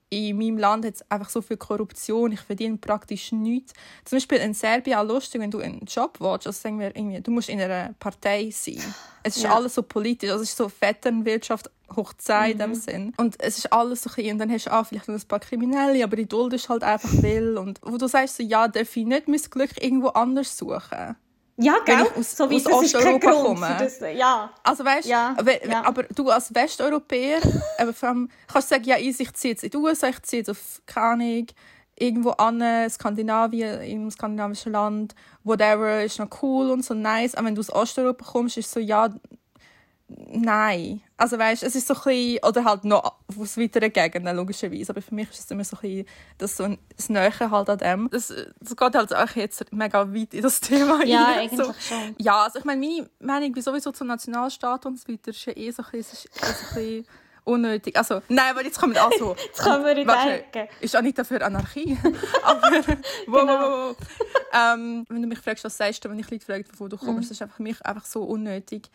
in 0.09 0.37
meinem 0.39 0.57
Land 0.59 0.85
hat 0.85 0.95
es 0.95 1.11
einfach 1.11 1.29
so 1.29 1.43
viel 1.43 1.57
Korruption, 1.57 2.31
ich 2.33 2.41
verdiene 2.41 2.77
praktisch 2.77 3.33
nichts. 3.33 3.73
Zum 4.05 4.17
Beispiel 4.17 4.39
in 4.39 4.55
Serbien 4.55 4.99
auch 4.99 5.05
lustig, 5.05 5.41
wenn 5.41 5.51
du 5.51 5.59
einen 5.59 5.85
Job 5.85 6.19
willst, 6.21 6.47
also 6.47 6.53
sagen 6.53 6.79
wir 6.79 6.95
irgendwie, 6.95 7.21
du 7.21 7.31
musst 7.33 7.49
in 7.49 7.61
einer 7.61 7.93
Partei 7.99 8.51
sein. 8.53 8.83
Es 9.25 9.37
ist 9.37 9.43
Ja. 9.43 9.55
alles 9.57 9.75
so 9.75 9.83
politisch, 9.83 10.31
also 10.31 10.43
es 10.45 10.51
ist 10.51 10.57
so 10.57 10.69
Vetternwirtschaft 10.69 11.71
hoch 11.97 12.13
10 12.17 12.53
in 12.53 12.59
dem 12.59 12.75
Sinn. 12.77 13.13
Und 13.17 13.35
es 13.41 13.59
ist 13.59 13.73
alles 13.73 14.03
so 14.03 14.11
ein 14.17 14.33
und 14.33 14.39
dann 14.39 14.51
hast 14.53 14.67
du 14.67 14.73
auch 14.73 14.87
vielleicht 14.87 15.09
noch 15.09 15.17
ein 15.17 15.29
paar 15.29 15.41
Kriminelle, 15.41 16.05
aber 16.05 16.17
die 16.17 16.27
Duld 16.29 16.53
ist 16.53 16.69
halt 16.69 16.85
einfach 16.85 17.11
will. 17.23 17.59
Und 17.59 17.81
wo 17.83 17.97
du 17.97 18.07
sagst 18.07 18.37
so, 18.37 18.43
ja, 18.45 18.69
darf 18.69 18.97
ich 18.97 19.05
nicht 19.07 19.27
mein 19.27 19.41
Glück 19.51 19.83
irgendwo 19.83 20.09
anders 20.09 20.57
suchen? 20.57 21.17
Ja, 21.59 21.77
Wenn 21.87 21.97
gell? 21.99 22.07
ich 22.13 22.17
aus- 22.19 22.37
so 22.37 22.51
wie 22.51 22.57
aus 22.57 22.67
Osteuropa 22.67 23.31
komme. 23.33 23.77
das. 23.79 23.99
Ja. 24.15 24.51
Also 24.63 24.85
weißt 24.85 25.09
Ja, 25.09 25.35
aber, 25.39 25.67
ja. 25.67 25.85
aber 25.87 26.03
du 26.03 26.29
als 26.31 26.55
Westeuropäer 26.55 27.41
aber 27.79 27.93
vor 27.95 28.09
allem, 28.11 28.29
kannst 28.47 28.71
du 28.71 28.75
sagen, 28.75 28.85
ja, 28.85 28.97
ich 28.99 29.17
ziehe 29.35 29.53
jetzt 29.53 29.65
in 29.65 29.71
die 29.71 29.77
USA, 29.77 30.09
ich 30.09 30.23
ziehe 30.23 30.41
jetzt 30.41 30.51
auf, 30.51 30.83
Ahnung, 30.95 31.47
irgendwo 31.99 32.31
an, 32.33 32.63
Skandinavien, 32.91 33.81
in 33.81 34.01
einem 34.03 34.11
skandinavischen 34.11 34.73
Land, 34.73 35.15
whatever, 35.45 36.05
ist 36.05 36.19
noch 36.19 36.29
cool 36.43 36.71
und 36.71 36.85
so 36.85 36.93
nice. 36.93 37.35
Aber 37.35 37.47
wenn 37.47 37.55
du 37.55 37.61
aus 37.61 37.73
Osteuropa 37.73 38.25
kommst, 38.25 38.59
ist 38.59 38.71
so, 38.71 38.79
ja, 38.81 39.09
nein. 40.09 41.03
Also 41.17 41.39
weißt, 41.39 41.63
es 41.63 41.75
ist 41.75 41.87
so 41.87 41.95
ein 41.95 42.01
bisschen, 42.05 42.45
oder 42.45 42.65
halt 42.65 42.85
noch 42.85 43.15
aus 43.39 43.57
weiteren 43.57 43.93
Gegenden, 43.93 44.37
logischerweise. 44.37 44.91
Aber 44.91 45.03
für 45.03 45.15
mich 45.15 45.31
ist 45.31 45.41
es 45.41 45.51
immer 45.51 45.65
so 45.65 45.77
ein 45.77 45.81
bisschen, 45.81 46.07
das 46.39 46.57
so 46.57 46.65
ein, 46.65 46.79
das 46.97 47.09
Nähe 47.09 47.51
halt 47.51 47.71
an 47.71 47.79
dem. 47.79 48.11
Das, 48.11 48.33
das 48.61 48.77
geht 48.77 48.95
halt 48.95 49.15
auch 49.15 49.31
jetzt 49.37 49.73
mega 49.73 50.13
weit 50.15 50.35
in 50.35 50.43
das 50.43 50.61
Thema 50.61 51.05
Ja, 51.05 51.25
rein. 51.25 51.39
eigentlich 51.39 51.67
so. 51.67 51.73
schon. 51.73 52.15
Ja, 52.19 52.45
also 52.45 52.59
ich 52.59 52.65
meine, 52.65 52.81
meine 52.81 53.09
Meinung 53.21 53.57
wie 53.57 53.63
sowieso 53.63 53.93
zum 53.93 54.09
Nationalstaat 54.09 54.87
und 54.87 54.99
so 54.99 55.13
weiter 55.13 55.31
ist 55.31 55.45
ja 55.45 55.57
eh 55.57 55.71
so 55.71 55.83
ein 55.83 55.91
bisschen, 55.91 56.19
ist 56.19 56.39
ein 56.43 56.75
bisschen 56.75 57.07
unnötig. 57.47 57.97
Also, 57.97 58.21
nein, 58.29 58.51
aber 58.51 58.65
jetzt 58.65 58.79
kommen 58.79 58.97
also. 58.97 59.35
jetzt 59.47 59.61
kommen 59.61 59.85
wir 59.85 59.97
in 59.97 60.09
Ecke. 60.09 60.69
Ist 60.81 60.97
auch 60.97 61.03
nicht 61.03 61.19
dafür 61.19 61.43
Anarchie. 61.43 61.97
aber, 62.43 62.71
wo, 63.27 63.39
genau. 63.39 63.61
wo, 63.61 63.91
wo. 63.91 63.97
Ähm, 64.53 65.07
wenn 65.09 65.23
du 65.23 65.29
mich 65.29 65.39
fragst, 65.39 65.65
was 65.65 65.77
sagst 65.77 66.05
du, 66.05 66.11
wenn 66.11 66.19
ich 66.19 66.31
Leute 66.31 66.45
frage, 66.45 66.65
wo 66.77 66.89
du 66.89 66.97
kommst, 66.97 67.13
mhm. 67.13 67.21
das 67.21 67.31
ist 67.31 67.43
einfach 67.43 67.57
für 67.57 67.63
mich 67.63 67.85
einfach 67.87 68.05
so 68.05 68.23
unnötig 68.25 68.91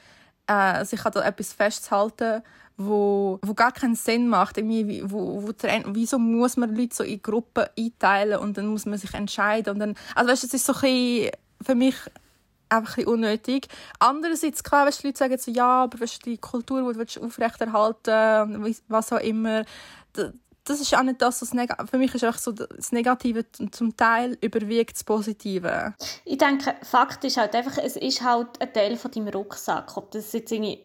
äh, 0.52 0.78
also 0.78 0.96
ich 0.96 1.02
da 1.02 1.22
etwas 1.24 1.54
festzuhalten, 1.54 2.44
wo, 2.78 3.40
wo 3.42 3.54
gar 3.54 3.72
keinen 3.72 3.96
Sinn 3.96 4.28
macht. 4.28 4.58
Irgendwie, 4.58 5.04
wo, 5.06 5.44
wo, 5.44 5.54
wieso 5.86 6.20
muss 6.20 6.58
man 6.58 6.76
Leute 6.76 6.96
so 6.96 7.04
in 7.04 7.22
Gruppen 7.22 7.66
einteilen 7.78 8.40
und 8.40 8.58
dann 8.58 8.68
muss 8.68 8.86
man 8.86 8.98
sich 8.98 9.14
entscheiden? 9.14 9.74
Und 9.74 9.80
dann, 9.80 9.96
also 10.16 10.32
weißt, 10.32 10.44
das 10.44 10.54
ist 10.54 10.66
so 10.66 10.74
ein 10.82 11.30
für 11.64 11.76
mich 11.76 11.96
einfach 12.70 12.98
ein 12.98 13.06
unnötig. 13.06 13.68
Andererseits, 14.00 14.64
klar, 14.64 14.88
weißt, 14.88 15.04
Leute 15.04 15.18
sagen 15.18 15.38
so, 15.38 15.52
ja, 15.52 15.84
aber 15.84 16.00
weißt, 16.00 16.26
die 16.26 16.38
Kultur, 16.38 16.94
die 16.94 17.06
du 17.06 17.26
aufrechterhalten, 17.26 18.76
was 18.88 19.14
auch 19.14 19.20
immer, 19.20 19.64
das 20.63 20.80
ist 20.80 20.95
auch 20.95 21.04
nicht 21.04 21.21
das, 21.21 21.41
was 21.41 21.50
für 21.89 21.97
mich 21.97 22.13
ist 22.13 22.24
einfach 22.24 22.39
so 22.39 22.52
das 22.52 22.91
Negative 22.91 23.45
zum 23.71 23.97
Teil 23.97 24.38
überwiegt 24.41 24.95
das 24.95 25.04
Positive. 25.04 25.95
Ich 26.26 26.38
denke, 26.38 26.76
Fakt 26.84 27.24
ist 27.24 27.38
halt 27.38 27.56
einfach, 27.56 27.78
es 27.78 27.95
ist 27.95 28.21
halt 28.21 28.62
ein 28.62 28.74
Teil 28.74 28.97
von 28.97 29.12
deinem 29.12 29.30
Rucksack, 29.30 29.97
ob 29.97 30.12
du 30.12 30.19
das 30.19 30.34
jetzt 30.34 30.52
irgendwie 30.52 30.80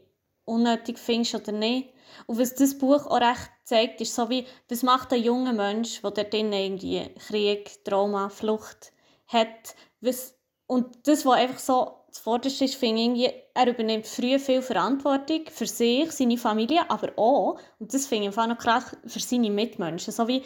unnötig 0.44 0.98
findest 0.98 1.34
oder 1.34 1.52
nicht. 1.52 1.90
Und 2.26 2.38
was 2.38 2.54
das 2.54 2.78
Buch 2.78 3.06
auch 3.06 3.20
recht 3.20 3.50
zeigt, 3.64 4.00
ist 4.00 4.14
so 4.14 4.30
wie, 4.30 4.46
das 4.68 4.82
macht 4.82 5.12
ein 5.12 5.22
junger 5.22 5.52
Mensch, 5.52 6.00
der 6.00 6.10
dort 6.12 6.34
irgendwie 6.34 7.10
Krieg, 7.26 7.84
Trauma, 7.84 8.28
Flucht 8.28 8.92
hat. 9.26 9.74
Was, 10.00 10.34
und 10.66 11.06
das, 11.06 11.26
was 11.26 11.34
einfach 11.34 11.58
so 11.58 12.05
zuvorderst 12.16 12.62
ist, 12.62 12.74
finde 12.74 13.02
ich, 13.02 13.32
er 13.54 13.68
übernimmt 13.68 14.06
früh 14.06 14.38
viel 14.38 14.62
Verantwortung 14.62 15.42
für 15.50 15.66
sich, 15.66 16.10
seine 16.12 16.36
Familie, 16.36 16.88
aber 16.90 17.12
auch, 17.16 17.58
und 17.78 17.92
das 17.92 18.06
finde 18.06 18.28
ich 18.28 18.36
noch 18.36 18.58
krass, 18.58 18.96
für 19.06 19.20
seine 19.20 19.50
Mitmenschen. 19.50 20.12
So 20.12 20.28
wie 20.28 20.42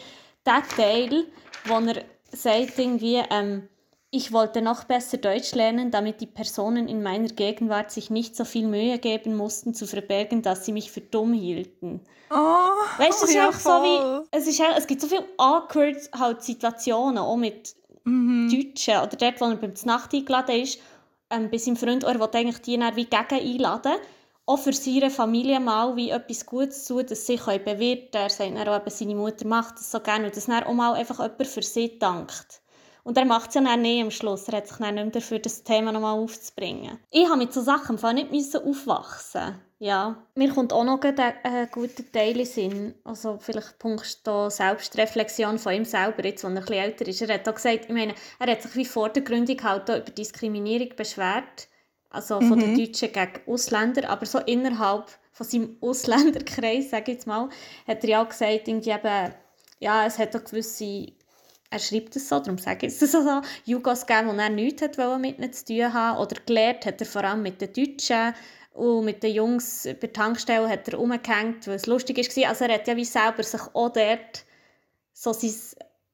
der 0.47 0.63
Teil, 0.77 1.27
wo 1.67 1.75
er 1.75 2.03
sagt, 2.33 2.79
irgendwie, 2.79 3.23
ähm, 3.31 3.69
ich 4.13 4.33
wollte 4.33 4.61
noch 4.61 4.85
besser 4.85 5.19
Deutsch 5.19 5.55
lernen, 5.55 5.91
damit 5.93 6.21
die 6.21 6.27
Personen 6.27 6.89
in 6.89 7.03
meiner 7.03 7.29
Gegenwart 7.29 7.93
sich 7.93 8.11
nicht 8.11 8.35
so 8.35 8.45
viel 8.45 8.67
Mühe 8.67 8.99
geben 8.99 9.37
mussten, 9.37 9.73
zu 9.73 9.87
verbergen, 9.87 10.43
dass 10.43 10.65
sie 10.65 10.73
mich 10.73 10.91
für 10.91 11.01
dumm 11.01 11.33
hielten. 11.33 12.01
Oh, 12.31 12.35
weißt 12.99 13.23
du, 13.23 13.25
es 13.25 13.31
ist 13.31 13.35
ja, 13.35 13.49
auch 13.49 13.53
so 13.53 13.71
wie, 13.71 14.27
es, 14.33 14.47
ist, 14.49 14.61
es 14.61 14.87
gibt 14.87 15.01
so 15.01 15.07
viele 15.07 15.25
awkward 15.37 15.97
halt 16.13 16.43
Situationen, 16.43 17.19
auch 17.19 17.37
mit 17.37 17.75
mhm. 18.05 18.49
Deutschen, 18.51 18.97
oder 18.97 19.17
dort, 19.17 19.41
wo 19.41 19.45
er 19.47 19.57
beim 19.57 19.75
Nacht 19.85 20.13
eingeladen 20.13 20.61
ist, 20.61 20.81
ähm, 21.31 21.51
bei 21.51 21.59
seinem 21.59 21.77
Freund, 21.77 22.05
er 22.05 22.19
will 22.19 22.29
eigentlich 22.33 22.61
die 22.63 22.77
dann 22.79 22.97
wie 22.97 23.05
gegen 23.05 23.25
einladen, 23.31 23.95
auch 24.47 24.59
für 24.59 24.73
seine 24.73 25.11
Familie 25.11 25.61
mal 25.61 25.95
wie 25.97 26.11
etwas 26.11 26.45
Gutes 26.45 26.85
zu 26.85 27.03
dass 27.03 27.27
sie 27.27 27.39
können 27.39 27.65
bewirten 27.65 28.11
können. 28.13 28.23
Er 28.23 28.31
sagt 28.31 28.57
dann 28.57 28.69
auch, 28.69 28.77
eben, 28.77 28.91
seine 28.91 29.15
Mutter 29.15 29.47
macht 29.47 29.77
das 29.77 29.91
so 29.91 30.01
gerne 30.01 30.27
und 30.27 30.37
dass 30.37 30.47
dann 30.47 30.65
auch 30.65 30.73
mal 30.73 30.95
einfach 30.95 31.21
jemand 31.21 31.47
für 31.47 31.63
sie 31.63 31.99
dankt. 31.99 32.63
Und 33.03 33.17
er 33.17 33.25
macht 33.25 33.49
es 33.49 33.55
ja 33.55 33.63
dann 33.63 33.83
nicht 33.83 34.03
am 34.03 34.11
Schluss. 34.11 34.49
Er 34.49 34.59
hat 34.59 34.69
sich 34.69 34.77
dann 34.77 34.95
nicht 34.95 35.05
mehr 35.05 35.13
dafür, 35.13 35.39
das 35.39 35.63
Thema 35.63 35.93
nochmal 35.93 36.19
aufzubringen. 36.19 36.99
Ich 37.11 37.27
habe 37.27 37.39
mit 37.39 37.53
so 37.53 37.63
Sachen 37.63 37.99
nicht 38.33 38.57
aufwachsen 38.57 39.59
ja, 39.83 40.29
mir 40.35 40.53
kommt 40.53 40.75
auch 40.75 40.85
noch 40.85 41.01
ein 41.03 41.69
guter 41.73 42.03
Teil 42.13 42.39
in 42.39 42.47
Sinn. 42.47 42.95
Also 43.03 43.39
vielleicht 43.41 43.79
Punkt 43.79 44.27
da 44.27 44.51
Selbstreflexion 44.51 45.59
von 45.59 45.73
ihm 45.73 45.87
selber, 45.87 46.23
jetzt, 46.23 46.45
als 46.45 46.55
er 46.55 46.61
etwas 46.61 46.77
älter 46.77 47.09
ist. 47.09 47.23
Er 47.23 47.35
hat 47.35 47.49
auch 47.49 47.55
gesagt, 47.55 47.87
ich 47.87 47.95
meine, 47.95 48.15
er 48.39 48.53
hat 48.53 48.61
sich 48.61 48.77
wie 48.77 48.85
vor 48.85 49.09
der 49.09 49.23
Gründung 49.23 49.57
halt 49.63 49.89
über 49.89 50.01
Diskriminierung 50.01 50.95
beschwert. 50.97 51.69
Also 52.11 52.41
von 52.41 52.59
mhm. 52.59 52.61
den 52.61 52.77
Deutschen 52.77 53.11
gegen 53.11 53.41
Ausländer, 53.47 54.11
aber 54.11 54.27
so 54.27 54.41
innerhalb 54.41 55.09
von 55.33 55.47
seinem 55.47 55.77
Ausländerkreis, 55.81 56.91
sage 56.91 57.13
ich 57.13 57.19
jetzt 57.19 57.27
mal, 57.27 57.49
hat 57.87 58.05
er 58.05 58.11
ja 58.11 58.23
auch 58.23 58.29
gesagt, 58.29 58.69
irgendwie 58.69 58.91
eben, 58.91 59.35
ja, 59.79 60.05
es 60.05 60.19
hat 60.19 60.37
auch 60.37 60.45
gewisse 60.45 61.07
er 61.73 61.79
schreibt 61.79 62.17
es 62.17 62.29
so, 62.29 62.41
darum 62.41 62.59
sage 62.59 62.89
ich 62.89 63.01
es 63.01 63.13
so, 63.13 63.41
Jugos 63.65 64.05
gegeben, 64.05 64.37
die 64.37 64.43
er 64.43 64.51
nichts 64.51 64.83
mit 65.21 65.39
ihnen 65.39 65.53
zu 65.53 65.65
tun 65.65 65.95
haben 65.95 66.19
oder 66.19 66.37
gelernt 66.45 66.85
hat 66.85 67.01
er 67.01 67.07
vor 67.07 67.23
allem 67.23 67.43
mit 67.43 67.61
den 67.61 67.73
Deutschen 67.73 68.35
und 68.81 69.05
mit 69.05 69.23
den 69.23 69.35
Jungs 69.35 69.83
bei 69.85 69.93
der 69.93 70.13
Tankstelle 70.13 70.67
hat 70.67 70.89
er 70.89 70.99
umgehängt, 70.99 71.67
weil 71.67 71.75
es 71.75 71.87
lustig 71.87 72.17
war. 72.17 72.49
Also 72.49 72.65
er 72.65 72.75
hat 72.75 72.89
ja 72.89 72.97
wie 72.97 73.05
selber 73.05 73.43
sich 73.43 73.61
auch 73.75 73.91
dort 73.91 74.45
so 75.13 75.35
sein 75.35 75.55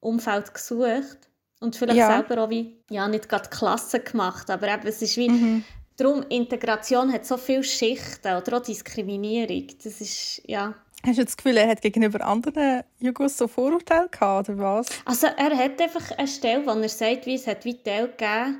Umfeld 0.01 0.53
gesucht 0.53 1.17
und 1.61 1.77
vielleicht 1.77 1.99
ja. 1.99 2.07
selber 2.07 2.43
auch 2.43 2.49
wie, 2.49 2.83
ja, 2.89 3.07
nicht 3.07 3.29
gerade 3.29 3.49
Klasse 3.49 4.01
gemacht, 4.01 4.49
aber 4.49 4.67
eben, 4.67 4.85
es 4.85 5.01
ist 5.01 5.15
wie, 5.15 5.29
mhm. 5.29 5.63
darum, 5.95 6.23
Integration 6.27 7.11
hat 7.13 7.25
so 7.25 7.37
viele 7.37 7.63
Schichten 7.63 8.35
oder 8.35 8.57
auch 8.57 8.61
Diskriminierung, 8.61 9.67
das 9.81 10.01
ist, 10.01 10.41
ja. 10.45 10.75
Hast 11.05 11.19
du 11.19 11.23
das 11.23 11.37
Gefühl, 11.37 11.55
er 11.55 11.69
hat 11.69 11.81
gegenüber 11.81 12.25
anderen 12.25 12.83
Jugos 12.99 13.37
so 13.37 13.47
Vorurteile 13.47 14.09
gehabt, 14.09 14.49
oder 14.49 14.59
was? 14.59 14.87
Also 15.05 15.27
er 15.27 15.57
hat 15.57 15.79
einfach 15.79 16.11
eine 16.17 16.27
Stelle, 16.27 16.65
wo 16.65 16.71
er 16.71 16.89
sagt, 16.89 17.25
wie 17.27 17.35
es 17.35 17.47
hat 17.47 17.63
wie 17.63 17.81
Teil 17.81 18.09
gegeben, 18.09 18.59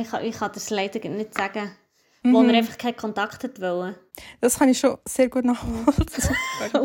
ich 0.00 0.10
kann, 0.10 0.24
ich 0.24 0.36
kann 0.36 0.50
das 0.52 0.70
leider 0.70 1.08
nicht 1.08 1.34
sagen, 1.34 1.70
mhm. 2.22 2.32
wo 2.32 2.42
er 2.42 2.54
einfach 2.54 2.78
keinen 2.78 2.96
Kontakt 2.96 3.44
hat 3.44 3.60
wollen. 3.60 3.94
Das 4.40 4.58
kann 4.58 4.68
ich 4.68 4.78
schon 4.78 4.98
sehr 5.06 5.28
gut 5.28 5.44
nachvollziehen. 5.44 6.36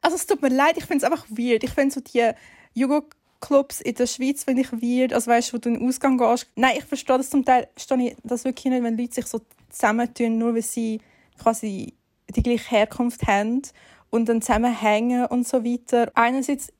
also 0.00 0.16
es 0.16 0.26
tut 0.26 0.42
mir 0.42 0.48
leid, 0.48 0.76
ich 0.76 0.84
finde 0.84 1.04
es 1.06 1.10
einfach 1.10 1.26
weird. 1.30 1.64
Ich 1.64 1.70
finde 1.70 1.94
so 1.94 2.00
die 2.00 2.32
Jugo 2.74 3.04
Clubs 3.40 3.80
in 3.80 3.94
der 3.94 4.06
Schweiz 4.06 4.44
finde 4.44 4.62
ich 4.62 4.72
weird. 4.72 5.12
Also 5.12 5.30
weißt 5.30 5.50
du, 5.50 5.54
wo 5.54 5.58
du 5.58 5.68
in 5.68 5.80
den 5.80 5.88
Ausgang 5.88 6.16
gehst. 6.16 6.46
Nein, 6.56 6.76
ich 6.78 6.84
verstehe 6.84 7.18
das 7.18 7.30
zum 7.30 7.44
Teil, 7.44 7.68
verstehe 7.74 8.10
ich 8.10 8.16
das 8.22 8.44
wirklich 8.44 8.72
nicht, 8.72 8.82
wenn 8.82 8.96
Leute 8.96 9.14
sich 9.14 9.26
so 9.26 9.40
zusammentun, 9.68 10.38
nur 10.38 10.54
weil 10.54 10.62
sie 10.62 11.00
quasi 11.40 11.94
die 12.34 12.42
gleiche 12.42 12.70
Herkunft 12.70 13.26
haben 13.26 13.62
und 14.10 14.28
dann 14.28 14.42
zusammenhängen 14.42 15.26
und 15.26 15.46
so 15.46 15.64
weiter. 15.64 16.10
Einerseits 16.14 16.72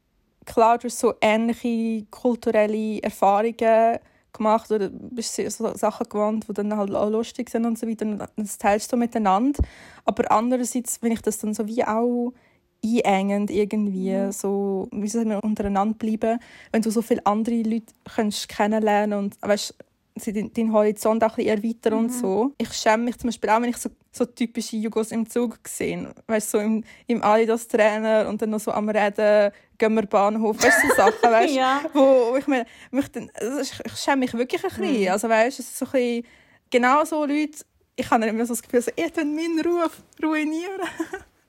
klar 0.47 0.79
durch 0.79 0.95
so 0.95 1.15
ähnliche 1.21 2.07
kulturelle 2.11 3.03
Erfahrungen 3.03 3.99
gemacht 4.33 4.71
oder 4.71 4.89
bist 4.89 5.37
so 5.37 5.75
Sachen 5.75 6.09
gewohnt, 6.09 6.49
die 6.49 6.53
dann 6.53 6.77
halt 6.77 6.95
auch 6.95 7.11
lustig 7.11 7.51
sind 7.51 7.67
und 7.67 7.79
so 7.79 7.87
weiter. 7.87 8.07
Und 8.07 8.29
das 8.37 8.59
teilst 8.59 8.93
du 8.93 8.97
miteinander. 8.97 9.63
Aber 10.05 10.31
andererseits, 10.31 11.03
wenn 11.03 11.13
ich 11.13 11.23
das 11.23 11.39
dann 11.39 11.55
so 11.55 11.67
wie 11.67 11.85
auch 11.85 12.33
einengend 13.05 13.51
irgendwie 13.51 14.11
mhm. 14.11 14.33
so 14.33 14.89
wie 14.91 15.09
soll 15.09 15.25
man 15.25 15.39
untereinander 15.39 15.95
bleiben 15.95 16.41
wenn 16.73 16.83
du 16.83 16.91
so 16.91 17.01
viele 17.01 17.25
andere 17.27 17.63
Leute 17.63 17.95
kannst 18.05 18.49
kennenlernen 18.49 19.17
und 19.17 19.37
weißt 19.41 19.77
deinen 20.15 20.73
Horizont 20.73 21.25
auch 21.25 21.39
ein 21.39 21.47
erweitern 21.47 21.95
mhm. 21.95 21.99
und 22.01 22.13
so. 22.13 22.53
Ich 22.59 22.73
schäme 22.73 23.05
mich 23.05 23.19
zum 23.19 23.29
Beispiel 23.29 23.51
auch, 23.51 23.61
wenn 23.63 23.71
ich 23.71 23.77
so, 23.77 23.91
so 24.11 24.25
typische 24.25 24.77
Jugos 24.77 25.11
im 25.11 25.29
Zug 25.29 25.59
sehe. 25.67 26.15
Weißt 26.27 26.51
so 26.51 26.59
im, 26.59 26.85
im 27.07 27.23
Adidas-Trainer 27.23 28.29
und 28.29 28.43
dann 28.43 28.51
noch 28.51 28.61
so 28.61 28.73
am 28.73 28.89
Reden, 28.89 29.53
gehen 29.79 29.95
wir 29.95 30.07
Bahnhof, 30.07 30.63
weißt 30.63 30.85
du, 30.85 30.89
so 30.89 30.95
Sachen, 30.95 31.23
weißt 31.23 31.55
ja. 31.55 31.83
wo, 31.93 32.33
wo 32.33 32.37
ich 32.37 32.47
mir, 32.47 32.67
möchte, 32.91 33.29
also 33.35 33.61
ich, 33.61 33.73
ich 33.85 33.97
schäme 33.97 34.19
mich 34.19 34.35
wirklich 34.35 34.63
ein 34.63 34.71
bisschen. 34.71 35.03
Mhm. 35.03 35.09
Also 35.09 35.29
weißt 35.29 35.59
es 35.59 35.67
ist 35.67 35.79
so 35.79 35.87
ein 35.87 35.93
bisschen, 35.93 36.25
genau 36.71 37.05
so 37.05 37.25
Leute, 37.25 37.65
ich 37.97 38.11
habe 38.11 38.27
immer 38.27 38.47
so 38.47 38.55
das 38.55 38.63
Gefühl, 38.63 38.83
so, 38.83 38.91
ihr 38.97 39.11
meinen 39.25 39.61
Ruf 39.61 40.03
ruinieren. 40.23 40.81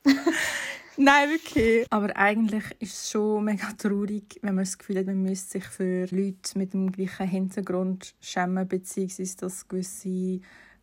Nein, 0.98 1.30
wirklich. 1.30 1.88
Aber 1.90 2.16
eigentlich 2.16 2.64
ist 2.80 2.94
es 2.94 3.12
schon 3.12 3.46
mega 3.46 3.72
traurig, 3.78 4.40
wenn 4.42 4.56
man 4.56 4.64
das 4.64 4.78
Gefühl 4.78 5.00
hat, 5.00 5.08
man 5.08 5.24
müsste 5.24 5.54
sich 5.54 5.66
für 5.66 6.06
Leute 6.12 6.58
mit 6.58 6.74
dem 6.74 6.92
gleichen 6.92 7.28
Hintergrund 7.28 8.14
schämen, 8.22 8.68
beziehungsweise 8.68 9.38
dass 9.38 9.68
gewisse 9.68 10.40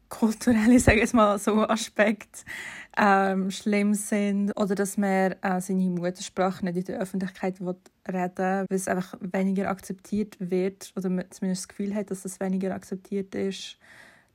kulturelle, 0.09 0.79
sage 0.81 1.03
ich 1.03 1.13
mal, 1.13 1.39
so 1.39 1.67
Aspekte 1.67 2.41
ähm, 2.99 3.51
schlimm 3.51 3.95
sind 3.95 4.53
oder 4.57 4.75
dass 4.75 4.97
man 4.97 5.37
äh, 5.43 5.61
seine 5.61 5.89
Muttersprache 5.89 6.65
nicht 6.65 6.77
in 6.77 6.85
der 6.85 7.01
Öffentlichkeit 7.01 7.61
will 7.61 7.77
reden 8.09 8.67
weil 8.69 8.77
es 8.77 8.89
einfach 8.89 9.15
weniger 9.21 9.71
akzeptiert 9.71 10.37
wird 10.41 10.93
oder 10.97 11.09
man 11.09 11.31
zumindest 11.31 11.63
das 11.63 11.69
Gefühl 11.69 11.95
hat, 11.95 12.11
dass 12.11 12.25
es 12.25 12.41
weniger 12.41 12.75
akzeptiert 12.75 13.35
ist. 13.37 13.79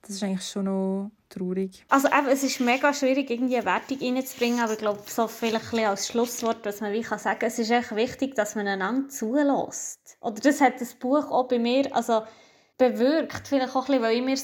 Das 0.06 0.18
ist 0.18 0.24
eigentlich 0.24 0.48
schon 0.48 0.66
noch 0.66 1.12
traurig. 1.30 1.84
Also 1.90 2.08
eben, 2.08 2.28
es 2.28 2.44
ist 2.44 2.60
mega 2.60 2.94
schwierig, 2.94 3.30
irgendwie 3.30 3.58
eine 3.58 3.66
Wertung 3.66 3.98
reinzubringen, 4.00 4.60
aber 4.60 4.74
ich 4.74 4.78
glaube, 4.80 5.02
so 5.08 5.28
vielleicht 5.28 5.74
als 5.74 6.08
Schlusswort, 6.08 6.64
was 6.64 6.80
man 6.80 6.94
wie 6.94 7.02
kann 7.02 7.18
sagen 7.18 7.44
es 7.44 7.58
ist 7.58 7.72
echt 7.72 7.96
wichtig, 7.96 8.36
dass 8.36 8.56
man 8.56 8.68
einander 8.68 9.10
zulässt. 9.10 10.18
Oder 10.22 10.40
das 10.42 10.62
hat 10.62 10.80
das 10.80 10.94
Buch 10.94 11.32
auch 11.32 11.48
bei 11.48 11.58
mir 11.58 11.94
also 11.96 12.22
bewirkt, 12.78 13.48
vielleicht 13.48 13.76
auch 13.76 13.90
ein 13.90 14.00
bisschen, 14.00 14.04
weil 14.04 14.18
ich 14.18 14.24
mir 14.24 14.38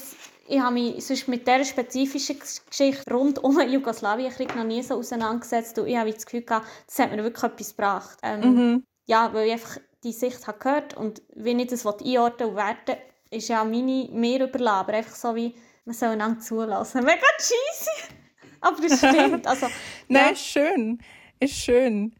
ich 0.48 0.60
habe 0.60 0.74
mich 0.74 1.06
sonst 1.06 1.28
mit 1.28 1.46
dieser 1.46 1.64
spezifischen 1.64 2.38
Geschichte 2.38 3.14
rund 3.14 3.42
um 3.42 3.56
den 3.56 3.70
Jugoslawienkrieg 3.70 4.56
noch 4.56 4.64
nie 4.64 4.82
so 4.82 4.96
auseinandergesetzt 4.96 5.78
und 5.78 5.86
ich 5.86 5.96
habe 5.96 6.12
das 6.12 6.26
Gefühl 6.26 6.42
gehabt, 6.42 6.66
das 6.86 6.98
hat 6.98 7.12
mir 7.12 7.22
wirklich 7.22 7.44
etwas 7.44 7.68
gebracht. 7.68 8.18
Ähm, 8.24 8.40
mhm. 8.40 8.84
Ja, 9.06 9.32
weil 9.32 9.46
ich 9.46 9.52
einfach 9.52 9.78
die 10.02 10.12
Sicht 10.12 10.46
habe 10.48 10.58
gehört 10.58 10.96
und 10.96 11.22
wenn 11.34 11.60
ich 11.60 11.68
das 11.68 11.86
einordnen 11.86 12.50
und 12.50 12.56
werten 12.56 12.96
ist 13.32 13.48
ja 13.48 13.64
meine, 13.64 14.08
mir 14.12 14.44
überlassen, 14.44 14.78
aber 14.78 14.92
einfach 14.94 15.14
so 15.14 15.34
wie 15.34 15.54
Man 15.84 15.94
soll 15.94 16.10
einander 16.10 16.40
zulassen. 16.40 17.04
Mega 17.04 17.26
cheesy. 17.38 18.14
Aber 18.60 18.80
das 18.80 18.98
stimmt. 18.98 19.46
Also, 19.46 19.66
Nein, 20.08 20.24
ja. 20.26 20.30
ist 20.30 20.46
schön. 20.46 20.98
Ist 21.40 21.54
schön. 21.54 22.14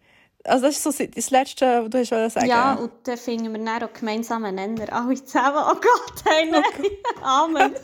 Also 0.45 0.67
das 0.67 0.77
ist 0.77 0.83
so 0.83 1.07
das 1.07 1.31
Letzte, 1.31 1.85
was 1.85 1.91
du 1.91 1.99
hast 2.01 2.35
sagen 2.35 2.47
Ja, 2.47 2.75
und 2.75 2.91
dann 3.05 3.17
finden 3.17 3.53
wir 3.53 3.65
dann 3.65 3.83
auch 3.85 3.93
gemeinsamen 3.93 4.57
Nenner. 4.57 4.93
Alle 4.93 5.15
zusammen. 5.15 5.63
Oh 5.65 5.75
Gott, 5.75 6.25
hey, 6.25 6.51
nein. 6.51 6.63
Amen. 7.23 7.75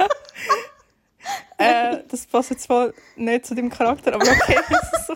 äh, 1.59 1.99
das 2.09 2.27
passt 2.27 2.51
jetzt 2.51 2.65
zwar 2.65 2.91
nicht 3.15 3.47
zu 3.47 3.55
deinem 3.55 3.71
Charakter, 3.71 4.13
aber 4.15 4.25
okay. 4.25 4.59
so 5.07 5.15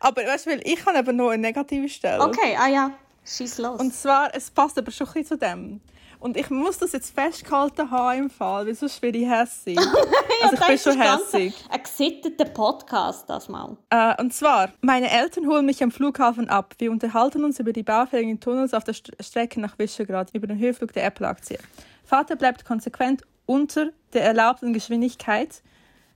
aber 0.00 0.22
weißt 0.22 0.46
du, 0.46 0.56
ich 0.64 0.84
habe 0.86 0.98
eben 0.98 1.16
noch 1.16 1.28
eine 1.28 1.42
negative 1.42 1.88
Stelle. 1.88 2.20
Okay, 2.20 2.56
ah 2.58 2.68
ja, 2.68 2.90
schieß 3.24 3.58
los. 3.58 3.80
Und 3.80 3.94
zwar, 3.94 4.34
es 4.34 4.50
passt 4.50 4.76
aber 4.78 4.90
schon 4.90 5.06
ein 5.06 5.12
bisschen 5.12 5.38
zu 5.38 5.38
dem. 5.38 5.80
Und 6.20 6.36
ich 6.36 6.50
muss 6.50 6.76
das 6.76 6.92
jetzt 6.92 7.14
festgehalten 7.14 7.90
haben 7.90 8.24
im 8.24 8.30
Fall, 8.30 8.66
weil 8.66 8.74
sonst 8.74 9.00
werde 9.00 9.18
ich 9.18 9.28
hässig. 9.28 9.78
also 10.42 10.54
ich 10.54 10.66
bin 10.66 10.78
schon 10.78 11.00
hässig. 11.00 11.54
Ein 11.70 11.82
gesitteter 11.82 12.44
Podcast, 12.44 13.28
das 13.28 13.48
mal. 13.48 13.78
Äh, 13.88 14.20
und 14.20 14.34
zwar, 14.34 14.70
meine 14.82 15.10
Eltern 15.10 15.46
holen 15.46 15.64
mich 15.64 15.82
am 15.82 15.90
Flughafen 15.90 16.50
ab. 16.50 16.74
Wir 16.78 16.90
unterhalten 16.92 17.42
uns 17.42 17.58
über 17.58 17.72
die 17.72 17.82
baufälligen 17.82 18.38
Tunnels 18.38 18.74
auf 18.74 18.84
der 18.84 18.92
St 18.92 19.12
Strecke 19.18 19.60
nach 19.60 19.78
Visegrad, 19.78 20.34
über 20.34 20.46
den 20.46 20.58
Höhenflug 20.58 20.92
der 20.92 21.06
Apple-Aktie. 21.06 21.58
Vater 22.04 22.36
bleibt 22.36 22.66
konsequent 22.66 23.22
unter 23.46 23.90
der 24.12 24.24
erlaubten 24.24 24.74
Geschwindigkeit, 24.74 25.62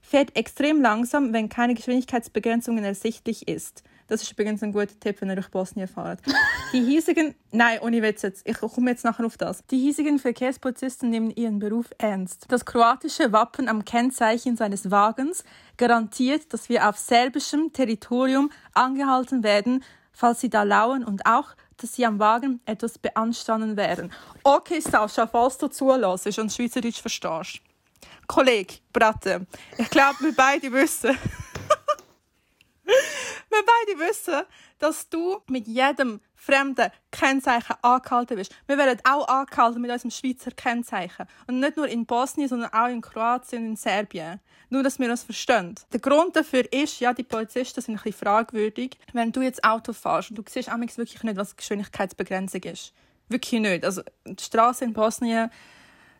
fährt 0.01 0.35
extrem 0.35 0.81
langsam, 0.81 1.33
wenn 1.33 1.49
keine 1.49 1.73
Geschwindigkeitsbegrenzungen 1.73 2.83
ersichtlich 2.83 3.47
ist. 3.47 3.83
Das 4.07 4.21
ist 4.21 4.31
übrigens 4.31 4.61
ein 4.61 4.71
guter 4.71 4.99
Tipp, 4.99 5.19
wenn 5.21 5.29
ihr 5.29 5.35
durch 5.35 5.49
Bosnien 5.49 5.87
fahrt. 5.87 6.19
Die 6.73 6.83
hiesigen, 6.83 7.33
nein, 7.51 7.79
ohne 7.81 8.01
Witz 8.01 8.21
jetzt, 8.21 8.47
ich 8.47 8.59
komme 8.59 8.91
jetzt 8.91 9.03
nachher 9.03 9.25
auf 9.25 9.37
das. 9.37 9.65
Die 9.71 9.79
hiesigen 9.79 10.19
Verkehrspolizisten 10.19 11.09
nehmen 11.09 11.31
ihren 11.31 11.59
Beruf 11.59 11.87
ernst. 11.97 12.45
Das 12.49 12.65
kroatische 12.65 13.31
Wappen 13.31 13.67
am 13.67 13.83
Kennzeichen 13.83 14.57
seines 14.57 14.91
Wagens 14.91 15.43
garantiert, 15.77 16.53
dass 16.53 16.69
wir 16.69 16.87
auf 16.87 16.97
serbischem 16.97 17.73
Territorium 17.73 18.51
angehalten 18.73 19.43
werden, 19.43 19.83
falls 20.11 20.41
sie 20.41 20.49
da 20.49 20.63
lauern 20.63 21.03
und 21.03 21.25
auch, 21.25 21.55
dass 21.77 21.93
sie 21.93 22.05
am 22.05 22.19
Wagen 22.19 22.61
etwas 22.65 22.97
beanstanden 22.97 23.75
werden. 23.75 24.11
Okay, 24.43 24.79
Sascha, 24.79 25.27
falls 25.27 25.57
du 25.57 25.67
zulässt 25.67 26.37
und 26.37 26.53
Schweizerdeutsch 26.53 27.01
verstehst. 27.01 27.59
Kollege, 28.27 28.75
Bratte, 28.93 29.45
ich 29.77 29.89
glaube, 29.89 30.15
wir 30.21 30.35
beide 30.35 30.71
wissen, 30.71 31.17
wir 33.49 33.63
beide 33.65 33.99
wissen, 33.99 34.43
dass 34.79 35.09
du 35.09 35.39
mit 35.47 35.67
jedem 35.67 36.19
fremden 36.35 36.91
Kennzeichen 37.11 37.75
angehalten 37.81 38.37
bist. 38.37 38.53
Wir 38.67 38.77
werden 38.77 38.99
auch 39.03 39.27
angehalten 39.27 39.81
mit 39.81 39.91
unserem 39.91 40.11
Schweizer 40.11 40.51
Kennzeichen. 40.51 41.25
Und 41.47 41.59
nicht 41.59 41.77
nur 41.77 41.87
in 41.87 42.05
Bosnien, 42.05 42.47
sondern 42.47 42.71
auch 42.73 42.87
in 42.87 43.01
Kroatien 43.01 43.63
und 43.63 43.69
in 43.69 43.75
Serbien. 43.75 44.39
Nur, 44.69 44.83
dass 44.83 44.99
wir 44.99 45.07
das 45.07 45.23
verstehen. 45.23 45.75
Der 45.93 45.99
Grund 45.99 46.35
dafür 46.35 46.71
ist, 46.71 46.99
ja, 46.99 47.13
die 47.13 47.23
Polizisten 47.23 47.81
sind 47.81 47.95
ein 47.95 48.03
bisschen 48.03 48.19
fragwürdig. 48.19 48.97
Wenn 49.13 49.31
du 49.31 49.41
jetzt 49.41 49.63
Auto 49.63 49.93
fährst 49.93 50.29
und 50.31 50.37
du 50.37 50.43
siehst 50.47 50.69
amigs 50.69 50.97
wirklich 50.97 51.23
nicht, 51.23 51.37
was 51.37 51.55
Geschwindigkeitsbegrenzung 51.55 52.63
ist. 52.63 52.93
Wirklich 53.27 53.61
nicht. 53.61 53.83
Also, 53.83 54.03
die 54.25 54.43
Straße 54.43 54.85
in 54.85 54.93
Bosnien, 54.93 55.49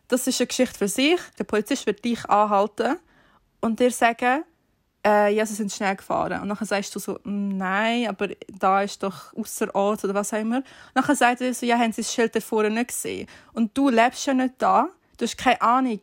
das 0.08 0.26
ist 0.26 0.40
eine 0.40 0.48
Geschichte 0.48 0.78
für 0.78 0.88
sich. 0.88 1.20
Der 1.38 1.44
Polizist 1.44 1.86
wird 1.86 2.04
dich 2.04 2.24
anhalten 2.26 2.98
und 3.60 3.78
dir 3.78 3.90
sagen, 3.90 4.44
äh, 5.06 5.32
ja, 5.32 5.46
sie 5.46 5.54
sind 5.54 5.72
schnell 5.72 5.94
gefahren. 5.94 6.42
Und 6.42 6.48
dann 6.48 6.66
sagst 6.66 6.94
du 6.94 6.98
so, 6.98 7.18
«Mm, 7.22 7.56
nein, 7.56 8.08
aber 8.08 8.28
da 8.48 8.82
ist 8.82 9.02
doch 9.02 9.32
ausser 9.34 9.72
Ort 9.74 10.04
oder 10.04 10.14
was 10.14 10.34
auch 10.34 10.38
immer. 10.38 10.58
Und 10.58 10.64
dann 10.94 11.16
sagt 11.16 11.40
er 11.40 11.54
so, 11.54 11.64
ja, 11.64 11.78
haben 11.78 11.92
sie 11.92 12.02
das 12.02 12.12
Schild 12.12 12.34
da 12.34 12.40
vorne 12.40 12.70
nicht 12.70 12.88
gesehen? 12.88 13.28
Und 13.52 13.76
du 13.78 13.88
lebst 13.88 14.26
ja 14.26 14.34
nicht 14.34 14.54
da. 14.58 14.88
Du 15.16 15.24
hast 15.24 15.38
keine 15.38 15.62
Ahnung, 15.62 16.00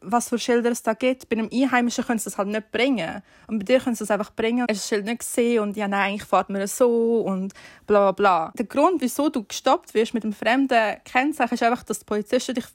was 0.00 0.28
für 0.28 0.38
Schilder 0.38 0.70
es 0.70 0.82
da 0.82 0.94
gibt. 0.94 1.28
Bei 1.28 1.36
einem 1.36 1.50
Einheimischen 1.52 2.04
können 2.04 2.20
sie 2.20 2.26
das 2.26 2.38
halt 2.38 2.48
nicht 2.48 2.70
bringen. 2.70 3.22
Und 3.48 3.58
bei 3.58 3.64
dir 3.64 3.80
können 3.80 3.96
sie 3.96 4.04
das 4.04 4.10
einfach 4.12 4.32
bringen. 4.32 4.66
Hast 4.68 4.80
das 4.80 4.88
Schild 4.88 5.06
nicht 5.06 5.18
gesehen 5.18 5.62
und 5.62 5.76
ja, 5.76 5.88
nein, 5.88 6.10
eigentlich 6.10 6.24
fährt 6.28 6.50
man 6.50 6.64
so 6.68 7.20
und 7.22 7.52
bla 7.86 8.12
bla 8.12 8.12
bla. 8.12 8.52
Der 8.56 8.66
Grund, 8.66 9.00
wieso 9.00 9.28
du 9.28 9.42
gestoppt 9.42 9.94
wirst 9.94 10.14
mit 10.14 10.22
einem 10.22 10.34
fremden 10.34 11.02
Kennzeichen, 11.04 11.54
ist 11.54 11.62
einfach, 11.62 11.82
dass 11.82 12.00
die 12.00 12.04
Polizisten 12.04 12.54
dich 12.54 12.66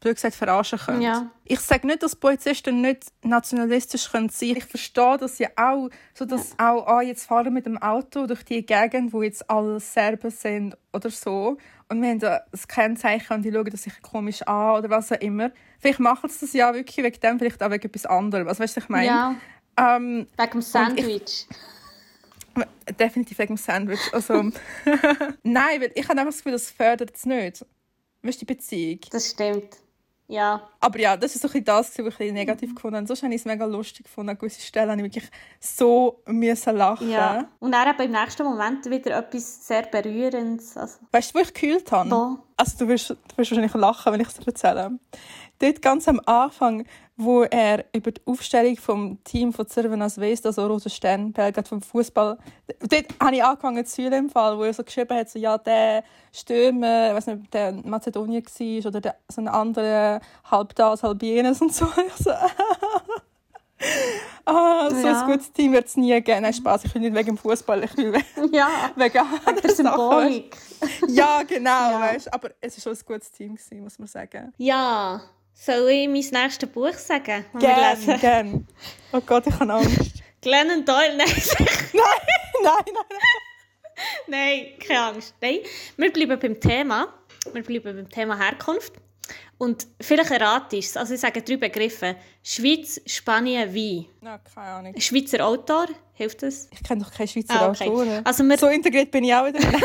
blöd 0.00 0.16
gesagt, 0.16 0.34
verarschen 0.34 0.78
können. 0.78 1.02
Ja. 1.02 1.30
Ich 1.44 1.60
sage 1.60 1.86
nicht, 1.86 2.02
dass 2.02 2.16
Polizisten 2.16 2.80
nicht 2.80 3.06
nationalistisch 3.22 4.10
können 4.10 4.28
sein 4.28 4.56
Ich 4.56 4.64
verstehe 4.64 5.16
das 5.18 5.38
ja 5.38 5.48
auch, 5.56 5.88
so 6.14 6.24
dass 6.24 6.52
auch, 6.58 6.86
ah, 6.86 7.02
jetzt 7.02 7.26
fahren 7.26 7.46
wir 7.46 7.50
mit 7.52 7.66
dem 7.66 7.78
Auto 7.78 8.26
durch 8.26 8.44
die 8.44 8.64
Gegend, 8.64 9.12
wo 9.12 9.22
jetzt 9.22 9.48
alle 9.50 9.80
Serben 9.80 10.30
sind 10.30 10.76
oder 10.92 11.10
so. 11.10 11.58
Und 11.88 12.02
wir 12.02 12.10
haben 12.10 12.18
da 12.18 12.42
das 12.50 12.68
Kennzeichen 12.68 13.34
und 13.34 13.42
die 13.42 13.52
schauen 13.52 13.70
das 13.70 13.82
sich 13.82 14.02
komisch 14.02 14.42
an 14.42 14.78
oder 14.78 14.90
was 14.90 15.10
auch 15.10 15.20
immer. 15.20 15.50
Vielleicht 15.78 16.00
machen 16.00 16.28
sie 16.28 16.40
das 16.40 16.52
ja 16.52 16.74
wirklich 16.74 16.98
wegen 16.98 17.20
dem, 17.20 17.38
vielleicht 17.38 17.62
auch 17.62 17.70
wegen 17.70 17.86
etwas 17.86 18.06
anderem. 18.06 18.46
Also, 18.48 18.62
weißt 18.62 18.76
du, 18.76 18.80
ich 18.80 18.88
meine? 18.88 19.06
Ja, 19.06 19.34
Ähm, 19.78 20.26
wegen 20.36 20.50
dem 20.50 20.62
Sandwich. 20.62 21.46
definitiv 22.98 23.38
wegen 23.38 23.54
dem 23.54 23.56
Sandwich. 23.56 24.00
Also, 24.12 24.34
Nein, 25.42 25.80
weil 25.80 25.92
ich 25.94 26.04
habe 26.08 26.18
einfach 26.18 26.32
das 26.32 26.38
Gefühl, 26.38 26.52
das 26.52 26.70
fördert 26.70 27.14
es 27.14 27.24
nicht. 27.24 27.64
Weißt 28.22 28.42
du, 28.42 28.46
die 28.46 28.54
Beziehung. 28.54 29.00
Das 29.10 29.30
stimmt. 29.30 29.76
Ja. 30.28 30.68
Aber 30.80 30.98
ja, 31.00 31.16
das 31.16 31.34
ist 31.34 31.40
so 31.40 31.48
ein 31.48 31.52
bisschen 31.52 31.64
das, 31.64 31.88
was 31.88 31.98
ich 31.98 32.04
ein 32.04 32.04
bisschen 32.10 32.34
negativ 32.34 32.74
gefunden 32.74 32.96
habe. 32.98 33.06
Sonst 33.06 33.22
habe 33.22 33.34
ich 33.34 33.40
es 33.40 33.46
mega 33.46 33.64
lustig 33.64 34.04
gefunden. 34.04 34.30
An 34.30 34.38
gewissen 34.38 34.60
Stellen 34.60 34.90
habe 34.90 35.00
ich 35.00 35.06
wirklich 35.06 35.30
so 35.58 36.20
müssen 36.26 36.76
lachen. 36.76 37.10
ja. 37.10 37.48
Und 37.60 37.72
dann 37.72 37.88
eben 37.88 38.02
im 38.02 38.12
nächsten 38.12 38.44
Moment 38.44 38.84
wieder 38.90 39.16
etwas 39.18 39.66
sehr 39.66 39.82
Berührendes. 39.82 40.76
Also, 40.76 40.98
Weißt 41.12 41.34
du, 41.34 41.38
wo 41.38 41.42
ich 41.42 41.54
gekühlt 41.54 41.90
habe? 41.92 42.10
Wo? 42.10 42.38
Also 42.56 42.76
du 42.78 42.88
wirst, 42.88 43.10
du 43.10 43.16
wirst 43.36 43.50
wahrscheinlich 43.50 43.74
lachen, 43.74 44.12
wenn 44.12 44.20
ich 44.20 44.28
es 44.28 44.34
dir 44.34 44.46
erzähle. 44.46 44.98
Dort 45.60 45.80
ganz 45.82 46.06
am 46.08 46.20
Anfang, 46.26 46.84
wo 47.20 47.42
er 47.42 47.84
über 47.92 48.12
die 48.12 48.20
Aufstellung 48.26 48.76
vom 48.76 49.18
Team 49.24 49.52
von 49.52 49.66
Cervena 49.66 50.08
Zvezda, 50.08 50.50
also 50.50 50.66
Roter 50.68 50.88
Stern, 50.88 51.32
Belgrad 51.32 51.66
vom 51.66 51.82
Fußball, 51.82 52.38
dort 52.80 53.06
habe 53.20 53.34
ich 53.34 53.42
angefangen 53.44 53.84
zu 53.84 53.96
fühlen 53.96 54.12
im 54.26 54.30
Fall, 54.30 54.56
wo 54.56 54.62
er 54.62 54.72
so 54.72 54.84
geschrieben 54.84 55.16
hat, 55.18 55.28
so, 55.28 55.36
ja, 55.38 55.58
der 55.58 56.04
Stürmer, 56.32 57.08
ich 57.08 57.14
weiß 57.16 57.26
nicht, 57.26 57.38
ob 57.44 57.50
der 57.50 57.70
in 57.70 57.90
Mazedonien 57.90 58.44
war 58.44 58.86
oder 58.88 59.00
der, 59.00 59.16
so 59.28 59.40
ein 59.40 59.48
anderer, 59.48 60.20
halb 60.48 60.74
das, 60.76 61.02
halb 61.02 61.20
jenes 61.22 61.60
und 61.60 61.74
so. 61.74 61.86
So, 62.18 62.30
ah, 64.44 64.90
so 64.90 65.06
Ja. 65.06 65.22
ein 65.22 65.30
gutes 65.30 65.52
Team 65.52 65.72
wird 65.72 65.86
es 65.86 65.96
nie 65.96 66.20
geben. 66.20 66.42
Nein, 66.42 66.52
Spaß, 66.52 66.84
ich 66.84 66.94
will 66.94 67.02
nicht 67.02 67.14
wegen 67.14 67.26
dem 67.26 67.38
Fußball, 67.38 67.84
ich 67.84 67.96
will 67.96 68.12
wegen 68.36 68.54
ja, 68.54 68.68
wegen 68.96 69.12
der 69.12 69.22
anderen 69.44 69.74
Sachen, 69.74 69.76
Symbolik. 69.76 70.56
ja, 71.08 71.42
genau, 71.42 71.70
Ja. 71.92 72.00
weißt 72.00 72.32
aber 72.32 72.50
es 72.60 72.76
war 72.76 72.82
schon 72.94 73.00
ein 73.00 73.06
gutes 73.14 73.30
Team, 73.30 73.54
gewesen, 73.56 73.82
muss 73.82 73.98
man 73.98 74.08
sagen. 74.08 74.52
Ja. 74.56 75.20
Soll 75.60 75.88
ich 75.90 76.08
mein 76.08 76.42
nächstes 76.42 76.68
Buch 76.70 76.92
sagen? 76.94 77.44
das 77.52 77.60
wir 77.62 77.68
Gern, 77.68 77.98
lesen? 77.98 78.20
gern. 78.20 78.68
Oh 79.12 79.20
Gott, 79.20 79.46
ich 79.46 79.54
habe 79.58 79.72
Angst. 79.72 80.12
Glennon 80.40 80.84
Doyle, 80.84 81.16
nein, 81.16 81.26
nein, 81.92 82.04
nein, 82.62 82.72
nein. 82.94 83.04
nein, 84.28 84.66
keine 84.86 85.00
Angst. 85.00 85.34
Nein, 85.40 85.58
wir 85.96 86.12
bleiben 86.12 86.38
beim 86.38 86.60
Thema. 86.60 87.12
Wir 87.52 87.62
bleiben 87.62 87.96
beim 87.96 88.08
Thema 88.08 88.38
Herkunft. 88.38 88.92
Und 89.58 89.88
vielleicht 90.00 90.30
es. 90.72 90.96
Also 90.96 91.14
ich 91.14 91.20
sage 91.20 91.42
drei 91.42 91.56
Begriffe. 91.56 92.14
Schweiz, 92.44 93.00
Spanien, 93.04 93.74
Wein. 93.74 94.06
Nein, 94.20 94.38
keine 94.54 94.66
Ahnung. 94.68 94.94
Schweizer 95.00 95.44
Autor, 95.44 95.86
hilft 96.14 96.44
das? 96.44 96.68
Ich 96.70 96.82
kenne 96.84 97.02
doch 97.02 97.12
keine 97.12 97.26
Schweizer 97.26 97.60
Ah, 97.60 97.68
okay. 97.70 97.88
Autoren. 97.88 98.20
Also 98.24 98.44
wir, 98.44 98.56
So 98.56 98.68
integriert 98.68 99.10
bin 99.10 99.24
ich 99.24 99.34
auch 99.34 99.46
wieder. 99.46 99.58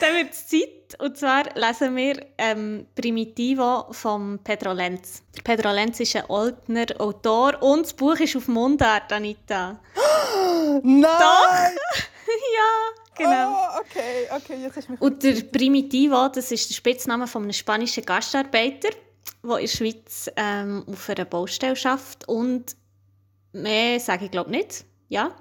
dann 0.00 0.14
wird 0.14 0.32
es 0.32 0.48
Zeit. 0.48 0.98
Und 0.98 1.16
zwar 1.16 1.44
lesen 1.54 1.94
wir 1.96 2.26
ähm, 2.38 2.86
Primitivo 2.94 3.86
von 3.92 4.38
Pedro 4.42 4.72
Lenz. 4.72 5.22
Der 5.36 5.42
Pedro 5.42 5.72
Lenz 5.72 6.00
ist 6.00 6.16
ein 6.16 6.24
Oldner 6.28 6.86
Autor 6.98 7.62
und 7.62 7.86
das 7.86 7.94
Buch 7.94 8.16
ist 8.16 8.36
auf 8.36 8.48
Mundart, 8.48 9.12
Anita. 9.12 9.80
Nein! 10.82 11.02
ja, 12.56 12.70
genau. 13.16 13.52
Oh, 13.52 13.80
okay, 13.80 14.28
okay, 14.34 14.62
jetzt 14.62 14.78
ist 14.78 14.90
mich... 14.90 15.00
Und 15.00 15.22
der 15.22 15.42
Primitivo, 15.42 16.28
das 16.28 16.50
ist 16.50 16.68
der 16.70 16.74
Spitzname 16.74 17.26
von 17.26 17.42
einem 17.42 17.52
spanischen 17.52 18.04
Gastarbeiter, 18.04 18.90
der 19.44 19.58
in 19.58 19.66
der 19.66 19.68
Schweiz 19.68 20.30
ähm, 20.36 20.84
auf 20.90 21.08
einer 21.08 21.24
Baustelle 21.24 21.76
arbeitet. 21.84 22.26
Und 22.26 22.76
mehr 23.52 24.00
sage 24.00 24.24
ich 24.24 24.30
glaube 24.30 24.50
nicht. 24.50 24.84
Ja, 25.08 25.34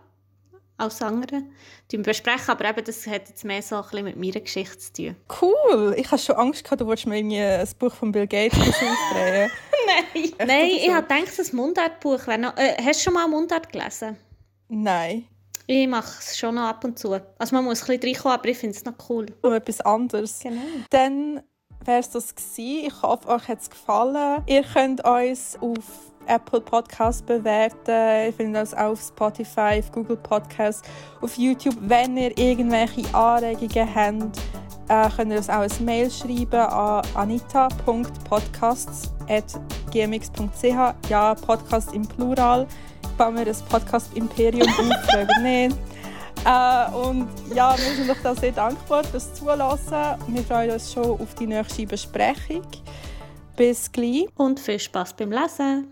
als 0.79 1.01
andere. 1.01 1.43
Die 1.91 1.97
wir 1.97 2.03
besprechen, 2.03 2.49
aber 2.49 2.69
eben, 2.69 2.83
das 2.83 3.05
hat 3.07 3.29
jetzt 3.29 3.43
mehr 3.45 3.61
so 3.61 3.75
ein 3.75 3.81
bisschen 3.83 4.05
mit 4.05 4.17
meiner 4.17 4.39
Geschichte 4.39 4.77
zu 4.77 4.93
tun. 4.93 5.15
Cool! 5.41 5.93
Ich 5.97 6.09
hatte 6.11 6.23
schon 6.23 6.35
Angst, 6.35 6.63
gehabt, 6.63 6.81
du 6.81 6.85
wolltest 6.85 7.07
mir 7.07 7.17
irgendwie 7.17 7.41
ein 7.41 7.67
Buch 7.77 7.93
von 7.93 8.11
Bill 8.11 8.27
Gates 8.27 8.57
aufdrehen. 8.59 9.51
Nein, 9.87 10.33
das 10.37 10.47
Nein 10.47 10.69
so? 10.69 10.77
ich 10.77 10.93
habe 10.93 11.07
gedacht, 11.07 11.39
das 11.39 11.53
Mundartbuch 11.53 12.27
wäre 12.27 12.39
noch... 12.39 12.57
Äh, 12.57 12.75
hast 12.83 12.99
du 12.99 13.03
schon 13.05 13.13
mal 13.13 13.27
Mundart 13.27 13.71
gelesen? 13.71 14.17
Nein. 14.67 15.27
Ich 15.65 15.87
mache 15.87 16.19
es 16.19 16.37
schon 16.37 16.55
noch 16.55 16.63
ab 16.63 16.83
und 16.83 16.97
zu. 16.97 17.13
Also 17.37 17.55
man 17.55 17.63
muss 17.63 17.81
ein 17.81 17.99
bisschen 17.99 18.15
reinkommen, 18.15 18.37
aber 18.39 18.49
ich 18.49 18.57
finde 18.57 18.75
es 18.75 18.85
noch 18.85 18.95
cool. 19.07 19.27
Um 19.43 19.53
etwas 19.53 19.81
anderes. 19.81 20.39
Genau. 20.41 20.61
Dann 20.89 21.43
wäre 21.85 21.99
es 21.99 22.09
das 22.09 22.33
gewesen. 22.33 22.87
Ich 22.87 23.01
hoffe, 23.03 23.27
euch 23.27 23.47
hat 23.47 23.61
es 23.61 23.69
gefallen. 23.69 24.43
Ihr 24.47 24.63
könnt 24.63 25.05
uns 25.05 25.57
auf 25.61 26.08
Apple 26.27 26.61
Podcasts 26.61 27.21
bewerten. 27.21 28.25
Ihr 28.25 28.33
findet 28.33 28.61
uns 28.61 28.73
auch 28.73 28.91
auf 28.91 29.01
Spotify, 29.01 29.79
auf 29.79 29.91
Google 29.91 30.17
Podcasts, 30.17 30.87
auf 31.21 31.37
YouTube. 31.37 31.75
Wenn 31.81 32.17
ihr 32.17 32.37
irgendwelche 32.37 33.03
Anregungen 33.13 33.95
habt, 33.95 34.39
äh, 34.87 35.09
könnt 35.15 35.31
ihr 35.31 35.37
uns 35.37 35.49
auch 35.49 35.61
ein 35.61 35.85
Mail 35.85 36.11
schreiben 36.11 36.55
an 36.55 37.01
anita.podcasts.gmail.com 37.15 39.69
gmx.ch. 39.89 41.09
Ja, 41.09 41.35
Podcast 41.35 41.93
im 41.93 42.07
Plural. 42.07 42.67
Bauen 43.17 43.37
wir 43.37 43.45
das 43.45 43.61
Podcast-Imperium 43.63 44.67
auf, 44.67 45.05
frage 45.11 45.41
nicht. 45.41 45.75
Äh, 46.45 46.95
und 46.95 47.27
ja, 47.53 47.75
wir 47.77 47.95
sind 47.95 48.09
euch 48.09 48.21
da 48.23 48.33
sehr 48.33 48.51
dankbar 48.51 49.03
fürs 49.03 49.33
Zulassen. 49.33 50.15
Wir 50.27 50.43
freuen 50.43 50.71
uns 50.71 50.93
schon 50.93 51.19
auf 51.19 51.35
die 51.35 51.47
nächste 51.47 51.85
Besprechung. 51.85 52.65
Bis 53.55 53.91
gleich. 53.91 54.27
Und 54.35 54.59
viel 54.59 54.79
Spaß 54.79 55.13
beim 55.13 55.31
Lesen. 55.31 55.87